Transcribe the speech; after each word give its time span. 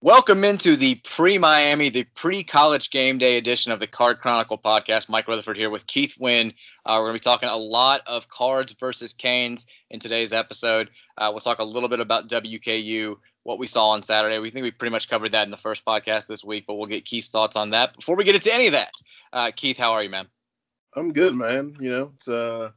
Welcome 0.00 0.44
into 0.44 0.76
the 0.76 0.94
pre-Miami, 1.02 1.88
the 1.88 2.04
pre-college 2.04 2.90
game 2.90 3.18
day 3.18 3.36
edition 3.36 3.72
of 3.72 3.80
the 3.80 3.88
Card 3.88 4.20
Chronicle 4.20 4.56
podcast. 4.56 5.08
Mike 5.08 5.26
Rutherford 5.26 5.56
here 5.56 5.70
with 5.70 5.88
Keith 5.88 6.14
Wynne. 6.20 6.54
Uh, 6.86 6.98
we're 6.98 7.06
going 7.06 7.14
to 7.14 7.18
be 7.18 7.24
talking 7.24 7.48
a 7.48 7.56
lot 7.56 8.02
of 8.06 8.28
Cards 8.28 8.76
versus 8.78 9.12
Canes 9.12 9.66
in 9.90 9.98
today's 9.98 10.32
episode. 10.32 10.90
Uh, 11.16 11.30
we'll 11.32 11.40
talk 11.40 11.58
a 11.58 11.64
little 11.64 11.88
bit 11.88 11.98
about 11.98 12.28
WKU, 12.28 13.16
what 13.42 13.58
we 13.58 13.66
saw 13.66 13.88
on 13.88 14.04
Saturday. 14.04 14.38
We 14.38 14.50
think 14.50 14.62
we 14.62 14.70
pretty 14.70 14.92
much 14.92 15.10
covered 15.10 15.32
that 15.32 15.48
in 15.48 15.50
the 15.50 15.56
first 15.56 15.84
podcast 15.84 16.28
this 16.28 16.44
week, 16.44 16.66
but 16.68 16.74
we'll 16.74 16.86
get 16.86 17.04
Keith's 17.04 17.30
thoughts 17.30 17.56
on 17.56 17.70
that 17.70 17.96
before 17.96 18.14
we 18.14 18.22
get 18.22 18.36
into 18.36 18.54
any 18.54 18.68
of 18.68 18.74
that. 18.74 18.92
Uh, 19.32 19.50
Keith, 19.50 19.78
how 19.78 19.94
are 19.94 20.02
you, 20.04 20.10
man? 20.10 20.28
I'm 20.94 21.12
good, 21.12 21.34
man. 21.34 21.74
You 21.80 21.90
know, 21.90 22.12
it's 22.14 22.28
uh, 22.28 22.70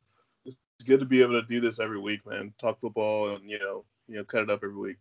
it's 0.44 0.58
good 0.88 1.02
to 1.02 1.06
be 1.06 1.22
able 1.22 1.40
to 1.40 1.46
do 1.46 1.62
this 1.62 1.80
every 1.80 2.00
week, 2.00 2.26
man. 2.26 2.52
Talk 2.60 2.80
football 2.82 3.36
and 3.36 3.48
you 3.48 3.60
know, 3.60 3.86
you 4.08 4.16
know, 4.16 4.24
cut 4.24 4.42
it 4.42 4.50
up 4.50 4.62
every 4.64 4.76
week. 4.76 4.98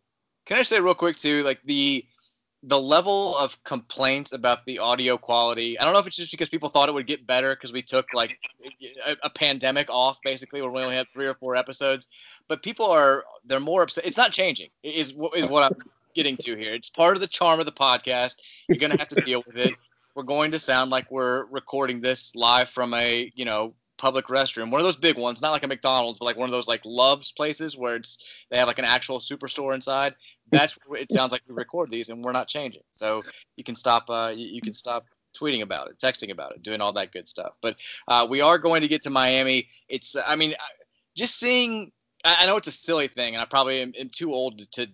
Can 0.51 0.59
I 0.59 0.63
say 0.63 0.81
real 0.81 0.95
quick 0.95 1.17
too, 1.17 1.45
like 1.45 1.61
the 1.63 2.05
the 2.65 2.81
level 2.81 3.37
of 3.37 3.63
complaints 3.63 4.33
about 4.33 4.65
the 4.65 4.81
audio 4.81 5.17
quality. 5.17 5.79
I 5.79 5.85
don't 5.85 5.93
know 5.93 6.01
if 6.01 6.09
it's 6.09 6.17
just 6.17 6.33
because 6.33 6.49
people 6.49 6.69
thought 6.69 6.89
it 6.89 6.93
would 6.93 7.07
get 7.07 7.25
better 7.25 7.55
because 7.55 7.73
we 7.73 7.83
took 7.83 8.13
like 8.13 8.37
a, 9.07 9.17
a, 9.23 9.31
pandemic 9.31 9.89
off 9.89 10.19
basically 10.25 10.61
where 10.61 10.71
we 10.73 10.83
only 10.83 10.97
had 10.97 11.07
three 11.13 11.27
or 11.27 11.35
four 11.35 11.55
episodes, 11.55 12.09
but 12.49 12.65
people 12.65 12.87
are 12.87 13.25
they're 13.45 13.61
more 13.61 13.85
upset. 13.85 14.05
It's 14.05 14.17
not 14.17 14.33
changing. 14.33 14.71
Is 14.83 15.15
is 15.37 15.49
what 15.49 15.63
I'm 15.63 15.79
getting 16.17 16.37
to 16.39 16.57
here. 16.57 16.75
It's 16.75 16.91
part 16.91 17.17
of 17.17 17.21
the 17.21 17.29
charm 17.29 17.61
of 17.61 17.67
the 17.67 17.73
podcast. 17.73 18.35
You're 18.67 18.79
gonna 18.79 18.99
have 18.99 19.09
to 19.09 19.21
deal 19.21 19.45
with 19.47 19.57
it. 19.57 19.75
We're 20.17 20.25
going 20.25 20.51
to 20.51 20.59
sound 20.59 20.91
like 20.91 21.09
we're 21.13 21.45
recording 21.47 22.01
this 22.01 22.35
live 22.35 22.69
from 22.69 22.93
a 22.93 23.31
you 23.37 23.45
know 23.45 23.75
public 24.01 24.27
restroom, 24.29 24.71
one 24.71 24.81
of 24.81 24.87
those 24.87 24.97
big 24.97 25.19
ones, 25.19 25.43
not 25.43 25.53
like 25.53 25.63
a 25.63 25.69
McDonald's, 25.69 26.19
but 26.19 26.25
like 26.25 26.37
one 26.37 26.49
of 26.49 26.53
those 26.53 26.67
like 26.67 26.81
Love's 26.85 27.33
places 27.33 27.77
where 27.77 27.97
it's 27.97 28.19
they 28.51 28.57
have 28.57 28.67
like 28.67 28.79
an 28.79 28.85
actual 28.87 29.19
superstore 29.19 29.75
inside. 29.75 30.15
That's 30.51 30.77
where 30.87 31.01
it 31.01 31.13
sounds 31.13 31.33
like 31.33 31.43
we 31.47 31.55
record 31.55 31.91
these, 31.91 32.09
and 32.09 32.25
we're 32.25 32.33
not 32.33 32.49
changing. 32.49 32.83
So 32.97 33.23
you 33.57 33.65
can 33.65 33.77
stop. 33.77 34.09
Uh, 34.09 34.33
you, 34.35 34.49
you 34.49 34.61
can 34.61 34.75
stop 34.75 35.05
tweeting 35.39 35.63
about 35.63 35.89
it, 35.89 35.99
texting 35.99 36.31
about 36.31 36.53
it, 36.53 36.63
doing 36.63 36.81
all 36.81 36.95
that 36.95 37.13
good 37.13 37.29
stuff. 37.29 37.53
But 37.63 37.77
uh, 38.09 38.27
we 38.29 38.41
are 38.41 38.59
going 38.59 38.83
to 38.83 38.89
get 38.89 39.03
to 39.03 39.11
Miami. 39.11 39.69
It's, 39.89 40.17
I 40.17 40.35
mean, 40.37 40.55
just 41.15 41.39
seeing. 41.39 41.93
I 42.25 42.47
know 42.47 42.57
it's 42.57 42.67
a 42.67 42.73
silly 42.73 43.09
thing, 43.09 43.35
and 43.35 43.43
I 43.43 43.47
probably 43.47 43.81
am, 43.81 43.93
am 43.99 44.11
too 44.11 44.33
old 44.33 44.61
to 44.73 44.89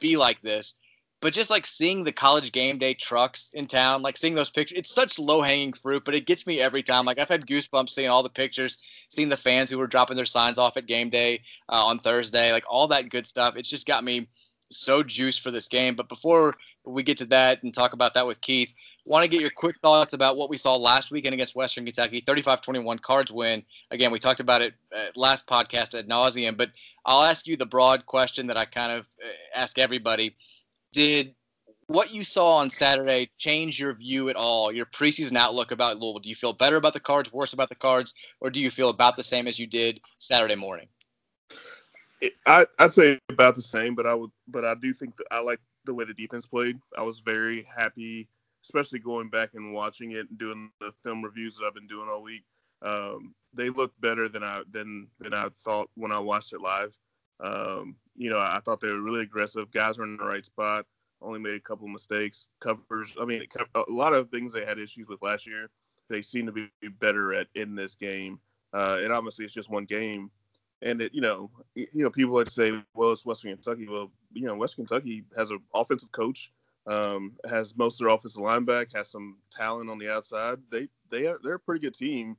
be 0.00 0.16
like 0.16 0.40
this 0.42 0.74
but 1.20 1.32
just 1.32 1.50
like 1.50 1.66
seeing 1.66 2.04
the 2.04 2.12
college 2.12 2.52
game 2.52 2.78
day 2.78 2.94
trucks 2.94 3.50
in 3.52 3.66
town, 3.66 4.02
like 4.02 4.16
seeing 4.16 4.34
those 4.34 4.50
pictures, 4.50 4.78
it's 4.78 4.94
such 4.94 5.18
low 5.18 5.42
hanging 5.42 5.72
fruit, 5.72 6.04
but 6.04 6.14
it 6.14 6.26
gets 6.26 6.46
me 6.46 6.60
every 6.60 6.82
time. 6.82 7.04
Like 7.04 7.18
I've 7.18 7.28
had 7.28 7.46
goosebumps 7.46 7.90
seeing 7.90 8.08
all 8.08 8.22
the 8.22 8.30
pictures, 8.30 8.78
seeing 9.08 9.28
the 9.28 9.36
fans 9.36 9.68
who 9.68 9.78
were 9.78 9.88
dropping 9.88 10.16
their 10.16 10.26
signs 10.26 10.58
off 10.58 10.76
at 10.76 10.86
game 10.86 11.10
day 11.10 11.42
uh, 11.68 11.86
on 11.86 11.98
Thursday, 11.98 12.52
like 12.52 12.64
all 12.68 12.88
that 12.88 13.08
good 13.08 13.26
stuff. 13.26 13.56
It's 13.56 13.68
just 13.68 13.86
got 13.86 14.04
me 14.04 14.28
so 14.70 15.02
juiced 15.02 15.40
for 15.40 15.50
this 15.50 15.68
game. 15.68 15.96
But 15.96 16.08
before 16.08 16.54
we 16.84 17.02
get 17.02 17.18
to 17.18 17.26
that 17.26 17.62
and 17.62 17.74
talk 17.74 17.92
about 17.92 18.14
that 18.14 18.26
with 18.26 18.40
Keith, 18.40 18.72
want 19.04 19.24
to 19.24 19.30
get 19.30 19.40
your 19.40 19.50
quick 19.50 19.76
thoughts 19.80 20.12
about 20.12 20.36
what 20.36 20.50
we 20.50 20.56
saw 20.56 20.76
last 20.76 21.10
weekend 21.10 21.34
against 21.34 21.56
Western 21.56 21.84
Kentucky, 21.84 22.20
35-21 22.20 23.00
Cards 23.00 23.32
win. 23.32 23.64
Again, 23.90 24.10
we 24.10 24.18
talked 24.18 24.40
about 24.40 24.62
it 24.62 24.74
last 25.16 25.46
podcast 25.46 25.98
ad 25.98 26.08
nauseum, 26.08 26.56
but 26.56 26.70
I'll 27.04 27.24
ask 27.24 27.46
you 27.46 27.56
the 27.56 27.66
broad 27.66 28.06
question 28.06 28.48
that 28.48 28.56
I 28.56 28.66
kind 28.66 28.92
of 28.92 29.08
uh, 29.22 29.58
ask 29.58 29.78
everybody 29.78 30.36
did 30.92 31.34
what 31.86 32.12
you 32.12 32.22
saw 32.22 32.56
on 32.56 32.70
Saturday 32.70 33.30
change 33.38 33.80
your 33.80 33.94
view 33.94 34.28
at 34.28 34.36
all, 34.36 34.70
your 34.70 34.86
preseason 34.86 35.36
outlook 35.36 35.70
about 35.70 35.98
Louisville? 35.98 36.20
Do 36.20 36.28
you 36.28 36.36
feel 36.36 36.52
better 36.52 36.76
about 36.76 36.92
the 36.92 37.00
cards, 37.00 37.32
worse 37.32 37.54
about 37.54 37.70
the 37.70 37.74
cards, 37.74 38.14
or 38.40 38.50
do 38.50 38.60
you 38.60 38.70
feel 38.70 38.90
about 38.90 39.16
the 39.16 39.24
same 39.24 39.48
as 39.48 39.58
you 39.58 39.66
did 39.66 40.00
Saturday 40.18 40.54
morning? 40.54 40.88
I 42.46 42.66
I'd 42.78 42.92
say 42.92 43.18
about 43.28 43.54
the 43.54 43.62
same, 43.62 43.94
but 43.94 44.06
I 44.06 44.14
would 44.14 44.30
but 44.46 44.64
I 44.64 44.74
do 44.74 44.92
think 44.92 45.16
that 45.16 45.26
I 45.30 45.40
like 45.40 45.60
the 45.84 45.94
way 45.94 46.04
the 46.04 46.14
defense 46.14 46.46
played. 46.46 46.78
I 46.96 47.02
was 47.02 47.20
very 47.20 47.66
happy, 47.74 48.28
especially 48.64 48.98
going 48.98 49.30
back 49.30 49.50
and 49.54 49.72
watching 49.72 50.12
it 50.12 50.28
and 50.28 50.38
doing 50.38 50.70
the 50.80 50.92
film 51.02 51.22
reviews 51.22 51.56
that 51.56 51.64
I've 51.64 51.74
been 51.74 51.86
doing 51.86 52.08
all 52.08 52.22
week. 52.22 52.44
Um, 52.82 53.34
they 53.54 53.70
looked 53.70 54.00
better 54.00 54.28
than 54.28 54.42
I 54.42 54.62
than 54.70 55.08
than 55.20 55.32
I 55.32 55.48
thought 55.64 55.90
when 55.94 56.12
I 56.12 56.18
watched 56.18 56.52
it 56.52 56.60
live. 56.60 56.94
Um, 57.40 57.96
you 58.16 58.30
know, 58.30 58.38
I 58.38 58.60
thought 58.64 58.80
they 58.80 58.88
were 58.88 59.00
really 59.00 59.22
aggressive. 59.22 59.70
Guys 59.70 59.98
were 59.98 60.04
in 60.04 60.16
the 60.16 60.24
right 60.24 60.44
spot. 60.44 60.86
Only 61.20 61.40
made 61.40 61.54
a 61.54 61.60
couple 61.60 61.88
mistakes. 61.88 62.48
Covers. 62.60 63.16
I 63.20 63.24
mean, 63.24 63.42
a 63.74 63.82
lot 63.88 64.14
of 64.14 64.30
things 64.30 64.52
they 64.52 64.64
had 64.64 64.78
issues 64.78 65.08
with 65.08 65.22
last 65.22 65.46
year. 65.46 65.70
They 66.08 66.22
seem 66.22 66.46
to 66.46 66.52
be 66.52 66.68
better 67.00 67.34
at 67.34 67.48
in 67.54 67.74
this 67.74 67.94
game. 67.94 68.40
Uh, 68.72 68.98
and 69.02 69.12
obviously, 69.12 69.44
it's 69.44 69.54
just 69.54 69.70
one 69.70 69.84
game. 69.84 70.30
And 70.80 71.02
it, 71.02 71.12
you 71.12 71.20
know, 71.20 71.50
you 71.74 71.88
know, 71.94 72.10
people 72.10 72.36
like 72.36 72.46
to 72.46 72.50
say, 72.52 72.72
well, 72.94 73.12
it's 73.12 73.26
Western 73.26 73.52
Kentucky. 73.52 73.88
Well, 73.88 74.12
you 74.32 74.46
know, 74.46 74.54
Western 74.54 74.86
Kentucky 74.86 75.24
has 75.36 75.50
an 75.50 75.58
offensive 75.74 76.12
coach, 76.12 76.52
um, 76.86 77.32
has 77.48 77.76
most 77.76 78.00
of 78.00 78.06
their 78.06 78.14
offensive 78.14 78.42
line 78.42 78.64
back, 78.64 78.88
has 78.94 79.10
some 79.10 79.38
talent 79.50 79.90
on 79.90 79.98
the 79.98 80.10
outside. 80.10 80.58
They 80.70 80.88
they 81.10 81.26
are 81.26 81.38
they're 81.42 81.54
a 81.54 81.60
pretty 81.60 81.80
good 81.80 81.94
team, 81.94 82.36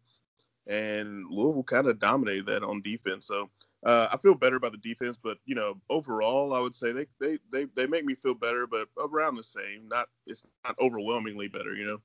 and 0.67 1.25
Louisville 1.29 1.63
kind 1.63 1.87
of 1.87 1.99
dominated 1.99 2.45
that 2.45 2.63
on 2.63 2.81
defense. 2.81 3.27
So 3.27 3.49
uh, 3.85 4.07
I 4.11 4.17
feel 4.17 4.35
better 4.35 4.57
about 4.57 4.73
the 4.73 4.77
defense, 4.77 5.17
but 5.21 5.37
you 5.45 5.55
know, 5.55 5.79
overall, 5.89 6.53
I 6.53 6.59
would 6.59 6.75
say 6.75 6.91
they, 6.91 7.07
they 7.19 7.39
they 7.51 7.65
they 7.75 7.87
make 7.87 8.03
me 8.03 8.15
feel 8.15 8.33
better, 8.33 8.67
but 8.67 8.87
around 8.97 9.35
the 9.35 9.43
same. 9.43 9.87
Not 9.87 10.07
it's 10.27 10.43
not 10.65 10.75
overwhelmingly 10.79 11.47
better, 11.47 11.73
you 11.73 11.85
know. 11.85 11.97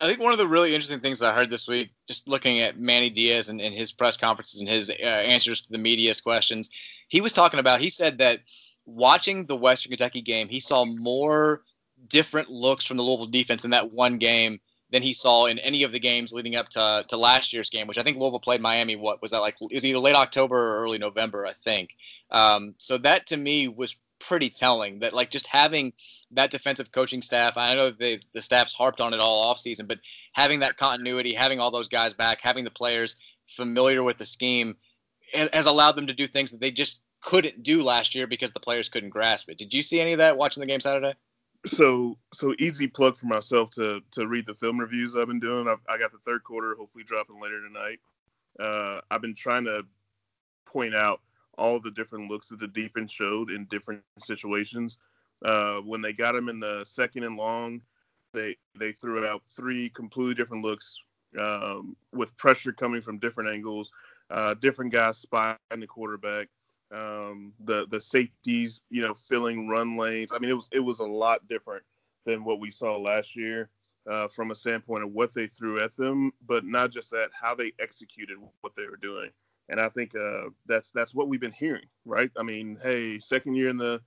I 0.00 0.06
think 0.06 0.20
one 0.20 0.32
of 0.32 0.38
the 0.38 0.46
really 0.46 0.74
interesting 0.74 1.00
things 1.00 1.22
I 1.22 1.32
heard 1.32 1.50
this 1.50 1.66
week, 1.66 1.90
just 2.06 2.28
looking 2.28 2.60
at 2.60 2.78
Manny 2.78 3.08
Diaz 3.08 3.48
and, 3.48 3.60
and 3.60 3.74
his 3.74 3.92
press 3.92 4.16
conferences 4.18 4.60
and 4.60 4.68
his 4.68 4.90
uh, 4.90 4.92
answers 4.92 5.62
to 5.62 5.72
the 5.72 5.78
media's 5.78 6.20
questions, 6.20 6.70
he 7.08 7.22
was 7.22 7.32
talking 7.32 7.60
about. 7.60 7.80
He 7.80 7.88
said 7.88 8.18
that 8.18 8.40
watching 8.84 9.46
the 9.46 9.56
Western 9.56 9.90
Kentucky 9.90 10.20
game, 10.20 10.48
he 10.48 10.60
saw 10.60 10.84
more 10.84 11.62
different 12.08 12.50
looks 12.50 12.84
from 12.84 12.98
the 12.98 13.02
Louisville 13.02 13.26
defense 13.26 13.64
in 13.64 13.70
that 13.70 13.90
one 13.90 14.18
game 14.18 14.60
than 14.90 15.02
he 15.02 15.12
saw 15.12 15.46
in 15.46 15.58
any 15.58 15.82
of 15.82 15.92
the 15.92 15.98
games 15.98 16.32
leading 16.32 16.56
up 16.56 16.68
to, 16.70 17.04
to 17.08 17.16
last 17.16 17.52
year's 17.52 17.70
game, 17.70 17.86
which 17.86 17.98
I 17.98 18.02
think 18.02 18.18
Louisville 18.18 18.40
played 18.40 18.60
Miami. 18.60 18.96
What 18.96 19.20
was 19.20 19.32
that 19.32 19.40
like? 19.40 19.56
It 19.60 19.74
was 19.74 19.84
either 19.84 19.98
late 19.98 20.14
October 20.14 20.56
or 20.56 20.82
early 20.82 20.98
November, 20.98 21.44
I 21.44 21.52
think. 21.52 21.96
Um, 22.30 22.74
so 22.78 22.98
that 22.98 23.28
to 23.28 23.36
me 23.36 23.68
was 23.68 23.96
pretty 24.18 24.48
telling. 24.48 25.00
That 25.00 25.12
like 25.12 25.30
just 25.30 25.46
having 25.46 25.92
that 26.32 26.50
defensive 26.50 26.92
coaching 26.92 27.22
staff. 27.22 27.56
I 27.56 27.74
know 27.74 27.90
they, 27.90 28.20
the 28.32 28.42
staff's 28.42 28.74
harped 28.74 29.00
on 29.00 29.14
it 29.14 29.20
all 29.20 29.52
offseason, 29.52 29.88
but 29.88 29.98
having 30.32 30.60
that 30.60 30.76
continuity, 30.76 31.32
having 31.32 31.60
all 31.60 31.70
those 31.70 31.88
guys 31.88 32.14
back, 32.14 32.38
having 32.42 32.64
the 32.64 32.70
players 32.70 33.16
familiar 33.46 34.02
with 34.02 34.18
the 34.18 34.26
scheme, 34.26 34.76
has 35.52 35.66
allowed 35.66 35.96
them 35.96 36.06
to 36.06 36.14
do 36.14 36.26
things 36.26 36.52
that 36.52 36.60
they 36.60 36.70
just 36.70 37.00
couldn't 37.20 37.62
do 37.62 37.82
last 37.82 38.14
year 38.14 38.26
because 38.26 38.52
the 38.52 38.60
players 38.60 38.88
couldn't 38.88 39.10
grasp 39.10 39.48
it. 39.48 39.58
Did 39.58 39.74
you 39.74 39.82
see 39.82 40.00
any 40.00 40.12
of 40.12 40.18
that 40.18 40.36
watching 40.36 40.60
the 40.60 40.66
game 40.66 40.80
Saturday? 40.80 41.14
So 41.66 42.18
so 42.32 42.54
easy 42.58 42.86
plug 42.86 43.16
for 43.16 43.26
myself 43.26 43.70
to 43.70 44.00
to 44.12 44.26
read 44.26 44.46
the 44.46 44.54
film 44.54 44.78
reviews 44.78 45.16
I've 45.16 45.28
been 45.28 45.40
doing. 45.40 45.68
I've, 45.68 45.80
I 45.88 45.98
got 45.98 46.12
the 46.12 46.18
third 46.24 46.44
quarter 46.44 46.74
hopefully 46.78 47.04
dropping 47.04 47.40
later 47.40 47.60
tonight. 47.60 47.98
Uh, 48.58 49.00
I've 49.10 49.22
been 49.22 49.34
trying 49.34 49.64
to 49.64 49.82
point 50.66 50.94
out 50.94 51.20
all 51.58 51.80
the 51.80 51.90
different 51.90 52.30
looks 52.30 52.48
that 52.48 52.60
the 52.60 52.68
defense 52.68 53.12
showed 53.12 53.50
in 53.50 53.66
different 53.66 54.02
situations. 54.20 54.98
Uh, 55.44 55.80
when 55.80 56.00
they 56.00 56.12
got 56.12 56.34
him 56.34 56.48
in 56.48 56.60
the 56.60 56.84
second 56.84 57.24
and 57.24 57.36
long, 57.36 57.80
they 58.32 58.56
they 58.78 58.92
threw 58.92 59.26
out 59.26 59.42
three 59.50 59.88
completely 59.90 60.34
different 60.34 60.64
looks 60.64 60.98
um, 61.38 61.96
with 62.12 62.36
pressure 62.36 62.72
coming 62.72 63.02
from 63.02 63.18
different 63.18 63.50
angles, 63.50 63.90
uh, 64.30 64.54
different 64.54 64.92
guys 64.92 65.18
spying 65.18 65.56
the 65.70 65.86
quarterback 65.86 66.48
um, 66.92 67.52
the 67.64 67.86
the 67.90 68.00
safeties, 68.00 68.80
you 68.90 69.02
know, 69.02 69.14
filling 69.14 69.68
run 69.68 69.96
lanes. 69.96 70.32
I 70.32 70.38
mean, 70.38 70.50
it 70.50 70.54
was 70.54 70.68
it 70.72 70.80
was 70.80 71.00
a 71.00 71.06
lot 71.06 71.46
different 71.48 71.82
than 72.24 72.44
what 72.44 72.60
we 72.60 72.70
saw 72.70 72.96
last 72.96 73.36
year 73.36 73.70
uh, 74.10 74.28
from 74.28 74.50
a 74.50 74.54
standpoint 74.54 75.04
of 75.04 75.12
what 75.12 75.34
they 75.34 75.46
threw 75.46 75.80
at 75.80 75.96
them, 75.96 76.32
but 76.46 76.64
not 76.64 76.90
just 76.90 77.10
that, 77.10 77.30
how 77.40 77.54
they 77.54 77.72
executed 77.80 78.36
what 78.60 78.74
they 78.76 78.84
were 78.84 78.96
doing. 78.96 79.30
And 79.68 79.80
I 79.80 79.88
think 79.88 80.14
uh, 80.14 80.50
that's 80.66 80.90
that's 80.90 81.14
what 81.14 81.28
we've 81.28 81.40
been 81.40 81.52
hearing, 81.52 81.86
right? 82.04 82.30
I 82.36 82.42
mean, 82.42 82.78
hey, 82.82 83.18
second 83.18 83.54
year 83.54 83.68
in 83.68 83.76
the 83.76 84.00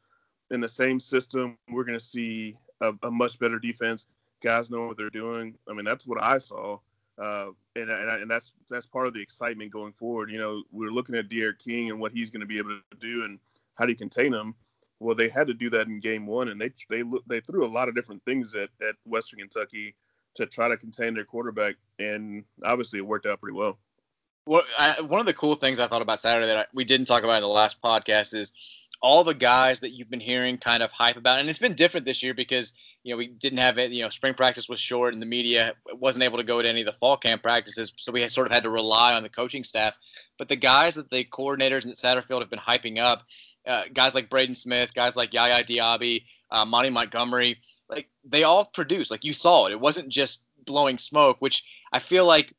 in 0.51 0.61
the 0.61 0.69
same 0.69 0.99
system, 0.99 1.57
we're 1.69 1.83
going 1.83 1.99
to 1.99 2.03
see 2.03 2.57
a, 2.81 2.93
a, 3.03 3.11
much 3.11 3.37
better 3.39 3.59
defense. 3.59 4.07
Guys 4.41 4.69
know 4.69 4.87
what 4.87 4.97
they're 4.97 5.09
doing. 5.09 5.55
I 5.69 5.73
mean, 5.73 5.85
that's 5.85 6.07
what 6.07 6.21
I 6.23 6.37
saw, 6.39 6.79
uh, 7.19 7.47
and 7.75 7.89
and, 7.89 8.09
and 8.21 8.31
that's 8.31 8.53
that's 8.69 8.85
part 8.85 9.07
of 9.07 9.13
the 9.13 9.21
excitement 9.21 9.71
going 9.71 9.93
forward. 9.93 10.31
You 10.31 10.39
know, 10.39 10.63
we're 10.71 10.91
looking 10.91 11.15
at 11.15 11.29
D'Eriq 11.29 11.59
King 11.59 11.89
and 11.89 11.99
what 11.99 12.11
he's 12.11 12.29
going 12.29 12.41
to 12.41 12.45
be 12.47 12.57
able 12.57 12.79
to 12.91 12.97
do 12.99 13.23
and 13.23 13.39
how 13.75 13.85
do 13.85 13.91
you 13.91 13.97
contain 13.97 14.33
him. 14.33 14.55
Well, 14.99 15.15
they 15.15 15.29
had 15.29 15.47
to 15.47 15.53
do 15.53 15.69
that 15.69 15.87
in 15.87 15.99
game 15.99 16.25
one, 16.25 16.49
and 16.49 16.59
they 16.59 16.71
they 16.89 17.03
they 17.27 17.39
threw 17.39 17.65
a 17.65 17.67
lot 17.67 17.89
of 17.89 17.95
different 17.95 18.23
things 18.25 18.55
at 18.55 18.69
at 18.81 18.95
Western 19.05 19.39
Kentucky 19.39 19.95
to 20.35 20.45
try 20.45 20.67
to 20.67 20.77
contain 20.77 21.13
their 21.13 21.25
quarterback, 21.25 21.75
and 21.97 22.43
obviously 22.63 22.99
it 22.99 23.05
worked 23.05 23.25
out 23.25 23.41
pretty 23.41 23.57
well. 23.57 23.77
Well, 24.45 24.63
I, 24.77 25.01
one 25.01 25.19
of 25.19 25.25
the 25.25 25.33
cool 25.33 25.55
things 25.55 25.79
I 25.79 25.87
thought 25.87 26.01
about 26.01 26.19
Saturday 26.19 26.47
that 26.47 26.57
I, 26.57 26.65
we 26.73 26.83
didn't 26.83 27.05
talk 27.05 27.23
about 27.23 27.37
in 27.37 27.43
the 27.43 27.47
last 27.47 27.81
podcast 27.81 28.33
is 28.33 28.53
all 29.01 29.23
the 29.23 29.33
guys 29.33 29.79
that 29.79 29.91
you've 29.91 30.09
been 30.09 30.19
hearing 30.19 30.57
kind 30.57 30.83
of 30.83 30.91
hype 30.91 31.17
about, 31.17 31.39
and 31.39 31.49
it's 31.49 31.59
been 31.59 31.73
different 31.73 32.05
this 32.05 32.21
year 32.21 32.33
because 32.33 32.73
you 33.03 33.13
know 33.13 33.17
we 33.17 33.27
didn't 33.27 33.59
have 33.59 33.77
it. 33.77 33.91
You 33.91 34.03
know, 34.03 34.09
spring 34.09 34.33
practice 34.33 34.67
was 34.67 34.79
short, 34.79 35.13
and 35.13 35.21
the 35.21 35.25
media 35.25 35.73
wasn't 35.93 36.23
able 36.23 36.37
to 36.37 36.43
go 36.43 36.61
to 36.61 36.67
any 36.67 36.81
of 36.81 36.85
the 36.85 36.95
fall 36.99 37.17
camp 37.17 37.41
practices, 37.41 37.93
so 37.97 38.11
we 38.11 38.27
sort 38.27 38.47
of 38.47 38.53
had 38.53 38.63
to 38.63 38.69
rely 38.69 39.13
on 39.13 39.23
the 39.23 39.29
coaching 39.29 39.63
staff. 39.63 39.95
But 40.37 40.49
the 40.49 40.55
guys 40.55 40.95
that 40.95 41.09
the 41.09 41.23
coordinators 41.23 41.87
at 41.87 41.95
Satterfield 41.95 42.41
have 42.41 42.49
been 42.49 42.59
hyping 42.59 42.99
up, 42.99 43.23
uh, 43.65 43.83
guys 43.93 44.15
like 44.15 44.29
Braden 44.29 44.55
Smith, 44.55 44.93
guys 44.93 45.15
like 45.15 45.33
Yaya 45.33 45.63
Diaby, 45.63 46.23
uh, 46.51 46.65
Monty 46.65 46.89
Montgomery, 46.89 47.59
like 47.89 48.09
they 48.23 48.43
all 48.43 48.65
produce. 48.65 49.11
Like 49.11 49.23
you 49.23 49.33
saw 49.33 49.67
it. 49.67 49.71
It 49.71 49.79
wasn't 49.79 50.09
just 50.09 50.45
blowing 50.65 50.97
smoke, 50.97 51.37
which 51.39 51.63
I 51.91 51.99
feel 51.99 52.25
like 52.25 52.53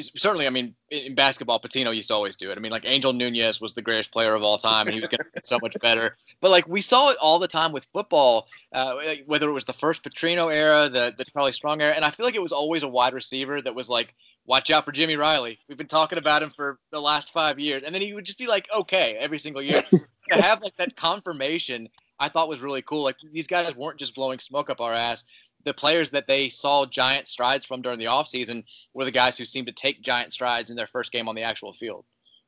certainly, 0.00 0.46
I 0.46 0.50
mean, 0.50 0.74
in 0.90 1.14
basketball, 1.14 1.60
Pitino 1.60 1.94
used 1.94 2.08
to 2.08 2.14
always 2.14 2.36
do 2.36 2.50
it. 2.50 2.56
I 2.56 2.60
mean, 2.60 2.72
like 2.72 2.84
Angel 2.86 3.12
Nunez 3.12 3.60
was 3.60 3.74
the 3.74 3.82
greatest 3.82 4.12
player 4.12 4.34
of 4.34 4.42
all 4.42 4.58
time, 4.58 4.86
and 4.86 4.94
he 4.94 5.00
was 5.00 5.08
going 5.08 5.18
to 5.18 5.30
get 5.32 5.46
so 5.46 5.58
much 5.60 5.76
better. 5.80 6.16
But 6.40 6.50
like 6.50 6.66
we 6.66 6.80
saw 6.80 7.10
it 7.10 7.16
all 7.18 7.38
the 7.38 7.48
time 7.48 7.72
with 7.72 7.88
football, 7.92 8.48
uh, 8.72 8.96
whether 9.26 9.48
it 9.48 9.52
was 9.52 9.64
the 9.64 9.72
first 9.72 10.02
Petrino 10.02 10.52
era, 10.52 10.88
the 10.88 11.14
the 11.16 11.24
Charlie 11.24 11.52
Strong 11.52 11.82
era, 11.82 11.94
and 11.94 12.04
I 12.04 12.10
feel 12.10 12.26
like 12.26 12.34
it 12.34 12.42
was 12.42 12.52
always 12.52 12.82
a 12.82 12.88
wide 12.88 13.14
receiver 13.14 13.60
that 13.60 13.74
was 13.74 13.88
like, 13.88 14.14
watch 14.46 14.70
out 14.70 14.84
for 14.84 14.92
Jimmy 14.92 15.16
Riley. 15.16 15.58
We've 15.68 15.78
been 15.78 15.86
talking 15.86 16.18
about 16.18 16.42
him 16.42 16.50
for 16.50 16.78
the 16.90 17.00
last 17.00 17.32
five 17.32 17.58
years, 17.58 17.82
and 17.84 17.94
then 17.94 18.02
he 18.02 18.14
would 18.14 18.24
just 18.24 18.38
be 18.38 18.46
like, 18.46 18.68
okay, 18.74 19.16
every 19.18 19.38
single 19.38 19.62
year. 19.62 19.82
to 20.32 20.42
have 20.42 20.62
like 20.62 20.76
that 20.76 20.96
confirmation, 20.96 21.88
I 22.18 22.28
thought 22.28 22.48
was 22.48 22.60
really 22.60 22.82
cool. 22.82 23.02
Like 23.02 23.16
these 23.32 23.46
guys 23.46 23.76
weren't 23.76 23.98
just 23.98 24.14
blowing 24.14 24.38
smoke 24.38 24.70
up 24.70 24.80
our 24.80 24.92
ass 24.92 25.24
the 25.64 25.74
players 25.74 26.10
that 26.10 26.26
they 26.26 26.48
saw 26.48 26.86
giant 26.86 27.26
strides 27.26 27.66
from 27.66 27.82
during 27.82 27.98
the 27.98 28.06
offseason 28.06 28.64
were 28.92 29.04
the 29.04 29.10
guys 29.10 29.36
who 29.36 29.44
seemed 29.44 29.66
to 29.66 29.72
take 29.72 30.02
giant 30.02 30.32
strides 30.32 30.70
in 30.70 30.76
their 30.76 30.86
first 30.86 31.10
game 31.10 31.28
on 31.28 31.34
the 31.34 31.42
actual 31.42 31.72
field. 31.72 32.04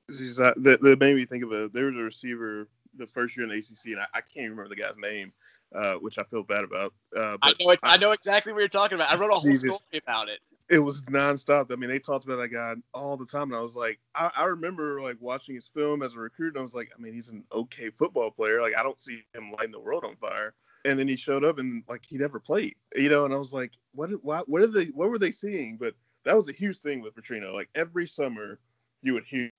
That, 0.09 0.55
that 0.83 1.01
made 1.01 1.17
me 1.17 1.25
think 1.25 1.43
of 1.43 1.53
a 1.53 1.69
there 1.69 1.87
was 1.87 1.97
a 1.97 2.05
receiver 2.05 2.69
the 2.97 3.07
first 3.07 3.37
year 3.37 3.45
in 3.45 3.51
the 3.51 3.57
ACC, 3.57 3.87
and 3.87 4.01
I, 4.01 4.07
I 4.15 4.21
can't 4.21 4.51
remember 4.51 4.69
the 4.69 4.77
guy's 4.77 4.97
name, 4.97 5.33
uh, 5.75 5.95
which 5.95 6.19
I 6.19 6.23
feel 6.25 6.45
bad 6.45 6.65
about. 6.65 6.95
Uh, 7.17 7.37
I 7.43 7.55
know 7.59 7.71
I, 7.71 7.77
I, 7.83 7.97
know 7.97 8.13
exactly 8.13 8.53
what 8.53 8.61
you're 8.61 8.69
talking 8.69 8.97
about. 8.97 9.11
I 9.11 9.17
wrote 9.17 9.33
a 9.33 9.35
whole 9.35 9.51
Jesus. 9.51 9.77
story 9.77 10.03
about 10.03 10.29
it. 10.29 10.39
It 10.69 10.79
was 10.79 11.03
nonstop. 11.03 11.73
I 11.73 11.77
mean, 11.77 11.91
they 11.91 11.99
talked 11.99 12.25
about 12.25 12.37
that 12.37 12.49
guy 12.49 12.75
all 12.95 13.17
the 13.17 13.27
time, 13.27 13.51
and 13.51 13.57
I 13.57 13.61
was 13.61 13.77
like, 13.77 13.99
I, 14.15 14.31
I 14.37 14.45
remember 14.45 15.01
like 15.01 15.17
watching 15.21 15.55
his 15.55 15.69
film 15.69 16.03
as 16.03 16.15
a 16.15 16.19
recruit, 16.19 16.55
and 16.55 16.59
I 16.59 16.63
was 16.63 16.75
like, 16.75 16.91
I 16.97 17.01
mean, 17.01 17.13
he's 17.13 17.31
an 17.31 17.43
okay 17.53 17.91
football 17.91 18.31
player. 18.31 18.63
Like, 18.63 18.77
I 18.77 18.83
don't 18.83 19.01
see 19.03 19.23
him 19.35 19.53
lighting 19.53 19.73
the 19.73 19.81
world 19.81 20.05
on 20.05 20.17
fire 20.17 20.55
and 20.87 20.99
then 20.99 21.09
he 21.09 21.17
showed 21.17 21.45
up 21.45 21.59
and 21.59 21.83
like 21.89 22.05
he 22.07 22.17
never 22.17 22.39
played, 22.41 22.77
you 22.95 23.09
know. 23.09 23.25
And 23.25 23.35
I 23.35 23.39
was 23.39 23.53
like, 23.53 23.73
what? 23.93 24.11
What? 24.25 24.49
What 24.49 24.63
are 24.63 24.67
they? 24.69 24.87
What 24.87 25.11
were 25.11 25.19
they 25.19 25.33
seeing? 25.33 25.77
But 25.77 25.95
that 26.25 26.37
was 26.37 26.49
a 26.49 26.53
huge 26.53 26.79
thing 26.79 27.01
with 27.01 27.15
Petrino. 27.15 27.53
Like 27.53 27.69
every 27.75 28.07
summer, 28.07 28.59
you 29.03 29.15
would 29.15 29.25
hear 29.25 29.51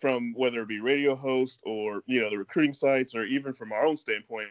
from 0.00 0.32
whether 0.34 0.62
it 0.62 0.68
be 0.68 0.80
radio 0.80 1.14
host 1.14 1.60
or 1.64 2.02
you 2.06 2.20
know 2.20 2.30
the 2.30 2.38
recruiting 2.38 2.72
sites 2.72 3.14
or 3.14 3.24
even 3.24 3.52
from 3.52 3.72
our 3.72 3.84
own 3.84 3.96
standpoint, 3.96 4.48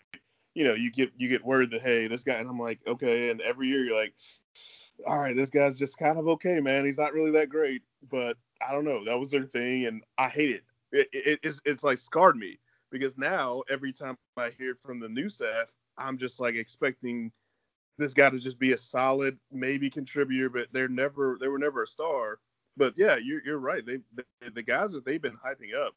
you 0.53 0.63
know, 0.63 0.73
you 0.73 0.91
get 0.91 1.11
you 1.17 1.29
get 1.29 1.43
word 1.43 1.71
that 1.71 1.81
hey, 1.81 2.07
this 2.07 2.23
guy, 2.23 2.35
and 2.35 2.49
I'm 2.49 2.59
like, 2.59 2.79
okay. 2.87 3.29
And 3.29 3.41
every 3.41 3.67
year 3.67 3.83
you're 3.83 3.99
like, 3.99 4.13
all 5.07 5.19
right, 5.19 5.35
this 5.35 5.49
guy's 5.49 5.79
just 5.79 5.97
kind 5.97 6.17
of 6.17 6.27
okay, 6.27 6.59
man. 6.59 6.85
He's 6.85 6.97
not 6.97 7.13
really 7.13 7.31
that 7.31 7.49
great, 7.49 7.81
but 8.11 8.37
I 8.65 8.71
don't 8.71 8.85
know. 8.85 9.05
That 9.05 9.19
was 9.19 9.31
their 9.31 9.45
thing, 9.45 9.85
and 9.85 10.03
I 10.17 10.29
hate 10.29 10.51
it. 10.51 10.63
it, 10.91 11.07
it 11.13 11.39
it's 11.43 11.61
it's 11.65 11.83
like 11.83 11.97
scarred 11.97 12.37
me 12.37 12.59
because 12.91 13.17
now 13.17 13.63
every 13.69 13.93
time 13.93 14.17
I 14.37 14.49
hear 14.57 14.75
from 14.83 14.99
the 14.99 15.09
new 15.09 15.29
staff, 15.29 15.67
I'm 15.99 16.17
just 16.17 16.39
like 16.39 16.55
expecting 16.55 17.31
this 17.97 18.13
guy 18.13 18.29
to 18.29 18.39
just 18.39 18.57
be 18.57 18.71
a 18.71 18.77
solid 18.77 19.37
maybe 19.51 19.89
contributor, 19.89 20.49
but 20.49 20.67
they're 20.71 20.87
never 20.87 21.37
they 21.39 21.47
were 21.47 21.59
never 21.59 21.83
a 21.83 21.87
star. 21.87 22.39
But 22.77 22.93
yeah, 22.97 23.17
you're 23.17 23.41
you're 23.45 23.59
right. 23.59 23.85
They, 23.85 23.99
they 24.15 24.49
the 24.49 24.63
guys 24.63 24.91
that 24.91 25.05
they've 25.05 25.21
been 25.21 25.37
hyping 25.37 25.75
up, 25.75 25.93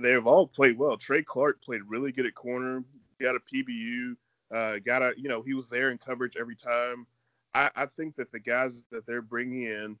they've 0.00 0.26
all 0.26 0.46
played 0.46 0.76
well. 0.76 0.96
Trey 0.96 1.22
Clark 1.22 1.62
played 1.62 1.82
really 1.86 2.12
good 2.12 2.26
at 2.26 2.34
corner. 2.34 2.82
Got 3.20 3.36
a 3.36 3.40
PBU. 3.40 4.16
Uh, 4.54 4.78
got 4.84 5.02
a 5.02 5.14
you 5.16 5.28
know 5.28 5.42
he 5.42 5.54
was 5.54 5.68
there 5.68 5.90
in 5.90 5.98
coverage 5.98 6.36
every 6.38 6.56
time. 6.56 7.06
I, 7.54 7.70
I 7.74 7.86
think 7.86 8.16
that 8.16 8.32
the 8.32 8.40
guys 8.40 8.84
that 8.90 9.06
they're 9.06 9.22
bringing 9.22 9.62
in, 9.62 9.96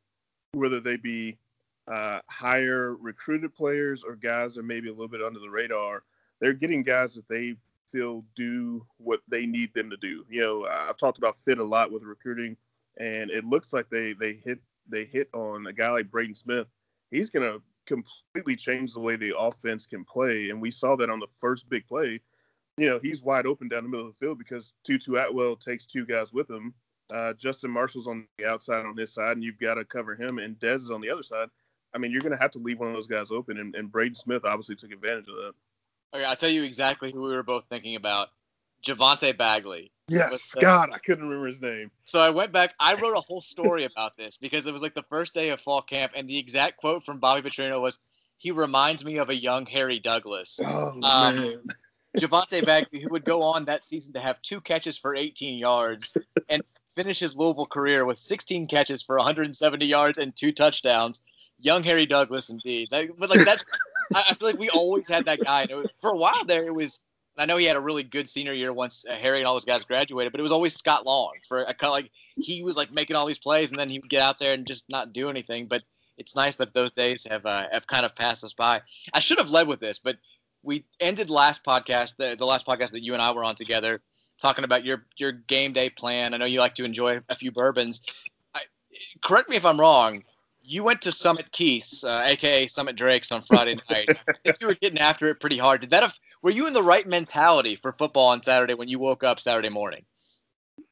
whether 0.52 0.80
they 0.80 0.96
be 0.96 1.38
uh, 1.86 2.20
higher 2.28 2.96
recruited 2.96 3.54
players 3.54 4.04
or 4.04 4.16
guys 4.16 4.54
that 4.54 4.60
are 4.60 4.64
maybe 4.64 4.88
a 4.88 4.92
little 4.92 5.08
bit 5.08 5.22
under 5.22 5.40
the 5.40 5.48
radar, 5.48 6.02
they're 6.40 6.52
getting 6.52 6.82
guys 6.82 7.14
that 7.14 7.28
they 7.28 7.54
feel 7.90 8.24
do 8.36 8.84
what 8.98 9.20
they 9.28 9.46
need 9.46 9.72
them 9.74 9.90
to 9.90 9.96
do. 9.96 10.24
You 10.28 10.42
know, 10.42 10.66
I've 10.66 10.96
talked 10.96 11.18
about 11.18 11.38
fit 11.38 11.58
a 11.58 11.64
lot 11.64 11.90
with 11.90 12.02
recruiting, 12.02 12.56
and 12.98 13.30
it 13.30 13.44
looks 13.44 13.72
like 13.72 13.88
they 13.90 14.12
they 14.12 14.34
hit 14.44 14.60
they 14.88 15.04
hit 15.04 15.28
on 15.32 15.66
a 15.66 15.72
guy 15.72 15.90
like 15.90 16.10
Braden 16.10 16.34
Smith. 16.34 16.66
He's 17.10 17.30
gonna 17.30 17.58
completely 17.86 18.56
change 18.56 18.92
the 18.92 19.00
way 19.00 19.16
the 19.16 19.36
offense 19.36 19.86
can 19.86 20.04
play, 20.04 20.50
and 20.50 20.60
we 20.60 20.70
saw 20.70 20.96
that 20.96 21.10
on 21.10 21.20
the 21.20 21.26
first 21.40 21.68
big 21.68 21.86
play. 21.86 22.20
You 22.76 22.88
know, 22.88 22.98
he's 23.00 23.22
wide 23.22 23.46
open 23.46 23.68
down 23.68 23.82
the 23.82 23.88
middle 23.88 24.06
of 24.06 24.14
the 24.18 24.24
field 24.24 24.38
because 24.38 24.72
Tutu 24.84 25.16
Atwell 25.16 25.56
takes 25.56 25.84
two 25.84 26.06
guys 26.06 26.32
with 26.32 26.48
him. 26.48 26.74
Uh, 27.12 27.32
Justin 27.32 27.70
Marshall's 27.70 28.06
on 28.06 28.26
the 28.38 28.46
outside 28.46 28.84
on 28.84 28.96
his 28.96 29.12
side, 29.12 29.32
and 29.32 29.42
you've 29.42 29.58
got 29.58 29.74
to 29.74 29.84
cover 29.84 30.14
him, 30.14 30.38
and 30.38 30.58
Dez 30.60 30.76
is 30.76 30.90
on 30.90 31.00
the 31.00 31.10
other 31.10 31.22
side. 31.22 31.48
I 31.94 31.98
mean, 31.98 32.12
you're 32.12 32.20
going 32.20 32.36
to 32.36 32.38
have 32.38 32.52
to 32.52 32.58
leave 32.58 32.78
one 32.78 32.88
of 32.88 32.94
those 32.94 33.06
guys 33.06 33.30
open, 33.30 33.58
and, 33.58 33.74
and 33.74 33.90
Braden 33.90 34.14
Smith 34.14 34.44
obviously 34.44 34.76
took 34.76 34.92
advantage 34.92 35.26
of 35.28 35.36
that. 35.36 35.52
Okay, 36.14 36.24
I'll 36.24 36.36
tell 36.36 36.48
you 36.48 36.62
exactly 36.62 37.12
who 37.12 37.22
we 37.22 37.34
were 37.34 37.42
both 37.42 37.64
thinking 37.68 37.96
about. 37.96 38.28
Javante 38.82 39.36
Bagley. 39.36 39.90
Yes, 40.08 40.52
the, 40.52 40.60
God, 40.60 40.90
I 40.92 40.98
couldn't 40.98 41.24
remember 41.24 41.48
his 41.48 41.60
name. 41.60 41.90
So 42.04 42.20
I 42.20 42.30
went 42.30 42.52
back. 42.52 42.74
I 42.80 42.94
wrote 42.94 43.16
a 43.16 43.20
whole 43.20 43.42
story 43.42 43.84
about 43.84 44.16
this 44.16 44.38
because 44.38 44.66
it 44.66 44.72
was 44.72 44.82
like 44.82 44.94
the 44.94 45.02
first 45.02 45.34
day 45.34 45.50
of 45.50 45.60
fall 45.60 45.82
camp, 45.82 46.12
and 46.14 46.28
the 46.28 46.38
exact 46.38 46.78
quote 46.78 47.02
from 47.02 47.18
Bobby 47.18 47.46
Petrino 47.46 47.80
was, 47.80 47.98
"He 48.38 48.50
reminds 48.50 49.04
me 49.04 49.18
of 49.18 49.28
a 49.28 49.36
young 49.36 49.66
Harry 49.66 49.98
Douglas." 49.98 50.60
Oh 50.64 50.98
um, 51.02 51.36
man. 51.36 51.62
Javante 52.16 52.64
Bagley, 52.64 53.00
who 53.00 53.10
would 53.10 53.24
go 53.24 53.42
on 53.42 53.66
that 53.66 53.84
season 53.84 54.14
to 54.14 54.20
have 54.20 54.40
two 54.40 54.60
catches 54.60 54.96
for 54.96 55.14
18 55.14 55.58
yards 55.58 56.16
and 56.48 56.62
finish 56.94 57.20
his 57.20 57.36
Louisville 57.36 57.66
career 57.66 58.04
with 58.04 58.18
16 58.18 58.66
catches 58.66 59.02
for 59.02 59.16
170 59.16 59.86
yards 59.86 60.18
and 60.18 60.34
two 60.34 60.52
touchdowns. 60.52 61.20
Young 61.60 61.82
Harry 61.82 62.06
Douglas, 62.06 62.50
indeed. 62.50 62.88
That, 62.90 63.10
but 63.18 63.30
like 63.30 63.44
that's 63.44 63.64
I, 64.14 64.34
feel 64.34 64.48
like 64.48 64.58
we 64.58 64.70
always 64.70 65.08
had 65.08 65.26
that 65.26 65.44
guy. 65.44 65.62
And 65.62 65.82
was, 65.82 65.90
for 66.00 66.10
a 66.10 66.16
while 66.16 66.44
there, 66.44 66.64
it 66.64 66.74
was. 66.74 67.00
I 67.36 67.46
know 67.46 67.56
he 67.56 67.66
had 67.66 67.76
a 67.76 67.80
really 67.80 68.02
good 68.02 68.28
senior 68.28 68.52
year 68.52 68.72
once 68.72 69.04
uh, 69.08 69.14
Harry 69.14 69.38
and 69.38 69.46
all 69.46 69.54
those 69.54 69.64
guys 69.64 69.84
graduated, 69.84 70.32
but 70.32 70.40
it 70.40 70.42
was 70.42 70.50
always 70.50 70.74
Scott 70.74 71.06
Long. 71.06 71.34
For 71.46 71.60
a 71.60 71.66
kind 71.66 71.84
of 71.84 71.92
like 71.92 72.10
he 72.36 72.64
was 72.64 72.76
like 72.76 72.90
making 72.92 73.16
all 73.16 73.26
these 73.26 73.38
plays, 73.38 73.70
and 73.70 73.78
then 73.78 73.90
he 73.90 73.98
would 73.98 74.10
get 74.10 74.22
out 74.22 74.38
there 74.38 74.54
and 74.54 74.66
just 74.66 74.88
not 74.88 75.12
do 75.12 75.30
anything. 75.30 75.66
But 75.66 75.84
it's 76.16 76.34
nice 76.34 76.56
that 76.56 76.74
those 76.74 76.90
days 76.92 77.26
have 77.30 77.46
uh, 77.46 77.66
have 77.70 77.86
kind 77.86 78.04
of 78.04 78.16
passed 78.16 78.44
us 78.44 78.54
by. 78.54 78.82
I 79.12 79.20
should 79.20 79.38
have 79.38 79.50
led 79.50 79.68
with 79.68 79.80
this, 79.80 79.98
but 79.98 80.16
we 80.62 80.84
ended 80.98 81.30
last 81.30 81.64
podcast, 81.64 82.16
the, 82.16 82.34
the 82.36 82.44
last 82.44 82.66
podcast 82.66 82.90
that 82.90 83.04
you 83.04 83.12
and 83.12 83.22
I 83.22 83.30
were 83.30 83.44
on 83.44 83.54
together, 83.54 84.00
talking 84.40 84.64
about 84.64 84.84
your 84.84 85.06
your 85.16 85.32
game 85.32 85.72
day 85.72 85.90
plan. 85.90 86.34
I 86.34 86.38
know 86.38 86.44
you 86.44 86.58
like 86.58 86.74
to 86.76 86.84
enjoy 86.84 87.20
a 87.28 87.34
few 87.36 87.52
bourbons. 87.52 88.04
I, 88.52 88.62
correct 89.22 89.48
me 89.48 89.56
if 89.56 89.64
I'm 89.64 89.78
wrong 89.78 90.24
you 90.68 90.84
went 90.84 91.00
to 91.02 91.12
Summit 91.12 91.50
Keith's, 91.50 92.04
uh, 92.04 92.24
aka 92.26 92.66
Summit 92.66 92.94
Drake's, 92.94 93.32
on 93.32 93.42
Friday 93.42 93.76
night. 93.90 94.10
I 94.28 94.32
think 94.44 94.60
you 94.60 94.66
were 94.66 94.74
getting 94.74 94.98
after 94.98 95.26
it 95.26 95.40
pretty 95.40 95.56
hard. 95.56 95.80
Did 95.80 95.90
that? 95.90 96.02
Have, 96.02 96.14
were 96.42 96.50
you 96.50 96.66
in 96.66 96.74
the 96.74 96.82
right 96.82 97.06
mentality 97.06 97.76
for 97.76 97.92
football 97.92 98.28
on 98.28 98.42
Saturday 98.42 98.74
when 98.74 98.88
you 98.88 98.98
woke 98.98 99.24
up 99.24 99.40
Saturday 99.40 99.70
morning? 99.70 100.04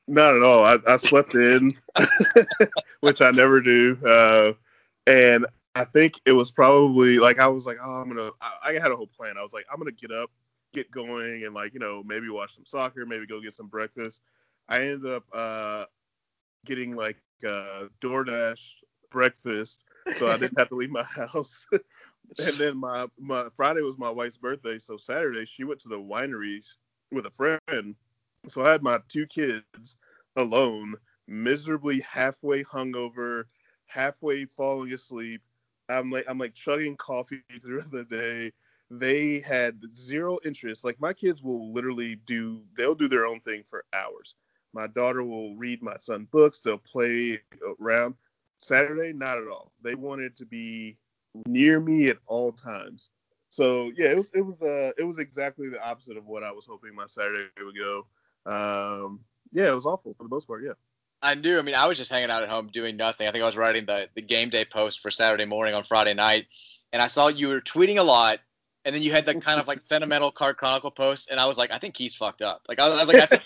Not 0.09 0.35
at 0.35 0.43
all. 0.43 0.65
I, 0.65 0.79
I 0.87 0.97
slept 0.97 1.35
in, 1.35 1.73
which 3.01 3.21
I 3.21 3.31
never 3.33 3.61
do, 3.61 3.99
uh, 4.07 4.53
and 5.07 5.47
I 5.75 5.85
think 5.85 6.21
it 6.25 6.33
was 6.33 6.51
probably 6.51 7.19
like 7.19 7.39
I 7.39 7.49
was 7.49 7.67
like, 7.67 7.79
oh, 7.83 8.01
I'm 8.01 8.09
gonna. 8.09 8.31
I, 8.41 8.71
I 8.71 8.73
had 8.75 8.93
a 8.93 8.97
whole 8.97 9.09
plan. 9.09 9.37
I 9.39 9.43
was 9.43 9.53
like, 9.53 9.67
I'm 9.71 9.79
gonna 9.79 9.93
get 9.93 10.11
up, 10.11 10.31
get 10.73 10.91
going, 10.91 11.45
and 11.45 11.55
like 11.55 11.75
you 11.75 11.81
know 11.81 12.03
maybe 12.03 12.31
watch 12.31 12.55
some 12.55 12.65
soccer, 12.65 13.05
maybe 13.05 13.27
go 13.27 13.41
get 13.41 13.55
some 13.55 13.69
breakfast. 13.69 14.23
I 14.69 14.83
ended 14.83 15.13
up 15.13 15.25
uh, 15.35 15.85
getting 16.65 16.97
like 16.97 17.19
uh, 17.47 17.89
DoorDash 18.01 18.61
breakfast, 19.17 19.85
so 20.13 20.29
I 20.29 20.37
didn't 20.37 20.59
have 20.59 20.69
to 20.69 20.77
leave 20.77 20.91
my 20.91 21.03
house. 21.33 21.67
and 21.73 22.55
then 22.59 22.77
my 22.77 23.07
my 23.19 23.49
Friday 23.57 23.81
was 23.81 23.99
my 23.99 24.11
wife's 24.11 24.37
birthday, 24.37 24.79
so 24.79 24.97
Saturday 24.97 25.47
she 25.47 25.65
went 25.65 25.81
to 25.81 25.89
the 25.89 25.99
wineries 25.99 26.75
with 27.11 27.25
a 27.25 27.31
friend. 27.31 27.95
So 28.49 28.65
I 28.65 28.73
had 28.73 28.83
my 28.83 29.01
two 29.09 29.27
kids 29.27 29.97
alone, 30.37 30.97
miserably 31.27 32.01
halfway 32.01 32.63
hungover, 32.63 33.45
halfway 33.87 34.45
falling 34.45 34.93
asleep, 34.93 35.41
I'm 35.89 36.11
like 36.11 36.25
I'm 36.29 36.39
like 36.39 36.55
chugging 36.55 36.97
coffee 36.97 37.43
through 37.63 37.85
the 37.91 38.05
day. 38.05 38.53
They 38.91 39.41
had 39.41 39.81
zero 39.97 40.39
interest. 40.45 40.85
Like 40.85 41.01
my 41.01 41.13
kids 41.13 41.43
will 41.43 41.73
literally 41.73 42.17
do 42.27 42.63
they'll 42.77 42.95
do 42.95 43.09
their 43.09 43.27
own 43.27 43.41
thing 43.41 43.63
for 43.69 43.85
hours. 43.93 44.35
My 44.73 44.87
daughter 44.87 45.23
will 45.23 45.57
read 45.57 45.83
my 45.83 45.97
son 45.99 46.29
books. 46.31 46.61
They'll 46.61 46.79
play 46.79 47.41
around. 47.81 48.15
Saturday, 48.67 49.13
not 49.13 49.39
at 49.39 49.49
all. 49.49 49.71
They 49.83 49.95
wanted 49.95 50.37
to 50.39 50.45
be 50.45 50.97
near 51.47 51.79
me 51.79 52.09
at 52.09 52.19
all 52.27 52.53
times. 52.53 53.11
So 53.49 53.93
yeah, 53.97 54.09
it 54.09 54.17
was 54.17 54.31
it 54.35 54.41
was 54.41 54.61
uh 54.61 54.91
it 54.99 55.05
was 55.05 55.19
exactly 55.19 55.69
the 55.69 55.83
opposite 55.83 56.17
of 56.17 56.27
what 56.27 56.43
I 56.43 56.51
was 56.51 56.67
hoping 56.69 56.95
my 56.95 57.07
Saturday 57.07 57.49
would 57.65 57.77
go. 57.77 58.07
Um, 58.45 59.21
yeah, 59.53 59.69
it 59.69 59.75
was 59.75 59.87
awful 59.87 60.15
for 60.15 60.25
the 60.25 60.29
most 60.29 60.47
part. 60.47 60.65
Yeah. 60.65 60.73
I 61.23 61.35
knew. 61.35 61.59
I 61.59 61.63
mean, 61.63 61.75
I 61.75 61.87
was 61.87 61.97
just 61.97 62.11
hanging 62.11 62.31
out 62.31 62.43
at 62.43 62.49
home 62.49 62.69
doing 62.69 62.97
nothing. 62.97 63.27
I 63.27 63.33
think 63.33 63.43
I 63.43 63.47
was 63.47 63.57
writing 63.57 63.87
the 63.87 64.09
the 64.15 64.23
game 64.23 64.51
day 64.51 64.65
post 64.65 65.01
for 65.01 65.11
Saturday 65.11 65.45
morning 65.45 65.75
on 65.75 65.85
Friday 65.85 66.15
night, 66.15 66.47
and 66.93 67.01
I 67.01 67.07
saw 67.07 67.29
you 67.29 67.49
were 67.49 67.61
tweeting 67.61 67.99
a 67.99 68.03
lot, 68.03 68.41
and 68.87 68.95
then 68.95 69.03
you 69.03 69.11
had 69.11 69.27
the 69.27 69.35
kind 69.35 69.61
of 69.61 69.67
like 69.67 69.81
sentimental 69.83 70.31
card 70.31 70.57
chronicle 70.57 70.93
post, 70.93 71.29
and 71.31 71.41
I 71.41 71.47
was 71.47 71.59
like, 71.59 71.73
I 71.73 71.79
think 71.79 71.97
he's 71.97 72.15
fucked 72.15 72.41
up. 72.41 72.63
Like 72.69 72.79
I 72.79 72.89
was, 72.89 72.95
I 72.95 72.99
was 73.01 73.09
like, 73.09 73.23
I 73.23 73.27
think, 73.27 73.43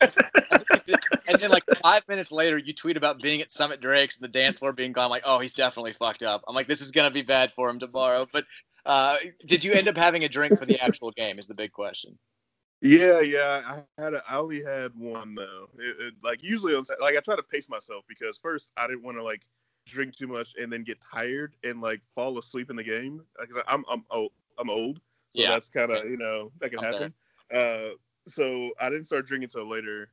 I 0.52 0.76
think 0.76 1.00
and 1.28 1.40
then 1.40 1.50
like 1.50 1.64
five 1.82 2.06
minutes 2.09 2.30
later, 2.30 2.59
you 2.59 2.75
tweet 2.75 2.99
about 2.99 3.20
being 3.20 3.40
at 3.40 3.50
Summit 3.50 3.80
Drakes 3.80 4.16
and 4.16 4.23
the 4.23 4.28
dance 4.28 4.59
floor 4.59 4.75
being 4.75 4.92
gone. 4.92 5.04
I'm 5.04 5.11
like, 5.11 5.23
oh, 5.25 5.38
he's 5.38 5.54
definitely 5.54 5.94
fucked 5.94 6.23
up. 6.23 6.44
I'm 6.47 6.54
like, 6.54 6.66
this 6.66 6.82
is 6.82 6.90
gonna 6.90 7.11
be 7.11 7.23
bad 7.23 7.52
for 7.52 7.70
him 7.70 7.78
tomorrow. 7.78 8.28
But 8.30 8.44
uh, 8.85 9.16
did 9.47 9.64
you 9.64 9.73
end 9.73 9.88
up 9.88 9.97
having 9.97 10.25
a 10.25 10.28
drink 10.28 10.59
for 10.59 10.66
the 10.66 10.78
actual 10.78 11.11
game? 11.11 11.38
Is 11.38 11.47
the 11.47 11.54
big 11.54 11.73
question. 11.73 12.18
Yeah, 12.82 13.20
yeah. 13.20 13.62
I 13.99 14.02
had 14.02 14.14
a, 14.14 14.23
I 14.28 14.37
only 14.37 14.62
had 14.62 14.92
one 14.94 15.35
though. 15.35 15.70
It, 15.78 15.97
it, 16.00 16.14
like 16.23 16.42
usually, 16.42 16.75
like 16.75 17.16
I 17.16 17.20
try 17.20 17.37
to 17.37 17.42
pace 17.42 17.68
myself 17.70 18.04
because 18.09 18.38
first 18.38 18.68
I 18.76 18.87
didn't 18.87 19.04
want 19.04 19.16
to 19.16 19.23
like 19.23 19.40
drink 19.87 20.14
too 20.14 20.26
much 20.26 20.54
and 20.61 20.70
then 20.70 20.85
get 20.85 20.99
tired 21.00 21.54
and 21.64 21.80
like 21.80 22.02
fall 22.14 22.38
asleep 22.38 22.68
in 22.68 22.76
the 22.76 22.85
game. 22.85 23.23
Because 23.40 23.62
I'm 23.66 23.85
I'm 23.90 24.04
old, 24.11 24.32
I'm 24.59 24.70
old, 24.70 25.00
so 25.30 25.42
yeah. 25.42 25.50
that's 25.50 25.68
kind 25.68 25.90
of 25.90 26.04
you 26.04 26.16
know 26.16 26.50
that 26.60 26.70
can 26.70 26.82
happen. 26.82 27.12
Uh, 27.54 27.94
so 28.28 28.70
I 28.80 28.90
didn't 28.90 29.06
start 29.06 29.26
drinking 29.26 29.50
until 29.52 29.68
later, 29.68 30.10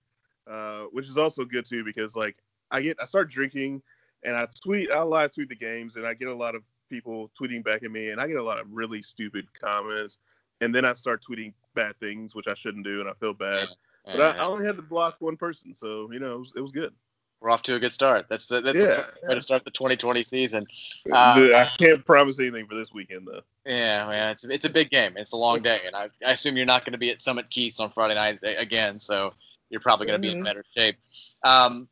uh, 0.49 0.85
which 0.91 1.07
is 1.07 1.17
also 1.17 1.45
good 1.45 1.65
too 1.65 1.83
because 1.83 2.15
like 2.15 2.37
I 2.71 2.81
get 2.81 2.97
I 3.01 3.05
start 3.05 3.29
drinking 3.29 3.81
and 4.23 4.35
I 4.35 4.47
tweet 4.63 4.91
I 4.91 5.01
live 5.01 5.33
tweet 5.33 5.49
the 5.49 5.55
games 5.55 5.95
and 5.95 6.05
I 6.05 6.13
get 6.13 6.29
a 6.29 6.33
lot 6.33 6.55
of 6.55 6.63
people 6.89 7.29
tweeting 7.39 7.63
back 7.63 7.83
at 7.83 7.91
me 7.91 8.09
and 8.09 8.21
I 8.21 8.27
get 8.27 8.37
a 8.37 8.43
lot 8.43 8.59
of 8.59 8.67
really 8.71 9.01
stupid 9.01 9.45
comments 9.53 10.17
and 10.61 10.73
then 10.73 10.85
I 10.85 10.93
start 10.93 11.23
tweeting 11.23 11.53
bad 11.75 11.99
things, 11.99 12.35
which 12.35 12.47
I 12.47 12.53
shouldn't 12.53 12.83
do, 12.83 12.99
and 12.99 13.09
I 13.09 13.13
feel 13.13 13.33
bad. 13.33 13.67
Yeah, 14.07 14.13
but 14.15 14.21
I, 14.21 14.43
I, 14.43 14.45
only 14.45 14.65
had 14.65 14.75
to 14.77 14.81
block 14.81 15.17
one 15.19 15.37
person, 15.37 15.73
so 15.73 16.09
you 16.11 16.19
know 16.19 16.35
it 16.35 16.39
was, 16.39 16.53
it 16.55 16.61
was 16.61 16.71
good. 16.71 16.93
We're 17.39 17.51
off 17.51 17.61
to 17.63 17.75
a 17.75 17.79
good 17.79 17.91
start. 17.91 18.25
That's 18.29 18.47
the 18.47 18.61
that's 18.61 18.79
yeah, 18.79 18.95
the 19.21 19.29
way 19.29 19.35
to 19.35 19.41
start 19.41 19.63
the 19.63 19.69
2020 19.69 20.23
season. 20.23 20.65
Um, 21.05 21.51
I 21.53 21.69
can't 21.77 22.03
promise 22.03 22.39
anything 22.39 22.65
for 22.65 22.75
this 22.75 22.91
weekend 22.91 23.27
though. 23.27 23.41
Yeah, 23.65 24.07
man, 24.07 24.31
it's 24.31 24.43
it's 24.43 24.65
a 24.65 24.69
big 24.69 24.89
game. 24.89 25.13
It's 25.17 25.33
a 25.33 25.37
long 25.37 25.61
day, 25.61 25.81
and 25.85 25.95
I, 25.95 26.09
I 26.25 26.31
assume 26.31 26.57
you're 26.57 26.65
not 26.65 26.83
going 26.83 26.93
to 26.93 26.97
be 26.97 27.11
at 27.11 27.21
Summit 27.21 27.49
Keith's 27.49 27.79
on 27.79 27.89
Friday 27.89 28.15
night 28.15 28.39
again, 28.41 28.99
so 28.99 29.33
you're 29.69 29.81
probably 29.81 30.07
going 30.07 30.19
to 30.19 30.27
mm-hmm. 30.27 30.33
be 30.33 30.39
in 30.39 30.43
mm-hmm. 30.43 30.47
better 30.47 30.65
shape. 30.75 30.97
Um, 31.43 31.87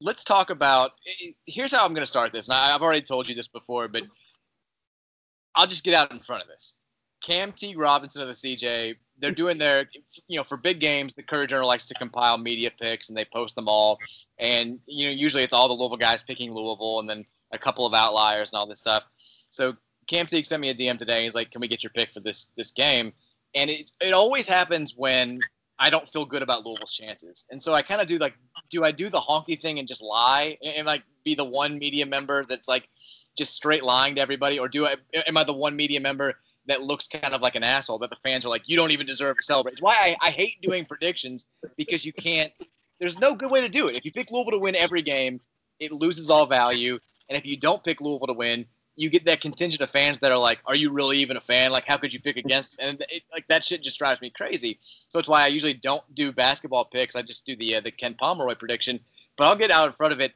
let's 0.00 0.22
talk 0.22 0.50
about. 0.50 0.92
Here's 1.46 1.72
how 1.72 1.84
I'm 1.84 1.92
going 1.92 2.02
to 2.02 2.06
start 2.06 2.32
this, 2.32 2.46
and 2.46 2.54
I, 2.54 2.72
I've 2.72 2.82
already 2.82 3.02
told 3.02 3.28
you 3.28 3.34
this 3.34 3.48
before, 3.48 3.88
but 3.88 4.04
I'll 5.56 5.66
just 5.66 5.82
get 5.82 5.94
out 5.94 6.12
in 6.12 6.20
front 6.20 6.42
of 6.42 6.48
this. 6.48 6.76
Cam 7.20 7.52
T. 7.52 7.76
Robinson 7.76 8.22
of 8.22 8.28
the 8.28 8.34
CJ, 8.34 8.96
they're 9.18 9.30
doing 9.30 9.58
their, 9.58 9.88
you 10.28 10.36
know, 10.36 10.44
for 10.44 10.56
big 10.56 10.80
games, 10.80 11.14
the 11.14 11.22
Courier 11.22 11.46
Journal 11.46 11.66
likes 11.66 11.88
to 11.88 11.94
compile 11.94 12.38
media 12.38 12.70
picks 12.70 13.08
and 13.08 13.16
they 13.16 13.24
post 13.24 13.54
them 13.54 13.68
all. 13.68 13.98
And, 14.38 14.78
you 14.86 15.06
know, 15.06 15.12
usually 15.12 15.42
it's 15.42 15.52
all 15.52 15.68
the 15.68 15.74
Louisville 15.74 15.96
guys 15.96 16.22
picking 16.22 16.52
Louisville 16.52 17.00
and 17.00 17.08
then 17.08 17.24
a 17.52 17.58
couple 17.58 17.86
of 17.86 17.94
outliers 17.94 18.52
and 18.52 18.58
all 18.58 18.66
this 18.66 18.78
stuff. 18.78 19.04
So 19.50 19.76
Cam 20.06 20.26
T. 20.26 20.42
sent 20.44 20.60
me 20.60 20.70
a 20.70 20.74
DM 20.74 20.98
today. 20.98 21.24
He's 21.24 21.34
like, 21.34 21.50
can 21.50 21.60
we 21.60 21.68
get 21.68 21.82
your 21.82 21.90
pick 21.90 22.12
for 22.12 22.20
this 22.20 22.52
this 22.56 22.70
game? 22.70 23.12
And 23.54 23.70
it, 23.70 23.90
it 24.00 24.12
always 24.12 24.46
happens 24.46 24.94
when 24.96 25.40
I 25.78 25.90
don't 25.90 26.08
feel 26.08 26.24
good 26.24 26.42
about 26.42 26.64
Louisville's 26.64 26.92
chances. 26.92 27.46
And 27.50 27.62
so 27.62 27.74
I 27.74 27.82
kind 27.82 28.00
of 28.00 28.06
do 28.06 28.18
like, 28.18 28.34
do 28.70 28.84
I 28.84 28.92
do 28.92 29.08
the 29.08 29.20
honky 29.20 29.60
thing 29.60 29.78
and 29.78 29.88
just 29.88 30.02
lie 30.02 30.56
and, 30.62 30.76
and 30.76 30.86
like 30.86 31.02
be 31.24 31.34
the 31.34 31.44
one 31.44 31.78
media 31.78 32.06
member 32.06 32.44
that's 32.44 32.68
like 32.68 32.88
just 33.36 33.54
straight 33.54 33.84
lying 33.84 34.14
to 34.16 34.20
everybody? 34.20 34.58
Or 34.58 34.68
do 34.68 34.86
I, 34.86 34.96
am 35.26 35.36
I 35.36 35.44
the 35.44 35.52
one 35.52 35.76
media 35.76 36.00
member 36.00 36.34
that 36.66 36.82
looks 36.82 37.06
kind 37.06 37.34
of 37.34 37.40
like 37.40 37.54
an 37.54 37.62
asshole 37.62 37.98
that 37.98 38.10
the 38.10 38.16
fans 38.16 38.44
are 38.44 38.48
like, 38.48 38.62
you 38.66 38.76
don't 38.76 38.90
even 38.90 39.06
deserve 39.06 39.36
to 39.36 39.42
celebrate. 39.42 39.72
It's 39.72 39.82
why 39.82 39.96
I, 40.00 40.16
I 40.28 40.30
hate 40.30 40.60
doing 40.62 40.84
predictions 40.84 41.46
because 41.76 42.04
you 42.04 42.12
can't. 42.12 42.52
There's 42.98 43.20
no 43.20 43.34
good 43.34 43.50
way 43.50 43.60
to 43.60 43.68
do 43.68 43.88
it. 43.88 43.96
If 43.96 44.04
you 44.04 44.12
pick 44.12 44.30
Louisville 44.30 44.52
to 44.52 44.58
win 44.58 44.74
every 44.74 45.02
game, 45.02 45.40
it 45.78 45.92
loses 45.92 46.30
all 46.30 46.46
value. 46.46 46.98
And 47.28 47.36
if 47.36 47.44
you 47.44 47.56
don't 47.56 47.84
pick 47.84 48.00
Louisville 48.00 48.28
to 48.28 48.32
win, 48.32 48.66
you 48.96 49.10
get 49.10 49.26
that 49.26 49.42
contingent 49.42 49.82
of 49.82 49.90
fans 49.90 50.18
that 50.20 50.32
are 50.32 50.38
like, 50.38 50.58
"Are 50.64 50.74
you 50.74 50.90
really 50.90 51.18
even 51.18 51.36
a 51.36 51.40
fan? 51.40 51.70
Like, 51.70 51.86
how 51.86 51.98
could 51.98 52.14
you 52.14 52.20
pick 52.20 52.38
against?" 52.38 52.80
And 52.80 53.04
it, 53.10 53.22
like 53.30 53.46
that 53.48 53.62
shit 53.62 53.82
just 53.82 53.98
drives 53.98 54.20
me 54.22 54.30
crazy. 54.30 54.78
So 54.80 55.18
it's 55.18 55.28
why 55.28 55.44
I 55.44 55.48
usually 55.48 55.74
don't 55.74 56.02
do 56.14 56.32
basketball 56.32 56.86
picks. 56.86 57.14
I 57.14 57.22
just 57.22 57.44
do 57.44 57.54
the 57.56 57.76
uh, 57.76 57.80
the 57.80 57.90
Ken 57.90 58.14
Pomeroy 58.14 58.54
prediction. 58.54 59.00
But 59.36 59.46
I'll 59.46 59.56
get 59.56 59.70
out 59.70 59.86
in 59.86 59.92
front 59.92 60.14
of 60.14 60.20
it. 60.20 60.32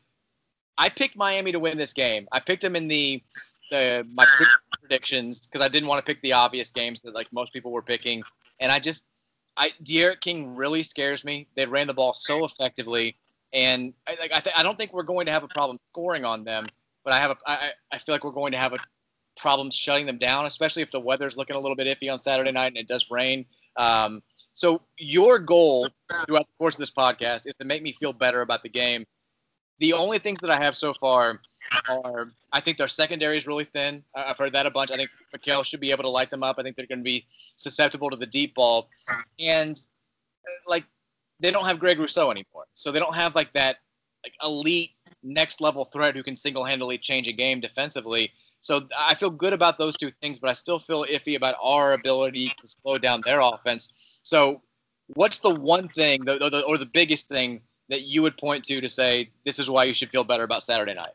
I 0.76 0.90
picked 0.90 1.16
Miami 1.16 1.52
to 1.52 1.58
win 1.58 1.78
this 1.78 1.94
game. 1.94 2.28
I 2.32 2.40
picked 2.40 2.60
them 2.60 2.76
in 2.76 2.88
the 2.88 3.22
the 3.70 4.06
my 4.12 4.26
predictions 4.90 5.46
because 5.46 5.64
I 5.64 5.68
didn't 5.68 5.88
want 5.88 6.04
to 6.04 6.10
pick 6.10 6.20
the 6.22 6.32
obvious 6.32 6.70
games 6.70 7.00
that 7.02 7.14
like 7.14 7.32
most 7.32 7.52
people 7.52 7.70
were 7.70 7.82
picking, 7.82 8.22
and 8.58 8.72
I 8.72 8.80
just 8.80 9.06
I 9.56 9.70
D'Eriq 9.82 10.20
King 10.20 10.54
really 10.56 10.82
scares 10.82 11.24
me. 11.24 11.46
They 11.54 11.64
ran 11.66 11.86
the 11.86 11.94
ball 11.94 12.12
so 12.12 12.44
effectively, 12.44 13.16
and 13.52 13.94
I 14.08 14.16
like 14.20 14.32
I, 14.32 14.40
th- 14.40 14.56
I 14.56 14.62
don't 14.62 14.76
think 14.76 14.92
we're 14.92 15.04
going 15.04 15.26
to 15.26 15.32
have 15.32 15.44
a 15.44 15.48
problem 15.48 15.78
scoring 15.92 16.24
on 16.24 16.44
them, 16.44 16.66
but 17.04 17.12
I 17.12 17.18
have 17.18 17.30
a 17.30 17.36
I 17.46 17.70
I 17.92 17.98
feel 17.98 18.14
like 18.14 18.24
we're 18.24 18.32
going 18.32 18.52
to 18.52 18.58
have 18.58 18.72
a 18.72 18.78
problem 19.36 19.70
shutting 19.70 20.06
them 20.06 20.18
down, 20.18 20.44
especially 20.46 20.82
if 20.82 20.90
the 20.90 21.00
weather's 21.00 21.36
looking 21.36 21.56
a 21.56 21.60
little 21.60 21.76
bit 21.76 21.86
iffy 21.86 22.12
on 22.12 22.18
Saturday 22.18 22.52
night 22.52 22.68
and 22.68 22.76
it 22.76 22.88
does 22.88 23.10
rain. 23.10 23.46
Um, 23.76 24.22
so 24.54 24.82
your 24.98 25.38
goal 25.38 25.88
throughout 26.26 26.46
the 26.46 26.58
course 26.58 26.74
of 26.74 26.80
this 26.80 26.90
podcast 26.90 27.46
is 27.46 27.54
to 27.60 27.64
make 27.64 27.82
me 27.82 27.92
feel 27.92 28.12
better 28.12 28.42
about 28.42 28.62
the 28.62 28.68
game. 28.68 29.06
The 29.78 29.94
only 29.94 30.18
things 30.18 30.40
that 30.40 30.50
I 30.50 30.62
have 30.62 30.76
so 30.76 30.92
far 30.92 31.40
are 31.88 32.32
I 32.52 32.60
think 32.60 32.78
their 32.78 32.88
secondary 32.88 33.36
is 33.36 33.46
really 33.46 33.64
thin. 33.64 34.02
I've 34.14 34.38
heard 34.38 34.52
that 34.52 34.66
a 34.66 34.70
bunch. 34.70 34.90
I 34.90 34.96
think 34.96 35.10
Mikal 35.34 35.64
should 35.64 35.80
be 35.80 35.90
able 35.90 36.04
to 36.04 36.10
light 36.10 36.30
them 36.30 36.42
up. 36.42 36.56
I 36.58 36.62
think 36.62 36.76
they're 36.76 36.86
going 36.86 37.00
to 37.00 37.04
be 37.04 37.26
susceptible 37.56 38.10
to 38.10 38.16
the 38.16 38.26
deep 38.26 38.54
ball, 38.54 38.88
and 39.38 39.80
uh, 40.46 40.70
like 40.70 40.84
they 41.40 41.50
don't 41.50 41.66
have 41.66 41.78
Greg 41.78 41.98
Rousseau 41.98 42.30
anymore, 42.30 42.66
so 42.74 42.92
they 42.92 42.98
don't 42.98 43.14
have 43.14 43.34
like 43.34 43.52
that 43.54 43.76
like 44.24 44.34
elite 44.42 44.90
next 45.22 45.60
level 45.60 45.84
threat 45.84 46.14
who 46.14 46.22
can 46.22 46.36
single 46.36 46.64
handedly 46.64 46.98
change 46.98 47.28
a 47.28 47.32
game 47.32 47.60
defensively. 47.60 48.32
So 48.60 48.82
I 48.98 49.14
feel 49.14 49.30
good 49.30 49.52
about 49.52 49.78
those 49.78 49.96
two 49.96 50.10
things, 50.20 50.38
but 50.38 50.50
I 50.50 50.52
still 50.52 50.78
feel 50.78 51.04
iffy 51.04 51.36
about 51.36 51.54
our 51.62 51.94
ability 51.94 52.48
to 52.48 52.66
slow 52.66 52.98
down 52.98 53.22
their 53.24 53.40
offense. 53.40 53.92
So, 54.22 54.60
what's 55.14 55.38
the 55.38 55.54
one 55.54 55.88
thing, 55.88 56.28
or 56.28 56.76
the 56.76 56.90
biggest 56.92 57.28
thing 57.28 57.62
that 57.88 58.02
you 58.02 58.22
would 58.22 58.36
point 58.36 58.64
to 58.64 58.80
to 58.80 58.88
say 58.88 59.30
this 59.44 59.58
is 59.58 59.70
why 59.70 59.84
you 59.84 59.94
should 59.94 60.10
feel 60.10 60.24
better 60.24 60.42
about 60.42 60.62
Saturday 60.62 60.94
night? 60.94 61.12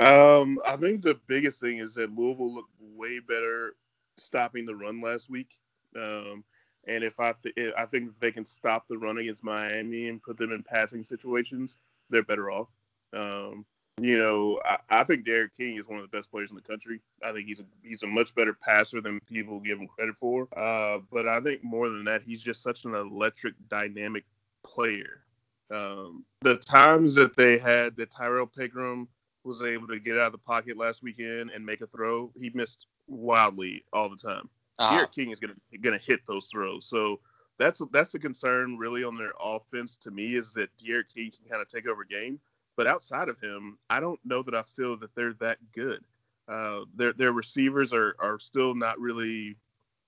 Um, 0.00 0.58
I 0.66 0.76
think 0.76 1.02
the 1.02 1.18
biggest 1.26 1.60
thing 1.60 1.78
is 1.78 1.94
that 1.94 2.14
Louisville 2.14 2.54
looked 2.54 2.72
way 2.80 3.18
better 3.20 3.74
stopping 4.18 4.66
the 4.66 4.74
run 4.74 5.00
last 5.00 5.28
week. 5.28 5.48
Um, 5.96 6.44
and 6.86 7.04
if 7.04 7.20
I 7.20 7.34
th- 7.42 7.74
I 7.76 7.86
think 7.86 8.18
they 8.18 8.32
can 8.32 8.44
stop 8.44 8.88
the 8.88 8.98
run 8.98 9.18
against 9.18 9.44
Miami 9.44 10.08
and 10.08 10.22
put 10.22 10.36
them 10.36 10.52
in 10.52 10.62
passing 10.62 11.04
situations, 11.04 11.76
they're 12.10 12.22
better 12.22 12.50
off. 12.50 12.68
Um, 13.12 13.64
you 14.00 14.18
know, 14.18 14.60
I, 14.64 14.78
I, 14.88 15.04
think 15.04 15.24
D'Eriq 15.24 15.50
King 15.58 15.76
is 15.76 15.86
one 15.86 15.98
of 15.98 16.10
the 16.10 16.16
best 16.16 16.30
players 16.30 16.50
in 16.50 16.56
the 16.56 16.62
country. 16.62 17.00
I 17.22 17.32
think 17.32 17.46
he's 17.46 17.60
a 17.60 17.64
he's 17.82 18.02
a 18.02 18.06
much 18.06 18.34
better 18.34 18.54
passer 18.54 19.00
than 19.00 19.20
people 19.28 19.60
give 19.60 19.78
him 19.78 19.86
credit 19.86 20.16
for. 20.16 20.48
Uh, 20.56 20.98
but 21.10 21.28
I 21.28 21.40
think 21.40 21.62
more 21.62 21.90
than 21.90 22.04
that, 22.04 22.22
he's 22.22 22.42
just 22.42 22.62
such 22.62 22.84
an 22.84 22.94
electric, 22.94 23.54
dynamic 23.68 24.24
player. 24.64 25.24
Um, 25.70 26.24
the 26.40 26.56
times 26.56 27.14
that 27.14 27.36
they 27.36 27.58
had 27.58 27.96
that 27.96 28.10
Tyrrell 28.10 28.46
Pigrome 28.46 29.06
was 29.44 29.62
able 29.62 29.88
to 29.88 29.98
get 29.98 30.18
out 30.18 30.26
of 30.26 30.32
the 30.32 30.38
pocket 30.38 30.76
last 30.76 31.02
weekend 31.02 31.50
and 31.50 31.64
make 31.64 31.80
a 31.80 31.86
throw. 31.86 32.30
He 32.38 32.50
missed 32.54 32.86
wildly 33.06 33.84
all 33.92 34.08
the 34.08 34.16
time. 34.16 34.48
uh 34.78 35.06
King 35.06 35.30
is 35.30 35.40
gonna 35.40 35.54
gonna 35.80 35.98
hit 35.98 36.20
those 36.26 36.48
throws. 36.48 36.86
So 36.86 37.20
that's 37.58 37.82
that's 37.92 38.12
the 38.12 38.18
concern 38.18 38.78
really 38.78 39.04
on 39.04 39.16
their 39.16 39.32
offense 39.40 39.96
to 39.96 40.10
me 40.10 40.36
is 40.36 40.52
that 40.54 40.70
D'Eriq 40.78 41.04
King 41.14 41.30
can 41.30 41.48
kind 41.50 41.62
of 41.62 41.68
take 41.68 41.86
over 41.86 42.04
game. 42.04 42.40
But 42.76 42.86
outside 42.86 43.28
of 43.28 43.38
him, 43.38 43.78
I 43.90 44.00
don't 44.00 44.18
know 44.24 44.42
that 44.42 44.54
I 44.54 44.62
feel 44.62 44.96
that 44.98 45.14
they're 45.14 45.34
that 45.34 45.58
good. 45.72 46.02
Uh, 46.48 46.80
their 46.96 47.12
their 47.12 47.32
receivers 47.32 47.92
are 47.92 48.16
are 48.18 48.38
still 48.40 48.74
not 48.74 48.98
really 48.98 49.56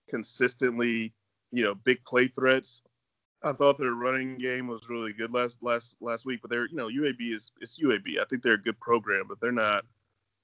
consistently, 0.08 1.12
you 1.52 1.62
know, 1.64 1.74
big 1.74 2.02
play 2.04 2.28
threats. 2.28 2.82
I 3.44 3.52
thought 3.52 3.78
their 3.78 3.92
running 3.92 4.38
game 4.38 4.66
was 4.68 4.88
really 4.88 5.12
good 5.12 5.32
last 5.32 5.62
last 5.62 5.96
last 6.00 6.24
week, 6.24 6.40
but 6.42 6.50
they're 6.50 6.66
you 6.68 6.76
know 6.76 6.88
UAB 6.88 7.34
is 7.34 7.52
it's 7.60 7.78
UAB. 7.78 8.20
I 8.20 8.24
think 8.24 8.42
they're 8.42 8.54
a 8.54 8.62
good 8.62 8.78
program, 8.80 9.24
but 9.28 9.40
they're 9.40 9.52
not. 9.52 9.84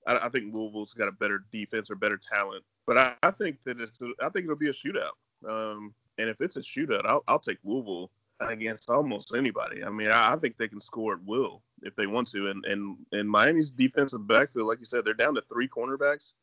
I, 0.06 0.26
I 0.26 0.28
think 0.28 0.54
Louisville's 0.54 0.92
got 0.92 1.08
a 1.08 1.12
better 1.12 1.44
defense 1.52 1.90
or 1.90 1.94
better 1.94 2.18
talent, 2.18 2.64
but 2.86 2.98
I, 2.98 3.14
I 3.22 3.30
think 3.30 3.58
that 3.64 3.80
it's 3.80 4.00
a, 4.02 4.10
I 4.22 4.28
think 4.28 4.44
it'll 4.44 4.56
be 4.56 4.68
a 4.68 4.72
shootout. 4.72 5.16
Um, 5.48 5.94
and 6.18 6.28
if 6.28 6.40
it's 6.40 6.56
a 6.56 6.60
shootout, 6.60 7.06
I'll, 7.06 7.24
I'll 7.28 7.38
take 7.38 7.58
Louisville. 7.64 8.10
against 8.40 8.88
almost 8.88 9.34
anybody. 9.34 9.84
I 9.84 9.90
mean, 9.90 10.10
I, 10.10 10.32
I 10.32 10.36
think 10.36 10.56
they 10.56 10.68
can 10.68 10.80
score 10.80 11.14
at 11.14 11.24
will 11.24 11.62
if 11.82 11.94
they 11.96 12.06
want 12.06 12.28
to. 12.30 12.48
And 12.48 12.64
and 12.64 12.96
and 13.12 13.28
Miami's 13.28 13.70
defensive 13.70 14.26
backfield, 14.26 14.68
like 14.68 14.78
you 14.78 14.86
said, 14.86 15.04
they're 15.04 15.14
down 15.14 15.34
to 15.34 15.42
three 15.52 15.68
cornerbacks. 15.68 16.34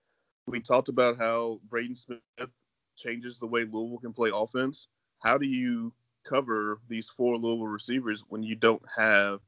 We 0.48 0.60
talked 0.60 0.90
about 0.90 1.18
how 1.18 1.60
Braden 1.70 1.96
Smith 1.96 2.20
changes 2.96 3.38
the 3.38 3.48
way 3.48 3.66
Louisville 3.66 4.00
can 4.00 4.14
play 4.14 4.32
offense. 4.34 4.88
How 5.20 5.38
do 5.38 5.46
you 5.46 5.92
cover 6.28 6.80
these 6.90 7.10
four 7.10 7.38
Louisville 7.38 7.68
receivers 7.68 8.24
when 8.30 8.44
you 8.44 8.56
don't 8.56 8.82
have 8.96 9.40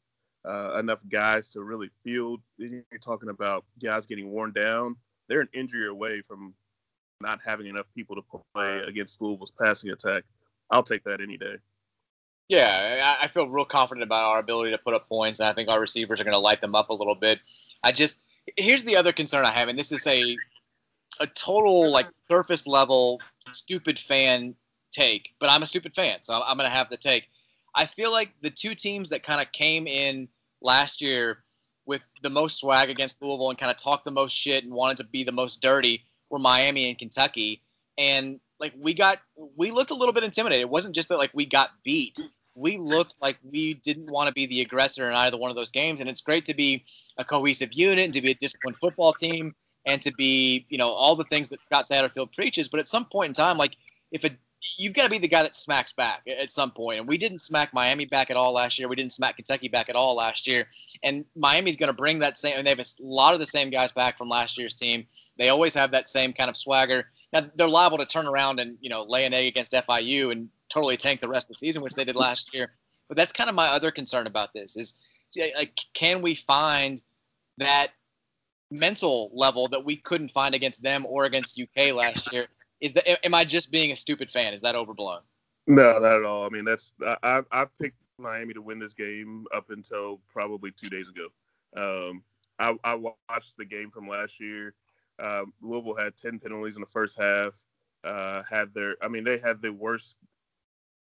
uh, 0.47 0.77
enough 0.79 0.99
guys 1.11 1.49
to 1.51 1.61
really 1.61 1.89
field? 2.03 2.41
You're 2.57 2.83
talking 3.01 3.29
about 3.29 3.65
guys 3.81 4.05
getting 4.05 4.29
worn 4.29 4.51
down. 4.51 4.95
They're 5.27 5.41
an 5.41 5.49
injury 5.53 5.87
away 5.87 6.21
from 6.27 6.53
not 7.21 7.39
having 7.45 7.67
enough 7.67 7.85
people 7.95 8.15
to 8.15 8.21
play 8.53 8.81
against 8.87 9.21
Louisville's 9.21 9.51
passing 9.51 9.89
attack. 9.89 10.23
I'll 10.71 10.83
take 10.83 11.03
that 11.03 11.21
any 11.21 11.37
day. 11.37 11.55
Yeah, 12.47 13.15
I 13.21 13.27
feel 13.27 13.47
real 13.47 13.65
confident 13.65 14.03
about 14.03 14.25
our 14.25 14.39
ability 14.39 14.71
to 14.71 14.79
put 14.79 14.95
up 14.95 15.07
points, 15.07 15.39
and 15.39 15.47
I 15.47 15.53
think 15.53 15.69
our 15.69 15.79
receivers 15.79 16.19
are 16.19 16.23
going 16.23 16.33
to 16.33 16.39
light 16.39 16.61
them 16.61 16.73
up 16.73 16.89
a 16.89 16.95
little 16.95 17.13
bit. 17.13 17.39
I 17.83 17.91
just 17.91 18.19
here's 18.57 18.83
the 18.83 18.95
other 18.95 19.11
concern 19.11 19.45
I 19.45 19.51
have, 19.51 19.67
and 19.67 19.77
this 19.77 19.91
is 19.91 20.07
a 20.07 20.35
a 21.19 21.27
total 21.27 21.91
like 21.91 22.07
surface 22.27 22.65
level 22.65 23.21
stupid 23.51 23.99
fan 23.99 24.55
take, 24.91 25.33
but 25.39 25.49
I'm 25.49 25.63
a 25.63 25.67
stupid 25.67 25.95
fan, 25.95 26.19
so 26.23 26.41
I'm 26.41 26.57
going 26.57 26.69
to 26.69 26.75
have 26.75 26.89
the 26.89 26.97
take. 26.97 27.29
I 27.73 27.85
feel 27.85 28.11
like 28.11 28.33
the 28.41 28.49
two 28.49 28.75
teams 28.75 29.09
that 29.09 29.23
kind 29.23 29.41
of 29.41 29.51
came 29.51 29.87
in 29.87 30.27
last 30.61 31.01
year 31.01 31.43
with 31.85 32.03
the 32.21 32.29
most 32.29 32.59
swag 32.59 32.89
against 32.89 33.21
Louisville 33.21 33.49
and 33.49 33.57
kind 33.57 33.71
of 33.71 33.77
talked 33.77 34.05
the 34.05 34.11
most 34.11 34.35
shit 34.35 34.63
and 34.63 34.73
wanted 34.73 34.97
to 34.97 35.03
be 35.03 35.23
the 35.23 35.31
most 35.31 35.61
dirty 35.61 36.03
were 36.29 36.39
Miami 36.39 36.89
and 36.89 36.97
Kentucky. 36.97 37.61
And 37.97 38.39
like 38.59 38.73
we 38.77 38.93
got 38.93 39.19
we 39.55 39.71
looked 39.71 39.91
a 39.91 39.95
little 39.95 40.13
bit 40.13 40.23
intimidated. 40.23 40.61
It 40.61 40.69
wasn't 40.69 40.95
just 40.95 41.09
that 41.09 41.17
like 41.17 41.31
we 41.33 41.45
got 41.45 41.71
beat 41.83 42.19
we 42.59 42.77
looked 42.77 43.15
like 43.21 43.37
we 43.43 43.75
didn't 43.75 44.11
want 44.11 44.27
to 44.27 44.33
be 44.33 44.45
the 44.45 44.61
aggressor 44.61 45.09
in 45.09 45.15
either 45.15 45.37
one 45.37 45.49
of 45.49 45.55
those 45.55 45.71
games. 45.71 46.01
And 46.01 46.09
it's 46.09 46.21
great 46.21 46.45
to 46.45 46.53
be 46.53 46.83
a 47.17 47.23
cohesive 47.23 47.73
unit 47.73 48.05
and 48.05 48.13
to 48.13 48.21
be 48.21 48.31
a 48.31 48.35
disciplined 48.35 48.77
football 48.77 49.13
team 49.13 49.55
and 49.85 50.01
to 50.01 50.11
be, 50.13 50.65
you 50.69 50.77
know, 50.77 50.89
all 50.89 51.15
the 51.15 51.23
things 51.23 51.49
that 51.49 51.61
Scott 51.61 51.85
Satterfield 51.85 52.33
preaches. 52.33 52.67
But 52.67 52.81
at 52.81 52.87
some 52.87 53.05
point 53.05 53.29
in 53.29 53.33
time, 53.33 53.57
like 53.57 53.75
if 54.11 54.25
a 54.25 54.31
you've 54.77 54.93
got 54.93 55.03
to 55.03 55.09
be 55.09 55.17
the 55.17 55.27
guy 55.27 55.43
that 55.43 55.55
smacks 55.55 55.93
back 55.93 56.23
at 56.27 56.51
some 56.51 56.71
point. 56.71 56.99
And 56.99 57.07
we 57.07 57.17
didn't 57.17 57.39
smack 57.39 57.73
Miami 57.73 58.05
back 58.05 58.29
at 58.29 58.37
all 58.37 58.53
last 58.53 58.77
year. 58.77 58.89
We 58.89 58.95
didn't 58.95 59.13
smack 59.13 59.37
Kentucky 59.37 59.69
back 59.69 59.89
at 59.89 59.95
all 59.95 60.15
last 60.15 60.47
year. 60.47 60.67
And 61.01 61.25
Miami's 61.35 61.77
going 61.77 61.87
to 61.87 61.93
bring 61.93 62.19
that 62.19 62.37
same. 62.37 62.57
And 62.57 62.65
they 62.65 62.71
have 62.71 62.79
a 62.79 62.85
lot 62.99 63.33
of 63.33 63.39
the 63.39 63.45
same 63.45 63.69
guys 63.69 63.91
back 63.91 64.17
from 64.17 64.27
last 64.27 64.57
year's 64.57 64.75
team. 64.75 65.07
They 65.37 65.49
always 65.49 65.73
have 65.75 65.91
that 65.91 66.09
same 66.09 66.33
kind 66.33 66.49
of 66.49 66.57
swagger. 66.57 67.05
Now 67.31 67.41
they're 67.55 67.67
liable 67.67 67.99
to 67.99 68.05
turn 68.05 68.27
around 68.27 68.59
and 68.59 68.77
you 68.81 68.89
know 68.89 69.03
lay 69.03 69.25
an 69.25 69.33
egg 69.33 69.47
against 69.47 69.71
FIU 69.71 70.31
and 70.31 70.49
totally 70.67 70.97
tank 70.97 71.21
the 71.21 71.29
rest 71.29 71.45
of 71.45 71.49
the 71.49 71.59
season, 71.59 71.81
which 71.81 71.93
they 71.93 72.03
did 72.03 72.15
last 72.15 72.53
year. 72.53 72.71
But 73.07 73.17
that's 73.17 73.31
kind 73.31 73.49
of 73.49 73.55
my 73.55 73.67
other 73.67 73.91
concern 73.91 74.27
about 74.27 74.53
this 74.53 74.75
is 74.75 74.99
like, 75.55 75.77
can 75.93 76.21
we 76.21 76.35
find 76.35 77.01
that 77.57 77.89
mental 78.71 79.31
level 79.33 79.67
that 79.67 79.85
we 79.85 79.97
couldn't 79.97 80.31
find 80.31 80.53
against 80.55 80.81
them 80.83 81.05
or 81.07 81.25
against 81.25 81.59
UK 81.59 81.93
last 81.93 82.31
year? 82.33 82.47
Is 82.81 82.93
that 82.93 83.25
am 83.25 83.33
I 83.33 83.45
just 83.45 83.71
being 83.71 83.91
a 83.91 83.95
stupid 83.95 84.29
fan? 84.31 84.53
Is 84.53 84.61
that 84.61 84.75
overblown? 84.75 85.21
No, 85.67 85.99
not 85.99 86.15
at 86.15 86.23
all. 86.23 86.45
I 86.45 86.49
mean, 86.49 86.65
that's 86.65 86.93
I 87.23 87.41
I 87.51 87.65
picked 87.79 87.97
Miami 88.17 88.53
to 88.53 88.61
win 88.61 88.79
this 88.79 88.93
game 88.93 89.45
up 89.53 89.69
until 89.69 90.21
probably 90.31 90.71
two 90.71 90.89
days 90.89 91.09
ago. 91.09 91.27
Um, 91.75 92.23
I, 92.59 92.75
I 92.83 92.95
watched 92.95 93.57
the 93.57 93.65
game 93.65 93.89
from 93.89 94.07
last 94.07 94.39
year. 94.39 94.73
Um, 95.17 95.53
Louisville 95.61 95.95
had 95.95 96.17
10 96.17 96.39
penalties 96.39 96.75
in 96.75 96.81
the 96.81 96.87
first 96.87 97.17
half. 97.17 97.53
Uh, 98.03 98.43
had 98.49 98.73
their, 98.73 98.95
I 99.01 99.07
mean, 99.07 99.23
they 99.23 99.37
had 99.37 99.61
the 99.61 99.73
worst 99.73 100.15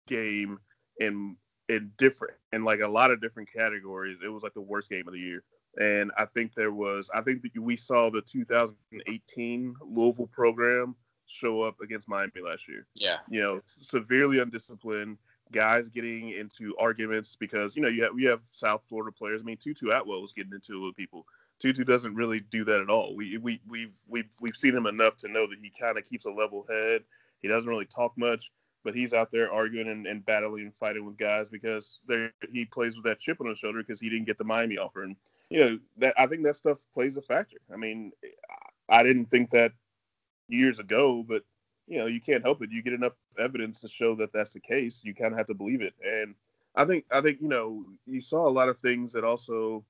game 0.07 0.60
in 1.00 1.36
in 1.69 1.91
different 1.98 2.36
in 2.53 2.63
like 2.63 2.79
a 2.79 2.88
lot 2.88 3.12
of 3.12 3.22
different 3.22 3.51
categories. 3.51 4.17
It 4.24 4.29
was 4.29 4.41
like 4.41 4.53
the 4.53 4.62
worst 4.62 4.89
game 4.89 5.07
of 5.07 5.13
the 5.13 5.19
year. 5.19 5.43
And 5.79 6.12
I 6.17 6.25
think 6.25 6.55
there 6.55 6.72
was 6.72 7.10
I 7.13 7.22
think 7.22 7.43
that 7.43 7.62
we 7.62 7.75
saw 7.75 8.10
the 8.10 8.22
2018 8.22 9.75
Louisville 9.86 10.27
program 10.27 10.96
show 11.27 11.62
up 11.62 11.79
against 11.81 12.10
Miami 12.10 12.41
last 12.43 12.67
year. 12.67 12.86
Yeah. 12.93 13.17
You 13.29 13.41
know, 13.41 13.62
severely 13.65 14.39
undisciplined, 14.39 15.17
guys 15.51 15.89
getting 15.89 16.29
into 16.29 16.75
arguments 16.77 17.35
because, 17.35 17.75
you 17.75 17.81
know, 17.81 17.87
you 17.87 18.03
have 18.03 18.13
we 18.13 18.24
have 18.25 18.42
South 18.46 18.81
Florida 18.90 19.11
players. 19.11 19.42
I 19.42 19.46
mean, 19.46 19.57
Tutu 19.57 19.90
Atwell 19.90 20.22
was 20.22 20.33
getting 20.33 20.53
into 20.53 20.81
it 20.81 20.85
with 20.85 20.96
people. 20.96 21.25
Tutu 21.59 21.83
doesn't 21.83 22.16
really 22.16 22.40
do 22.40 22.63
that 22.66 22.81
at 22.81 22.90
all. 22.90 23.16
We 23.16 23.37
we 23.37 23.61
we've 23.68 23.98
we've 24.07 24.33
we've 24.42 24.55
seen 24.55 24.75
him 24.75 24.85
enough 24.85 25.18
to 25.18 25.27
know 25.27 25.48
that 25.48 25.59
he 25.61 25.70
kind 25.70 25.98
of 25.98 26.05
keeps 26.05 26.25
a 26.25 26.31
level 26.31 26.66
head. 26.70 27.03
He 27.42 27.48
doesn't 27.48 27.70
really 27.70 27.85
talk 27.85 28.13
much 28.18 28.51
but 28.87 28.96
he's 28.96 29.13
out 29.13 29.31
there 29.33 29.51
arguing 29.51 29.90
and, 29.90 30.07
and 30.07 30.25
battling 30.25 30.63
and 30.63 30.74
fighting 30.74 31.05
with 31.05 31.18
guys 31.18 31.50
because 31.50 32.00
there 32.07 32.31
he 32.53 32.63
plays 32.63 32.96
with 32.96 33.03
that 33.03 33.20
chip 33.20 33.42
on 33.42 33.48
his 33.48 33.59
shoulder 33.59 33.79
because 33.79 34.00
he 34.00 34.09
didn't 34.09 34.25
get 34.25 34.37
the 34.37 34.46
Miami 34.46 34.77
offer. 34.77 35.03
And 35.03 35.18
you 35.50 35.59
know 35.59 35.79
that 35.98 36.13
I 36.18 36.25
think 36.25 36.46
that 36.46 36.55
stuff 36.55 36.77
plays 36.94 37.18
a 37.18 37.22
factor. 37.22 37.57
I 37.72 37.75
mean, 37.75 38.13
I 38.87 39.03
didn't 39.03 39.25
think 39.25 39.50
that 39.50 39.74
years 40.48 40.79
ago, 40.79 41.24
but 41.27 41.44
you 41.88 41.98
know 41.98 42.05
you 42.05 42.22
can't 42.22 42.44
help 42.44 42.62
it. 42.62 42.72
You 42.72 42.81
get 42.81 42.94
enough 42.94 43.14
evidence 43.38 43.81
to 43.81 43.90
show 43.90 44.16
that 44.16 44.33
that's 44.33 44.53
the 44.53 44.60
case. 44.60 45.03
You 45.03 45.14
kind 45.14 45.33
of 45.33 45.38
have 45.38 45.48
to 45.48 45.53
believe 45.53 45.81
it. 45.81 45.94
And 46.03 46.36
I 46.75 46.86
think 46.86 47.05
I 47.12 47.22
think 47.22 47.42
you 47.42 47.48
know 47.48 47.86
you 48.05 48.22
saw 48.22 48.48
a 48.48 48.50
lot 48.50 48.70
of 48.70 48.79
things 48.79 49.14
that 49.14 49.24
also 49.24 49.83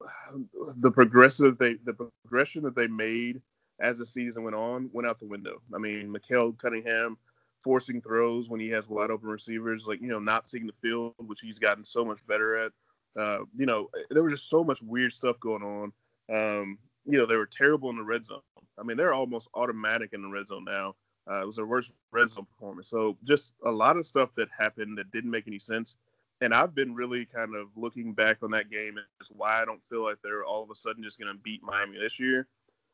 the 0.76 0.90
progressive 0.90 1.58
they 1.58 1.74
the 1.84 2.10
progression 2.24 2.62
that 2.64 2.76
they 2.76 2.88
made 2.88 3.40
as 3.80 3.98
the 3.98 4.06
season 4.06 4.44
went 4.44 4.56
on 4.56 4.88
went 4.92 5.08
out 5.08 5.18
the 5.18 5.26
window. 5.26 5.60
I 5.74 5.78
mean, 5.78 6.10
Malik 6.10 6.58
Cunningham 6.58 7.18
forcing 7.60 8.00
throws 8.00 8.48
when 8.48 8.60
he 8.60 8.68
has 8.68 8.88
wide 8.88 9.10
open 9.10 9.28
receivers, 9.28 9.86
like 9.86 10.00
you 10.00 10.08
know 10.08 10.20
not 10.20 10.46
seeing 10.46 10.66
the 10.66 10.74
field, 10.82 11.14
which 11.18 11.40
he's 11.40 11.58
gotten 11.58 11.84
so 11.84 12.04
much 12.04 12.24
better 12.26 12.56
at. 12.56 12.72
Uh, 13.16 13.44
you 13.56 13.64
know, 13.64 13.88
there 14.10 14.24
was 14.24 14.32
just 14.32 14.50
so 14.50 14.64
much 14.64 14.82
weird 14.82 15.12
stuff 15.12 15.38
going 15.38 15.62
on. 15.62 15.92
Um, 16.32 16.78
you 17.06 17.18
know, 17.18 17.26
they 17.26 17.36
were 17.36 17.46
terrible 17.46 17.90
in 17.90 17.96
the 17.96 18.02
red 18.02 18.24
zone. 18.24 18.40
I 18.78 18.82
mean, 18.82 18.96
they're 18.96 19.14
almost 19.14 19.48
automatic 19.54 20.10
in 20.12 20.22
the 20.22 20.28
red 20.28 20.48
zone 20.48 20.64
now. 20.64 20.94
Uh, 21.30 21.42
it 21.42 21.46
was 21.46 21.56
their 21.56 21.66
worst 21.66 21.92
red 22.12 22.28
zone 22.28 22.46
performance. 22.46 22.88
So 22.88 23.16
just 23.24 23.54
a 23.64 23.70
lot 23.70 23.96
of 23.96 24.04
stuff 24.04 24.30
that 24.36 24.48
happened 24.56 24.98
that 24.98 25.10
didn't 25.10 25.30
make 25.30 25.46
any 25.46 25.58
sense. 25.58 25.96
And 26.40 26.52
I've 26.52 26.74
been 26.74 26.94
really 26.94 27.24
kind 27.24 27.54
of 27.54 27.68
looking 27.76 28.12
back 28.12 28.38
on 28.42 28.50
that 28.50 28.70
game 28.70 28.96
as 29.20 29.28
why 29.28 29.62
I 29.62 29.64
don't 29.64 29.82
feel 29.84 30.02
like 30.02 30.16
they're 30.22 30.44
all 30.44 30.62
of 30.62 30.70
a 30.70 30.74
sudden 30.74 31.02
just 31.02 31.18
going 31.18 31.32
to 31.32 31.40
beat 31.42 31.62
Miami 31.62 31.98
this 31.98 32.18
year. 32.18 32.46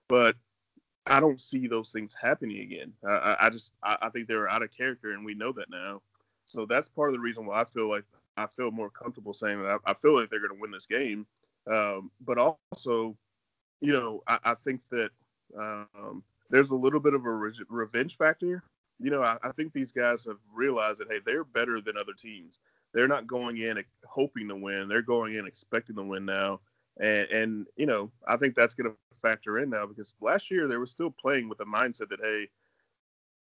But 0.08 0.36
I 1.06 1.18
don't 1.18 1.40
see 1.40 1.66
those 1.66 1.90
things 1.90 2.14
happening 2.20 2.60
again. 2.60 2.92
I, 3.06 3.36
I 3.40 3.50
just 3.50 3.72
I, 3.82 3.96
I, 4.02 4.08
think 4.10 4.28
they're 4.28 4.48
out 4.48 4.62
of 4.62 4.70
character, 4.76 5.12
and 5.12 5.24
we 5.24 5.34
know 5.34 5.52
that 5.52 5.70
now. 5.70 6.02
So 6.44 6.66
that's 6.66 6.88
part 6.88 7.08
of 7.08 7.14
the 7.14 7.20
reason 7.20 7.46
why 7.46 7.60
I 7.60 7.64
feel 7.64 7.88
like 7.88 8.04
I 8.36 8.46
feel 8.46 8.70
more 8.70 8.90
comfortable 8.90 9.32
saying 9.32 9.62
that 9.62 9.80
I, 9.84 9.90
I 9.90 9.94
feel 9.94 10.14
like 10.14 10.30
they're 10.30 10.40
going 10.40 10.54
to 10.54 10.60
win 10.60 10.70
this 10.70 10.86
game. 10.86 11.26
Um, 11.70 12.10
but 12.20 12.38
also, 12.38 13.16
you 13.80 13.92
know, 13.92 14.22
I, 14.26 14.38
I 14.44 14.54
think 14.54 14.82
that 14.90 15.10
um, 15.58 16.22
there's 16.50 16.70
a 16.70 16.76
little 16.76 17.00
bit 17.00 17.14
of 17.14 17.24
a 17.24 17.32
re- 17.32 17.52
revenge 17.68 18.16
factor. 18.16 18.62
You 18.98 19.10
know, 19.10 19.22
I, 19.22 19.50
think 19.52 19.72
these 19.72 19.92
guys 19.92 20.24
have 20.24 20.36
realized 20.52 21.00
that 21.00 21.08
hey, 21.08 21.20
they're 21.24 21.44
better 21.44 21.80
than 21.80 21.96
other 21.96 22.12
teams. 22.12 22.58
They're 22.92 23.08
not 23.08 23.26
going 23.26 23.56
in 23.56 23.82
hoping 24.04 24.48
to 24.48 24.56
win; 24.56 24.88
they're 24.88 25.00
going 25.00 25.36
in 25.36 25.46
expecting 25.46 25.96
to 25.96 26.02
win 26.02 26.26
now. 26.26 26.60
And, 26.98 27.28
and 27.30 27.66
you 27.76 27.86
know, 27.86 28.10
I 28.28 28.36
think 28.36 28.54
that's 28.54 28.74
going 28.74 28.90
to 28.90 29.18
factor 29.18 29.58
in 29.58 29.70
now 29.70 29.86
because 29.86 30.14
last 30.20 30.50
year 30.50 30.68
they 30.68 30.76
were 30.76 30.86
still 30.86 31.10
playing 31.10 31.48
with 31.48 31.56
the 31.56 31.64
mindset 31.64 32.10
that 32.10 32.20
hey, 32.20 32.48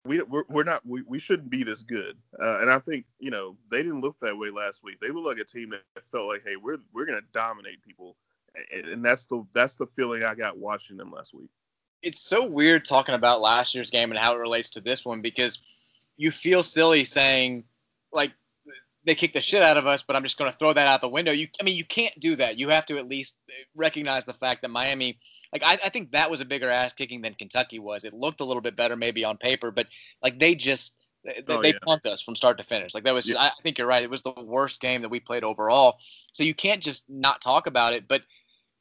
we 0.06 0.22
we're, 0.22 0.46
we're 0.48 0.64
not 0.64 0.86
we, 0.86 1.02
we 1.02 1.20
shouldn't 1.20 1.50
be 1.50 1.64
this 1.64 1.82
good. 1.82 2.16
Uh, 2.42 2.60
and 2.60 2.70
I 2.70 2.80
think 2.80 3.06
you 3.20 3.32
know 3.32 3.58
they 3.70 3.84
didn't 3.84 4.02
look 4.02 4.16
that 4.22 4.38
way 4.38 4.50
last 4.50 4.82
week. 4.84 5.00
They 5.02 5.10
looked 5.10 5.28
like 5.28 5.40
a 5.40 5.44
team 5.44 5.72
that 5.72 6.08
felt 6.08 6.28
like 6.28 6.44
hey, 6.46 6.56
we're 6.56 6.78
we're 6.94 7.06
going 7.06 7.20
to 7.20 7.28
dominate 7.34 7.82
people. 7.82 8.16
And, 8.74 9.04
that's 9.04 9.26
the 9.26 9.46
that's 9.54 9.76
the 9.76 9.88
feeling 9.88 10.24
I 10.24 10.36
got 10.36 10.58
watching 10.58 10.98
them 10.98 11.12
last 11.12 11.34
week. 11.34 11.50
It's 12.02 12.22
so 12.22 12.46
weird 12.46 12.86
talking 12.86 13.16
about 13.16 13.42
last 13.42 13.76
year's 13.76 13.90
game 13.90 14.12
and 14.12 14.20
how 14.20 14.34
it 14.34 14.40
relates 14.40 14.72
to 14.72 14.82
this 14.82 15.06
one 15.06 15.22
because 15.22 15.60
you 16.18 16.32
feel 16.32 16.64
silly 16.64 17.04
saying 17.04 17.66
like 18.12 18.32
they 19.06 19.16
kicked 19.16 19.34
the 19.34 19.42
shit 19.42 19.62
out 19.62 19.78
of 19.78 19.88
us, 19.88 20.02
but 20.02 20.16
I'm 20.16 20.24
just 20.24 20.38
going 20.38 20.52
to 20.52 20.58
throw 20.58 20.74
that 20.74 20.88
out 20.88 21.02
the 21.02 21.10
window. 21.10 21.32
You, 21.32 21.48
I 21.60 21.64
mean, 21.64 21.78
you 21.78 21.86
can't 21.86 22.18
do 22.20 22.36
that. 22.36 22.60
You 22.60 22.70
have 22.70 22.86
to 22.88 22.98
at 22.98 23.08
least 23.08 23.40
recognize 23.74 24.26
the 24.26 24.34
fact 24.34 24.62
that 24.62 24.70
Miami, 24.70 25.20
like, 25.54 25.64
I, 25.64 25.74
I 25.74 25.90
think 25.90 26.12
that 26.12 26.30
was 26.30 26.42
a 26.42 26.46
bigger 26.46 26.70
ass 26.70 26.94
kicking 26.94 27.22
than 27.22 27.34
Kentucky 27.34 27.80
was. 27.80 28.04
It 28.04 28.14
looked 28.14 28.42
a 28.42 28.46
little 28.46 28.62
bit 28.62 28.76
better 28.76 28.96
maybe 28.96 29.24
on 29.24 29.38
paper, 29.38 29.72
but 29.72 29.88
like 30.22 30.38
they 30.40 30.54
just 30.54 30.98
they, 31.24 31.42
oh, 31.48 31.62
they 31.62 31.70
yeah. 31.70 31.80
punked 31.86 32.06
us 32.06 32.22
from 32.22 32.36
start 32.36 32.58
to 32.58 32.64
finish. 32.64 32.94
Like 32.94 33.04
that 33.06 33.14
was, 33.14 33.30
yeah. 33.30 33.40
I 33.40 33.52
think 33.64 33.78
you're 33.78 33.88
right. 33.88 34.04
It 34.04 34.10
was 34.10 34.22
the 34.22 34.34
worst 34.38 34.80
game 34.80 35.02
that 35.02 35.10
we 35.10 35.20
played 35.20 35.44
overall. 35.44 35.98
So 36.32 36.44
you 36.44 36.54
can't 36.54 36.82
just 36.82 37.10
not 37.10 37.42
talk 37.42 37.68
about 37.68 37.94
it. 37.94 38.08
But 38.08 38.24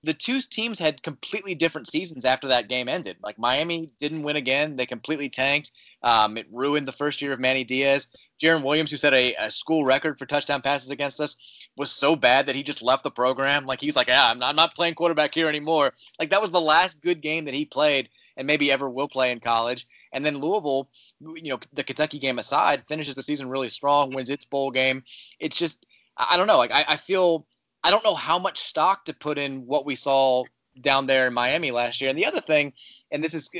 the 0.02 0.14
two 0.14 0.40
teams 0.40 0.78
had 0.78 1.02
completely 1.02 1.54
different 1.54 1.88
seasons 1.88 2.24
after 2.24 2.48
that 2.48 2.68
game 2.68 2.88
ended. 2.88 3.16
Like 3.22 3.38
Miami 3.38 3.88
didn't 3.98 4.22
win 4.22 4.36
again. 4.36 4.76
They 4.76 4.86
completely 4.86 5.28
tanked. 5.28 5.72
Um, 6.02 6.36
it 6.36 6.46
ruined 6.52 6.86
the 6.86 6.92
first 6.92 7.20
year 7.20 7.32
of 7.32 7.40
Manny 7.40 7.64
Diaz. 7.64 8.08
Jarren 8.40 8.64
Williams, 8.64 8.92
who 8.92 8.96
set 8.96 9.14
a, 9.14 9.34
a, 9.34 9.50
school 9.50 9.84
record 9.84 10.16
for 10.16 10.26
touchdown 10.26 10.62
passes 10.62 10.92
against 10.92 11.20
us, 11.20 11.36
was 11.76 11.90
so 11.90 12.14
bad 12.14 12.46
that 12.46 12.54
he 12.54 12.62
just 12.62 12.82
left 12.82 13.02
the 13.02 13.10
program. 13.10 13.66
Like 13.66 13.80
he's 13.80 13.96
like, 13.96 14.06
yeah, 14.06 14.30
I'm 14.30 14.38
not, 14.38 14.50
I'm 14.50 14.56
not 14.56 14.76
playing 14.76 14.94
quarterback 14.94 15.34
here 15.34 15.48
anymore. 15.48 15.92
Like 16.20 16.30
that 16.30 16.40
was 16.40 16.52
the 16.52 16.60
last 16.60 17.02
good 17.02 17.20
game 17.20 17.46
that 17.46 17.54
he 17.54 17.64
played 17.64 18.08
and 18.36 18.46
maybe 18.46 18.70
ever 18.70 18.88
will 18.88 19.08
play 19.08 19.32
in 19.32 19.40
college. 19.40 19.88
And 20.12 20.24
then 20.24 20.38
Louisville, 20.38 20.88
you 21.20 21.50
know, 21.50 21.58
the 21.72 21.82
Kentucky 21.82 22.20
game 22.20 22.38
aside, 22.38 22.84
finishes 22.86 23.16
the 23.16 23.22
season 23.22 23.50
really 23.50 23.68
strong, 23.68 24.14
wins 24.14 24.30
its 24.30 24.44
bowl 24.44 24.70
game. 24.70 25.02
It's 25.40 25.56
just, 25.56 25.84
I 26.16 26.36
don't 26.36 26.46
know. 26.46 26.58
Like 26.58 26.70
I, 26.70 26.84
I 26.90 26.96
feel, 26.96 27.44
I 27.88 27.90
don't 27.90 28.04
know 28.04 28.14
how 28.14 28.38
much 28.38 28.58
stock 28.58 29.06
to 29.06 29.14
put 29.14 29.38
in 29.38 29.66
what 29.66 29.86
we 29.86 29.94
saw 29.94 30.44
down 30.78 31.06
there 31.06 31.26
in 31.26 31.32
Miami 31.32 31.70
last 31.70 32.02
year. 32.02 32.10
And 32.10 32.18
the 32.18 32.26
other 32.26 32.42
thing, 32.42 32.74
and 33.10 33.24
this 33.24 33.32
is, 33.32 33.50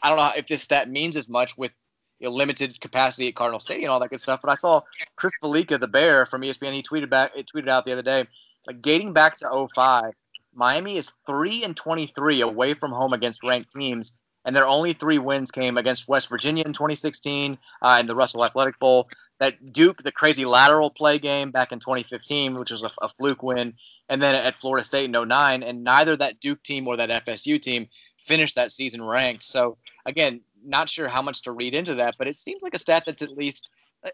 I 0.00 0.08
don't 0.08 0.18
know 0.18 0.30
if 0.36 0.46
this 0.46 0.62
stat 0.62 0.88
means 0.88 1.16
as 1.16 1.28
much 1.28 1.58
with 1.58 1.72
you 2.20 2.28
know, 2.28 2.32
limited 2.32 2.80
capacity 2.80 3.26
at 3.26 3.34
Cardinal 3.34 3.58
Stadium, 3.58 3.86
and 3.86 3.90
all 3.90 3.98
that 3.98 4.10
good 4.10 4.20
stuff. 4.20 4.38
But 4.40 4.52
I 4.52 4.54
saw 4.54 4.82
Chris 5.16 5.32
Fallica, 5.42 5.80
the 5.80 5.88
Bear 5.88 6.26
from 6.26 6.42
ESPN, 6.42 6.74
he 6.74 6.82
tweeted 6.84 7.10
back, 7.10 7.32
it 7.36 7.50
tweeted 7.52 7.68
out 7.68 7.84
the 7.84 7.90
other 7.90 8.02
day, 8.02 8.24
like 8.68 8.80
dating 8.82 9.14
back 9.14 9.36
to 9.38 9.68
05, 9.74 10.12
Miami 10.54 10.96
is 10.96 11.10
three 11.26 11.64
and 11.64 11.76
23 11.76 12.42
away 12.42 12.74
from 12.74 12.92
home 12.92 13.12
against 13.12 13.42
ranked 13.42 13.72
teams, 13.72 14.20
and 14.44 14.54
their 14.54 14.66
only 14.66 14.92
three 14.92 15.18
wins 15.18 15.50
came 15.50 15.76
against 15.76 16.08
West 16.08 16.28
Virginia 16.28 16.64
in 16.66 16.72
2016 16.72 17.58
uh, 17.80 17.96
in 18.00 18.06
the 18.06 18.14
Russell 18.14 18.44
Athletic 18.44 18.78
Bowl. 18.78 19.08
That 19.40 19.72
Duke, 19.72 20.02
the 20.02 20.12
crazy 20.12 20.44
lateral 20.44 20.90
play 20.90 21.18
game 21.18 21.50
back 21.50 21.72
in 21.72 21.80
2015, 21.80 22.54
which 22.54 22.70
was 22.70 22.82
a, 22.82 22.90
a 23.00 23.08
fluke 23.08 23.42
win, 23.42 23.74
and 24.08 24.22
then 24.22 24.34
at 24.34 24.60
Florida 24.60 24.84
State 24.84 25.12
in 25.12 25.28
09, 25.28 25.62
and 25.62 25.84
neither 25.84 26.16
that 26.16 26.40
Duke 26.40 26.62
team 26.62 26.86
or 26.86 26.96
that 26.96 27.26
FSU 27.26 27.60
team 27.60 27.88
finished 28.24 28.54
that 28.56 28.72
season 28.72 29.04
ranked. 29.04 29.44
So 29.44 29.78
again, 30.06 30.42
not 30.64 30.88
sure 30.88 31.08
how 31.08 31.22
much 31.22 31.42
to 31.42 31.52
read 31.52 31.74
into 31.74 31.96
that, 31.96 32.16
but 32.18 32.28
it 32.28 32.38
seems 32.38 32.62
like 32.62 32.74
a 32.74 32.78
stat 32.78 33.04
that's 33.04 33.22
at 33.22 33.36
least 33.36 33.68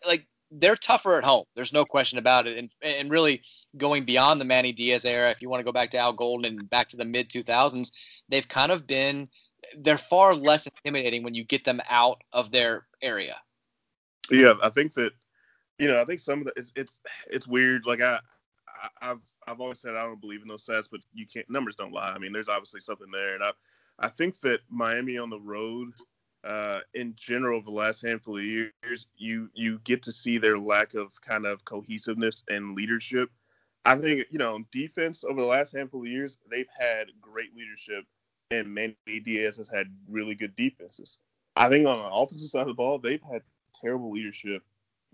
like 0.06 0.26
they're 0.50 0.76
tougher 0.76 1.18
at 1.18 1.24
home. 1.24 1.44
There's 1.54 1.72
no 1.72 1.84
question 1.84 2.18
about 2.18 2.46
it. 2.46 2.56
And 2.56 2.70
and 2.82 3.10
really 3.10 3.42
going 3.76 4.04
beyond 4.04 4.40
the 4.40 4.44
Manny 4.44 4.72
Diaz 4.72 5.04
era, 5.04 5.30
if 5.30 5.42
you 5.42 5.48
want 5.48 5.60
to 5.60 5.64
go 5.64 5.72
back 5.72 5.90
to 5.90 5.98
Al 5.98 6.12
Golden 6.12 6.58
and 6.58 6.70
back 6.70 6.88
to 6.88 6.96
the 6.96 7.04
mid 7.04 7.28
2000s, 7.28 7.92
they've 8.28 8.48
kind 8.48 8.72
of 8.72 8.86
been 8.86 9.28
they're 9.76 9.98
far 9.98 10.34
less 10.34 10.66
intimidating 10.66 11.22
when 11.22 11.34
you 11.34 11.44
get 11.44 11.64
them 11.64 11.80
out 11.88 12.22
of 12.32 12.50
their 12.50 12.86
area. 13.02 13.36
Yeah, 14.30 14.54
I 14.62 14.70
think 14.70 14.94
that 14.94 15.12
you 15.78 15.88
know 15.88 16.00
I 16.00 16.04
think 16.04 16.20
some 16.20 16.40
of 16.40 16.46
the 16.46 16.52
it's 16.56 16.72
it's, 16.76 17.00
it's 17.30 17.46
weird. 17.46 17.86
Like 17.86 18.00
I. 18.00 18.20
I've 19.02 19.18
I've 19.44 19.60
always 19.60 19.80
said 19.80 19.96
I 19.96 20.04
don't 20.04 20.20
believe 20.20 20.40
in 20.40 20.46
those 20.46 20.64
stats, 20.64 20.86
but 20.88 21.00
you 21.12 21.26
can't 21.26 21.50
numbers 21.50 21.74
don't 21.74 21.92
lie. 21.92 22.12
I 22.12 22.18
mean, 22.18 22.32
there's 22.32 22.48
obviously 22.48 22.80
something 22.80 23.10
there, 23.10 23.34
and 23.34 23.42
I 23.42 23.50
I 23.98 24.08
think 24.08 24.40
that 24.42 24.60
Miami 24.70 25.18
on 25.18 25.30
the 25.30 25.40
road 25.40 25.94
uh, 26.44 26.80
in 26.94 27.14
general 27.16 27.60
the 27.60 27.70
last 27.70 28.02
handful 28.02 28.38
of 28.38 28.44
years, 28.44 29.06
you 29.16 29.50
you 29.54 29.80
get 29.84 30.02
to 30.04 30.12
see 30.12 30.38
their 30.38 30.58
lack 30.58 30.94
of 30.94 31.08
kind 31.20 31.46
of 31.46 31.64
cohesiveness 31.64 32.44
and 32.48 32.76
leadership. 32.76 33.30
I 33.84 33.96
think 33.96 34.26
you 34.30 34.38
know 34.38 34.60
defense 34.72 35.24
over 35.24 35.40
the 35.40 35.46
last 35.46 35.72
handful 35.74 36.02
of 36.02 36.06
years, 36.06 36.38
they've 36.50 36.68
had 36.78 37.08
great 37.20 37.56
leadership, 37.56 38.04
and 38.50 38.74
Manny 38.74 38.96
Diaz 39.24 39.56
has 39.56 39.68
had 39.68 39.86
really 40.08 40.34
good 40.34 40.54
defenses. 40.56 41.18
I 41.56 41.68
think 41.68 41.86
on 41.86 41.98
the 41.98 42.14
offensive 42.14 42.48
side 42.48 42.62
of 42.62 42.68
the 42.68 42.74
ball, 42.74 42.98
they've 42.98 43.22
had 43.22 43.42
terrible 43.80 44.12
leadership. 44.12 44.62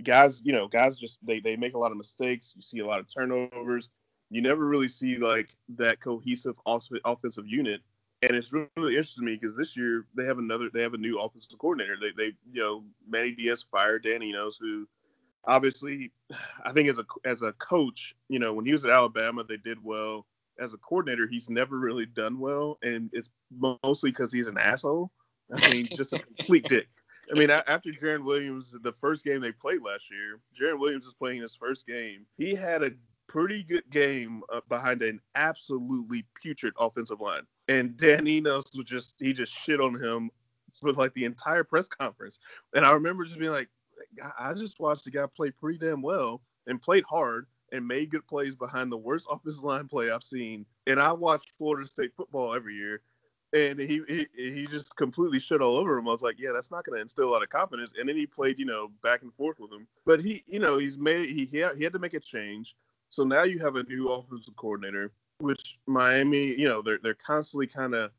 Guys, 0.02 0.42
you 0.44 0.52
know, 0.52 0.68
guys 0.68 0.98
just 0.98 1.18
they 1.22 1.40
they 1.40 1.56
make 1.56 1.74
a 1.74 1.78
lot 1.78 1.92
of 1.92 1.96
mistakes. 1.96 2.52
You 2.56 2.62
see 2.62 2.78
a 2.80 2.86
lot 2.86 3.00
of 3.00 3.12
turnovers. 3.12 3.88
You 4.30 4.42
never 4.42 4.64
really 4.64 4.88
see 4.88 5.16
like 5.16 5.54
that 5.76 6.00
cohesive 6.00 6.56
offensive 6.66 7.46
unit 7.46 7.80
and 8.28 8.36
it's 8.36 8.52
really, 8.52 8.68
really 8.76 8.96
interesting 8.96 9.24
to 9.24 9.30
me 9.30 9.38
because 9.40 9.56
this 9.56 9.76
year 9.76 10.06
they 10.14 10.24
have 10.24 10.38
another 10.38 10.70
they 10.72 10.82
have 10.82 10.94
a 10.94 10.98
new 10.98 11.20
offensive 11.20 11.58
coordinator. 11.58 11.96
They 12.00 12.10
they 12.16 12.32
you 12.52 12.62
know 12.62 12.84
Manny 13.08 13.32
Diaz 13.32 13.64
fired 13.70 14.04
Dan 14.04 14.22
Enos, 14.22 14.56
who 14.56 14.88
obviously 15.44 16.10
I 16.64 16.72
think 16.72 16.88
as 16.88 16.98
a 16.98 17.04
as 17.24 17.42
a 17.42 17.52
coach, 17.52 18.14
you 18.28 18.38
know 18.38 18.52
when 18.54 18.64
he 18.64 18.72
was 18.72 18.84
at 18.84 18.90
Alabama 18.90 19.44
they 19.44 19.56
did 19.56 19.82
well. 19.82 20.26
As 20.58 20.74
a 20.74 20.78
coordinator, 20.78 21.26
he's 21.26 21.50
never 21.50 21.78
really 21.78 22.06
done 22.06 22.38
well, 22.38 22.78
and 22.82 23.10
it's 23.12 23.28
mostly 23.58 24.10
because 24.10 24.32
he's 24.32 24.46
an 24.46 24.58
asshole. 24.58 25.10
I 25.52 25.70
mean, 25.70 25.86
just 25.86 26.12
a 26.12 26.18
complete 26.38 26.68
dick. 26.68 26.88
I 27.30 27.38
mean, 27.38 27.50
after 27.50 27.90
Jarren 27.90 28.24
Williams, 28.24 28.74
the 28.82 28.92
first 29.00 29.24
game 29.24 29.40
they 29.40 29.52
played 29.52 29.82
last 29.82 30.10
year, 30.10 30.40
Jarren 30.58 30.78
Williams 30.78 31.06
is 31.06 31.14
playing 31.14 31.40
his 31.40 31.56
first 31.56 31.86
game. 31.86 32.26
He 32.36 32.54
had 32.54 32.82
a 32.82 32.90
pretty 33.26 33.62
good 33.62 33.84
game 33.90 34.42
uh, 34.52 34.60
behind 34.68 35.02
an 35.02 35.20
absolutely 35.34 36.26
putrid 36.40 36.74
offensive 36.78 37.20
line. 37.20 37.42
And 37.68 37.96
Dan 37.96 38.26
Enos 38.26 38.64
was 38.76 38.84
just 38.84 39.14
he 39.18 39.32
just 39.32 39.52
shit 39.52 39.80
on 39.80 39.94
him 39.94 40.30
for 40.78 40.92
like 40.92 41.14
the 41.14 41.24
entire 41.24 41.64
press 41.64 41.88
conference. 41.88 42.38
And 42.74 42.84
I 42.84 42.92
remember 42.92 43.24
just 43.24 43.38
being 43.38 43.52
like, 43.52 43.68
I 44.38 44.52
just 44.52 44.80
watched 44.80 45.04
the 45.04 45.10
guy 45.10 45.24
play 45.34 45.50
pretty 45.50 45.78
damn 45.78 46.02
well 46.02 46.42
and 46.66 46.80
played 46.80 47.04
hard 47.08 47.46
and 47.74 47.86
made 47.86 48.10
good 48.10 48.26
plays 48.26 48.54
behind 48.54 48.90
the 48.90 48.96
worst 48.96 49.26
offensive 49.30 49.64
line 49.64 49.88
play 49.88 50.10
I've 50.10 50.22
seen. 50.22 50.64
And 50.86 51.00
I 51.00 51.12
watched 51.12 51.52
Florida 51.58 51.86
State 51.86 52.12
football 52.16 52.54
every 52.54 52.74
year. 52.74 53.02
And 53.52 53.78
he, 53.78 54.02
he 54.08 54.26
he 54.34 54.66
just 54.66 54.96
completely 54.96 55.38
shit 55.38 55.60
all 55.60 55.76
over 55.76 55.96
him. 55.96 56.08
I 56.08 56.12
was 56.12 56.22
like, 56.22 56.40
yeah, 56.40 56.50
that's 56.52 56.72
not 56.72 56.84
going 56.84 56.96
to 56.96 57.02
instill 57.02 57.28
a 57.28 57.30
lot 57.30 57.42
of 57.44 57.50
confidence. 57.50 57.92
And 57.96 58.08
then 58.08 58.16
he 58.16 58.26
played, 58.26 58.58
you 58.58 58.64
know, 58.64 58.90
back 59.00 59.22
and 59.22 59.32
forth 59.32 59.60
with 59.60 59.70
him. 59.70 59.86
But 60.04 60.18
he, 60.20 60.42
you 60.48 60.58
know, 60.58 60.78
he's 60.78 60.98
made 60.98 61.28
he 61.28 61.44
he 61.46 61.58
had, 61.58 61.76
he 61.76 61.84
had 61.84 61.92
to 61.92 62.00
make 62.00 62.14
a 62.14 62.20
change. 62.20 62.74
So 63.10 63.22
now 63.22 63.44
you 63.44 63.60
have 63.60 63.76
a 63.76 63.84
new 63.84 64.08
offensive 64.08 64.56
coordinator, 64.56 65.12
which 65.38 65.78
Miami, 65.86 66.46
you 66.58 66.68
know, 66.68 66.82
they're 66.82 66.98
they're 67.00 67.14
constantly 67.14 67.68
kind 67.68 67.94
of 67.94 68.10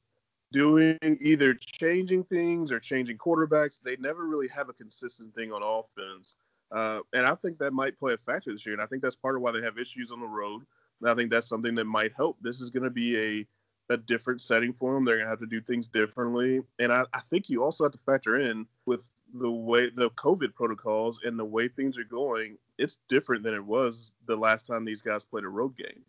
doing 0.53 0.97
either 1.19 1.53
changing 1.53 2.23
things 2.23 2.71
or 2.71 2.79
changing 2.79 3.17
quarterbacks. 3.17 3.81
They 3.81 3.97
never 3.97 4.27
really 4.27 4.47
have 4.47 4.69
a 4.69 4.73
consistent 4.73 5.35
thing 5.35 5.51
on 5.51 5.61
offense. 5.61 6.35
Uh, 6.71 6.99
and 7.13 7.25
I 7.25 7.35
think 7.35 7.57
that 7.59 7.71
might 7.71 7.99
play 7.99 8.13
a 8.13 8.17
factor 8.17 8.51
this 8.51 8.65
year. 8.65 8.73
And 8.73 8.81
I 8.81 8.85
think 8.85 9.01
that's 9.01 9.15
part 9.15 9.35
of 9.35 9.41
why 9.41 9.51
they 9.51 9.61
have 9.61 9.77
issues 9.77 10.11
on 10.11 10.19
the 10.19 10.27
road. 10.27 10.63
And 11.01 11.09
I 11.09 11.15
think 11.15 11.31
that's 11.31 11.47
something 11.47 11.75
that 11.75 11.85
might 11.85 12.13
help. 12.15 12.37
This 12.41 12.61
is 12.61 12.69
going 12.69 12.83
to 12.83 12.89
be 12.89 13.17
a 13.17 13.47
a 13.89 13.97
different 13.97 14.41
setting 14.41 14.73
for 14.73 14.93
them. 14.93 15.05
They're 15.05 15.17
going 15.17 15.27
to 15.27 15.29
have 15.29 15.39
to 15.41 15.45
do 15.45 15.61
things 15.61 15.87
differently. 15.87 16.61
And 16.79 16.91
I, 16.91 17.03
I 17.13 17.21
think 17.29 17.49
you 17.49 17.63
also 17.63 17.83
have 17.83 17.93
to 17.93 17.99
factor 17.99 18.39
in 18.39 18.65
with 18.87 19.01
the 19.33 19.51
way 19.51 19.89
the 19.89 20.09
COVID 20.11 20.55
protocols 20.55 21.19
and 21.23 21.37
the 21.37 21.45
way 21.45 21.67
things 21.67 21.97
are 21.97 22.03
going, 22.03 22.57
it's 22.77 22.97
different 23.09 23.43
than 23.43 23.53
it 23.53 23.63
was 23.63 24.11
the 24.25 24.35
last 24.35 24.65
time 24.65 24.85
these 24.85 25.01
guys 25.01 25.25
played 25.25 25.43
a 25.43 25.49
road 25.49 25.77
game. 25.77 26.01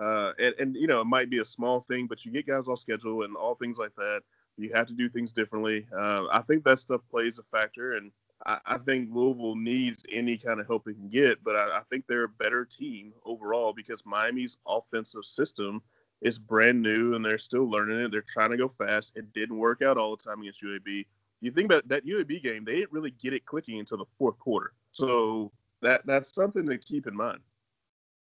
Uh, 0.00 0.32
and, 0.38 0.54
and, 0.58 0.76
you 0.76 0.86
know, 0.86 1.00
it 1.00 1.06
might 1.06 1.28
be 1.28 1.40
a 1.40 1.44
small 1.44 1.80
thing, 1.80 2.06
but 2.06 2.24
you 2.24 2.32
get 2.32 2.46
guys 2.46 2.68
off 2.68 2.78
schedule 2.78 3.24
and 3.24 3.36
all 3.36 3.56
things 3.56 3.78
like 3.78 3.94
that. 3.96 4.20
You 4.56 4.70
have 4.74 4.86
to 4.86 4.94
do 4.94 5.08
things 5.08 5.32
differently. 5.32 5.86
Uh, 5.94 6.24
I 6.32 6.42
think 6.42 6.64
that 6.64 6.78
stuff 6.78 7.00
plays 7.10 7.38
a 7.38 7.42
factor, 7.42 7.96
and 7.96 8.10
I, 8.46 8.58
I, 8.66 8.78
think 8.78 9.10
Louisville 9.12 9.56
needs 9.56 10.04
any 10.12 10.38
kind 10.38 10.60
of 10.60 10.66
help 10.66 10.86
it 10.88 10.94
can 10.94 11.08
get. 11.08 11.42
But 11.42 11.56
I, 11.56 11.78
I 11.78 11.80
think 11.90 12.06
they're 12.06 12.24
a 12.24 12.28
better 12.28 12.64
team 12.64 13.12
overall 13.24 13.72
because 13.72 14.02
Miami's 14.04 14.58
offensive 14.66 15.24
system 15.24 15.82
is 16.22 16.38
brand 16.38 16.82
new 16.82 17.14
and 17.14 17.24
they're 17.24 17.38
still 17.38 17.68
learning 17.68 18.00
it. 18.00 18.10
They're 18.10 18.24
trying 18.32 18.50
to 18.50 18.56
go 18.56 18.68
fast. 18.68 19.12
It 19.16 19.32
didn't 19.32 19.58
work 19.58 19.82
out 19.82 19.98
all 19.98 20.16
the 20.16 20.22
time 20.22 20.40
against 20.40 20.62
UAB 20.62 21.04
you 21.40 21.50
think 21.50 21.66
about 21.66 21.88
that 21.88 22.04
UAB 22.04 22.42
game, 22.42 22.64
they 22.64 22.76
didn't 22.76 22.92
really 22.92 23.10
get 23.10 23.32
it 23.32 23.46
clicking 23.46 23.78
until 23.78 23.98
the 23.98 24.04
fourth 24.18 24.38
quarter. 24.38 24.72
So 24.92 25.52
that 25.82 26.02
that's 26.04 26.34
something 26.34 26.66
to 26.66 26.78
keep 26.78 27.06
in 27.06 27.14
mind. 27.14 27.40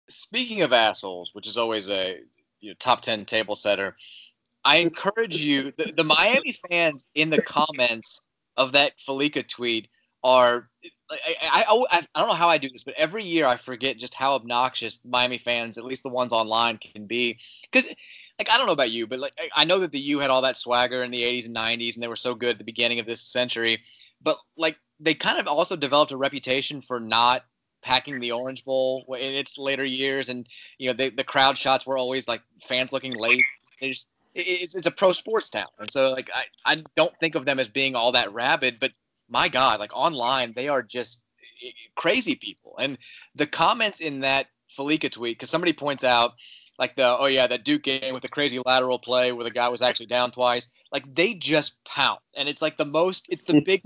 Speaking 0.09 0.63
of 0.63 0.73
assholes, 0.73 1.35
which 1.35 1.47
is 1.47 1.57
always 1.57 1.89
a 1.89 2.19
you 2.61 2.71
know, 2.71 2.75
top 2.79 3.03
ten 3.03 3.25
table 3.25 3.57
setter, 3.57 3.97
I 4.65 4.79
encourage 4.79 5.37
you. 5.45 5.73
The, 5.77 5.93
the 5.97 6.05
Miami 6.05 6.57
fans 6.69 7.07
in 7.15 7.31
the 7.31 7.43
comments 7.43 8.21
of 8.59 8.73
that 8.73 9.01
Fallica 9.01 9.43
tweet 9.43 9.89
are 10.23 10.69
I, 11.11 11.65
I, 11.67 11.85
I, 11.91 12.21
don't 12.21 12.29
know 12.29 12.35
how 12.35 12.49
I 12.49 12.59
do 12.59 12.69
this, 12.69 12.83
but 12.83 12.95
every 12.99 13.25
year 13.25 13.47
I 13.47 13.57
forget 13.57 13.97
just 13.97 14.13
how 14.13 14.35
obnoxious 14.35 15.01
Miami 15.05 15.39
fans, 15.39 15.79
at 15.79 15.85
least 15.85 16.03
the 16.03 16.11
ones 16.11 16.33
online, 16.33 16.77
can 16.77 17.07
be. 17.07 17.39
Because, 17.63 17.87
like, 18.39 18.51
I 18.51 18.59
don't 18.59 18.67
know 18.67 18.75
about 18.75 18.91
you, 18.91 19.07
but 19.07 19.19
like, 19.19 19.33
I 19.57 19.65
know 19.65 19.79
that 19.79 19.93
the 19.93 20.01
U 20.01 20.19
had 20.19 20.31
all 20.31 20.43
that 20.43 20.59
swagger 20.59 21.03
in 21.03 21.11
the 21.11 21.23
80s 21.23 21.47
and 21.47 21.57
90s, 21.57 21.95
and 21.95 22.03
they 22.03 22.09
were 22.09 22.17
so 22.17 22.35
good 22.35 22.51
at 22.51 22.59
the 22.59 22.65
beginning 22.65 23.01
of 23.01 23.07
this 23.07 23.23
century. 23.23 23.83
But 24.21 24.37
like, 24.57 24.79
they 25.01 25.15
kind 25.15 25.39
of 25.39 25.47
also 25.47 25.77
developed 25.77 26.13
a 26.13 26.17
reputation 26.19 26.83
for 26.83 27.01
not 27.01 27.43
packing 27.83 28.21
the 28.21 28.33
Orange 28.33 28.65
Bowl 28.65 29.07
in 29.19 29.33
its 29.33 29.57
later 29.57 29.85
years, 29.85 30.29
and 30.29 30.47
you 30.77 30.89
know, 30.89 30.93
they, 30.93 31.09
the 31.09 31.25
crowd 31.25 31.57
shots 31.57 31.87
were 31.87 31.97
always 31.97 32.29
like 32.29 32.43
fans 32.63 32.93
looking 32.93 33.15
late. 33.15 33.45
They 33.81 33.89
just 33.91 34.11
it's, 34.39 34.75
it's 34.75 34.87
a 34.87 34.91
pro 34.91 35.13
sports 35.13 35.51
town, 35.51 35.69
and 35.79 35.91
so 35.91 36.13
like 36.13 36.31
I, 36.35 36.45
I 36.65 36.83
don't 36.97 37.15
think 37.19 37.35
of 37.35 37.45
them 37.45 37.59
as 37.59 37.69
being 37.69 37.95
all 37.95 38.13
that 38.13 38.33
rabid, 38.33 38.79
but 38.81 38.93
my 39.29 39.49
God, 39.49 39.81
like 39.81 39.95
online, 39.95 40.53
they 40.55 40.69
are 40.69 40.83
just 40.83 41.23
crazy 41.97 42.37
people. 42.37 42.77
And 42.79 42.99
the 43.35 43.47
comments 43.47 44.01
in 44.01 44.21
that 44.21 44.47
Fallica 44.71 45.11
tweet, 45.11 45.37
because 45.39 45.51
somebody 45.51 45.73
points 45.73 46.05
out, 46.05 46.33
like 46.79 46.95
the 46.95 47.19
oh 47.19 47.27
yeah 47.27 47.47
that 47.47 47.65
Duke 47.65 47.83
game 47.83 48.13
with 48.13 48.23
the 48.23 48.29
crazy 48.29 48.61
lateral 48.65 48.99
play 48.99 49.33
where 49.33 49.45
the 49.45 49.51
guy 49.51 49.69
was 49.69 49.83
actually 49.83 50.07
down 50.07 50.31
twice, 50.31 50.69
like 50.93 51.13
they 51.13 51.35
just 51.35 51.83
pound, 51.85 52.21
and 52.37 52.49
it's 52.49 52.63
like 52.63 52.77
the 52.77 52.85
most, 52.85 53.27
it's 53.31 53.45
the 53.45 53.61
big, 53.61 53.83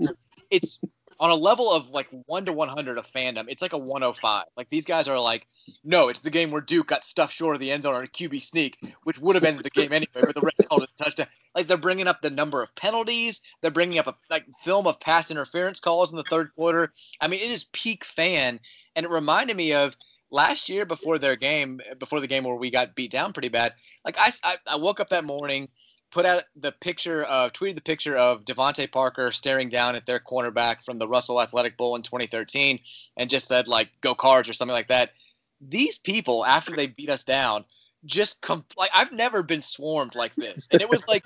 it's 0.51 0.79
on 1.19 1.29
a 1.29 1.35
level 1.35 1.71
of 1.71 1.89
like 1.89 2.07
one 2.25 2.45
to 2.45 2.53
100 2.53 2.97
of 2.97 3.07
fandom, 3.07 3.45
it's 3.47 3.61
like 3.61 3.73
a 3.73 3.77
105. 3.77 4.45
Like 4.57 4.69
these 4.69 4.85
guys 4.85 5.07
are 5.07 5.19
like, 5.19 5.47
no, 5.83 6.09
it's 6.09 6.21
the 6.21 6.29
game 6.29 6.51
where 6.51 6.61
Duke 6.61 6.87
got 6.87 7.03
stuffed 7.03 7.33
short 7.33 7.55
of 7.55 7.61
the 7.61 7.71
end 7.71 7.83
zone 7.83 7.95
on 7.95 8.03
a 8.03 8.07
QB 8.07 8.41
sneak, 8.41 8.77
which 9.03 9.17
would 9.19 9.35
have 9.35 9.43
ended 9.43 9.63
the 9.63 9.69
game 9.69 9.91
anyway, 9.91 10.07
but 10.13 10.35
the 10.35 10.41
refs 10.41 10.67
called 10.67 10.83
it 10.83 10.89
a 10.97 11.03
touchdown. 11.03 11.27
Like 11.55 11.67
they're 11.67 11.77
bringing 11.77 12.07
up 12.07 12.21
the 12.21 12.29
number 12.29 12.61
of 12.63 12.73
penalties, 12.75 13.41
they're 13.61 13.71
bringing 13.71 13.99
up 13.99 14.07
a 14.07 14.15
like 14.29 14.45
film 14.63 14.87
of 14.87 14.99
pass 14.99 15.31
interference 15.31 15.79
calls 15.79 16.11
in 16.11 16.17
the 16.17 16.23
third 16.23 16.51
quarter. 16.55 16.91
I 17.21 17.27
mean, 17.27 17.41
it 17.41 17.51
is 17.51 17.65
peak 17.65 18.03
fan, 18.03 18.59
and 18.95 19.05
it 19.05 19.09
reminded 19.09 19.55
me 19.55 19.73
of 19.73 19.95
last 20.31 20.67
year 20.67 20.85
before 20.85 21.19
their 21.19 21.35
game, 21.35 21.79
before 21.99 22.19
the 22.19 22.27
game 22.27 22.43
where 22.43 22.55
we 22.55 22.71
got 22.71 22.95
beat 22.95 23.11
down 23.11 23.33
pretty 23.33 23.49
bad. 23.49 23.73
Like 24.03 24.17
I, 24.17 24.31
I, 24.43 24.55
I 24.67 24.75
woke 24.77 24.99
up 24.99 25.09
that 25.09 25.23
morning 25.23 25.69
put 26.13 26.25
out 26.27 26.43
the 26.55 26.71
picture 26.71 27.23
of 27.23 27.53
tweeted 27.53 27.75
the 27.75 27.81
picture 27.81 28.15
of 28.15 28.45
DeVante 28.45 28.89
Parker 28.91 29.31
staring 29.31 29.69
down 29.69 29.95
at 29.95 30.05
their 30.05 30.19
cornerback 30.19 30.83
from 30.83 30.99
the 30.99 31.07
Russell 31.07 31.41
Athletic 31.41 31.75
Bowl 31.75 31.95
in 31.95 32.03
2013 32.03 32.79
and 33.17 33.29
just 33.29 33.47
said 33.47 33.67
like 33.67 33.89
"Go 33.99 34.13
Cards" 34.13 34.47
or 34.47 34.53
something 34.53 34.73
like 34.73 34.89
that. 34.89 35.11
These 35.59 35.97
people, 35.97 36.45
after 36.45 36.75
they 36.75 36.85
beat 36.85 37.09
us 37.09 37.23
down, 37.23 37.65
just 38.05 38.41
com- 38.41 38.65
like 38.77 38.91
I've 38.93 39.11
never 39.11 39.41
been 39.41 39.63
swarmed 39.63 40.13
like 40.13 40.35
this, 40.35 40.67
and 40.71 40.81
it 40.81 40.89
was 40.89 41.03
like 41.07 41.25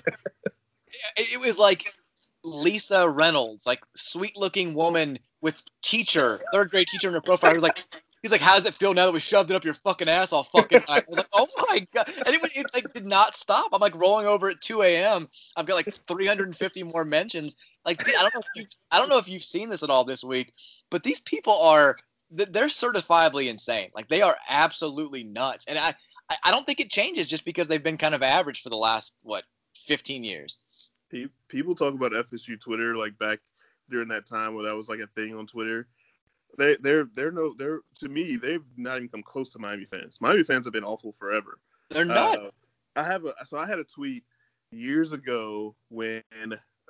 it 1.16 1.38
was 1.38 1.58
like 1.58 1.84
Lisa 2.42 3.08
Reynolds, 3.08 3.66
like 3.66 3.82
sweet 3.94 4.38
looking 4.38 4.74
woman 4.74 5.18
with 5.42 5.62
teacher, 5.82 6.38
third 6.52 6.70
grade 6.70 6.88
teacher 6.88 7.08
in 7.08 7.14
her 7.14 7.20
profile. 7.20 7.54
Was 7.54 7.62
like, 7.62 7.97
he's 8.22 8.30
like, 8.30 8.40
how 8.40 8.56
does 8.56 8.66
it 8.66 8.74
feel 8.74 8.94
now 8.94 9.06
that 9.06 9.12
we 9.12 9.20
shoved 9.20 9.50
it 9.50 9.54
up 9.54 9.64
your 9.64 9.74
fucking 9.74 10.08
ass 10.08 10.32
all 10.32 10.44
fucking 10.44 10.84
night? 10.88 11.04
I 11.06 11.08
was 11.08 11.18
like, 11.18 11.28
oh 11.32 11.46
my 11.70 11.86
god, 11.94 12.10
and 12.26 12.34
it, 12.34 12.56
it 12.56 12.66
like 12.74 12.92
did 12.92 13.06
not 13.06 13.36
stop. 13.36 13.70
I'm 13.72 13.80
like 13.80 13.94
rolling 13.94 14.26
over 14.26 14.50
at 14.50 14.60
2 14.60 14.82
a.m. 14.82 15.26
I've 15.56 15.66
got 15.66 15.74
like 15.74 15.94
350 16.06 16.82
more 16.84 17.04
mentions. 17.04 17.56
Like 17.84 18.06
I 18.08 18.22
don't 18.22 18.34
know 18.34 18.40
if 18.40 18.46
you 18.56 18.66
I 18.90 18.98
don't 18.98 19.08
know 19.08 19.18
if 19.18 19.28
you've 19.28 19.42
seen 19.42 19.70
this 19.70 19.82
at 19.82 19.90
all 19.90 20.04
this 20.04 20.24
week, 20.24 20.52
but 20.90 21.02
these 21.02 21.20
people 21.20 21.54
are 21.54 21.96
they're 22.30 22.66
certifiably 22.66 23.48
insane. 23.48 23.90
Like 23.94 24.08
they 24.08 24.22
are 24.22 24.36
absolutely 24.48 25.24
nuts, 25.24 25.64
and 25.66 25.78
I 25.78 25.94
I 26.44 26.50
don't 26.50 26.66
think 26.66 26.80
it 26.80 26.90
changes 26.90 27.26
just 27.26 27.44
because 27.44 27.68
they've 27.68 27.82
been 27.82 27.96
kind 27.96 28.14
of 28.14 28.22
average 28.22 28.62
for 28.62 28.68
the 28.68 28.76
last 28.76 29.16
what 29.22 29.44
15 29.86 30.24
years. 30.24 30.58
People 31.48 31.74
talk 31.74 31.94
about 31.94 32.12
FSU 32.12 32.60
Twitter 32.60 32.94
like 32.96 33.18
back 33.18 33.38
during 33.88 34.08
that 34.08 34.26
time 34.26 34.54
where 34.54 34.66
that 34.66 34.76
was 34.76 34.88
like 34.88 35.00
a 35.00 35.06
thing 35.06 35.34
on 35.34 35.46
Twitter. 35.46 35.88
They 36.56 36.76
they're 36.80 37.08
they're 37.14 37.30
no 37.30 37.54
they're 37.56 37.80
to 37.96 38.08
me 38.08 38.36
they've 38.36 38.64
not 38.76 38.96
even 38.96 39.08
come 39.08 39.22
close 39.22 39.50
to 39.50 39.58
Miami 39.58 39.84
fans. 39.84 40.18
Miami 40.20 40.42
fans 40.42 40.66
have 40.66 40.72
been 40.72 40.84
awful 40.84 41.14
forever. 41.18 41.58
They're 41.90 42.04
not. 42.04 42.38
Uh, 42.38 42.50
I 42.96 43.04
have 43.04 43.24
a 43.24 43.34
so 43.44 43.58
I 43.58 43.66
had 43.66 43.78
a 43.78 43.84
tweet 43.84 44.24
years 44.70 45.12
ago 45.12 45.74
when 45.90 46.22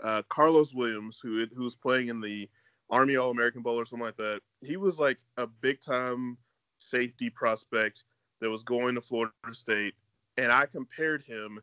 uh, 0.02 0.22
Carlos 0.28 0.74
Williams, 0.74 1.20
who 1.22 1.46
who 1.54 1.64
was 1.64 1.74
playing 1.74 2.08
in 2.08 2.20
the 2.20 2.48
Army 2.90 3.16
All 3.16 3.30
American 3.30 3.62
Bowl 3.62 3.78
or 3.78 3.84
something 3.84 4.06
like 4.06 4.16
that, 4.16 4.40
he 4.62 4.76
was 4.76 4.98
like 4.98 5.18
a 5.36 5.46
big 5.46 5.80
time 5.80 6.38
safety 6.78 7.28
prospect 7.30 8.04
that 8.40 8.48
was 8.48 8.62
going 8.62 8.94
to 8.94 9.00
Florida 9.00 9.32
State, 9.52 9.94
and 10.36 10.52
I 10.52 10.66
compared 10.66 11.22
him 11.22 11.60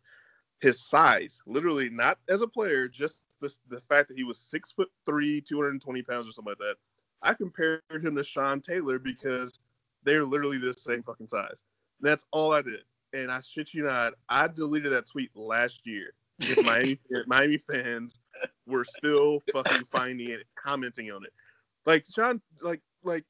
his 0.62 0.80
size, 0.80 1.42
literally 1.46 1.90
not 1.90 2.18
as 2.30 2.42
a 2.42 2.48
player, 2.48 2.88
just 2.88 3.20
the, 3.40 3.54
the 3.70 3.82
fact 3.82 4.08
that 4.08 4.18
he 4.18 4.24
was 4.24 4.40
six 4.40 4.72
foot 4.72 4.90
three, 5.06 5.42
220 5.42 6.02
pounds 6.04 6.28
or 6.28 6.32
something 6.32 6.52
like 6.52 6.58
that. 6.60 6.76
I 7.26 7.34
compared 7.34 7.82
him 7.90 8.16
to 8.16 8.24
Sean 8.24 8.62
Taylor 8.62 9.00
because 9.00 9.60
they're 10.04 10.24
literally 10.24 10.60
the 10.60 10.74
same 10.74 11.02
fucking 11.02 11.28
size. 11.28 11.64
That's 12.00 12.24
all 12.32 12.54
I 12.54 12.62
did. 12.62 12.82
And 13.14 13.32
I 13.32 13.42
shit 13.42 13.74
you 13.74 13.84
not, 13.84 14.14
I 14.30 14.48
deleted 14.48 14.94
that 14.94 15.08
tweet 15.08 15.32
last 15.36 15.82
year. 15.86 16.14
If 16.40 16.64
Miami, 16.66 16.98
Miami 17.26 17.58
fans 17.58 18.16
were 18.68 18.86
still 18.86 19.42
fucking 19.52 19.88
finding 19.92 20.30
it, 20.30 20.44
commenting 20.56 21.12
on 21.12 21.24
it. 21.24 21.34
Like 21.86 22.06
Sean, 22.14 22.42
like 22.62 22.82
like 23.04 23.24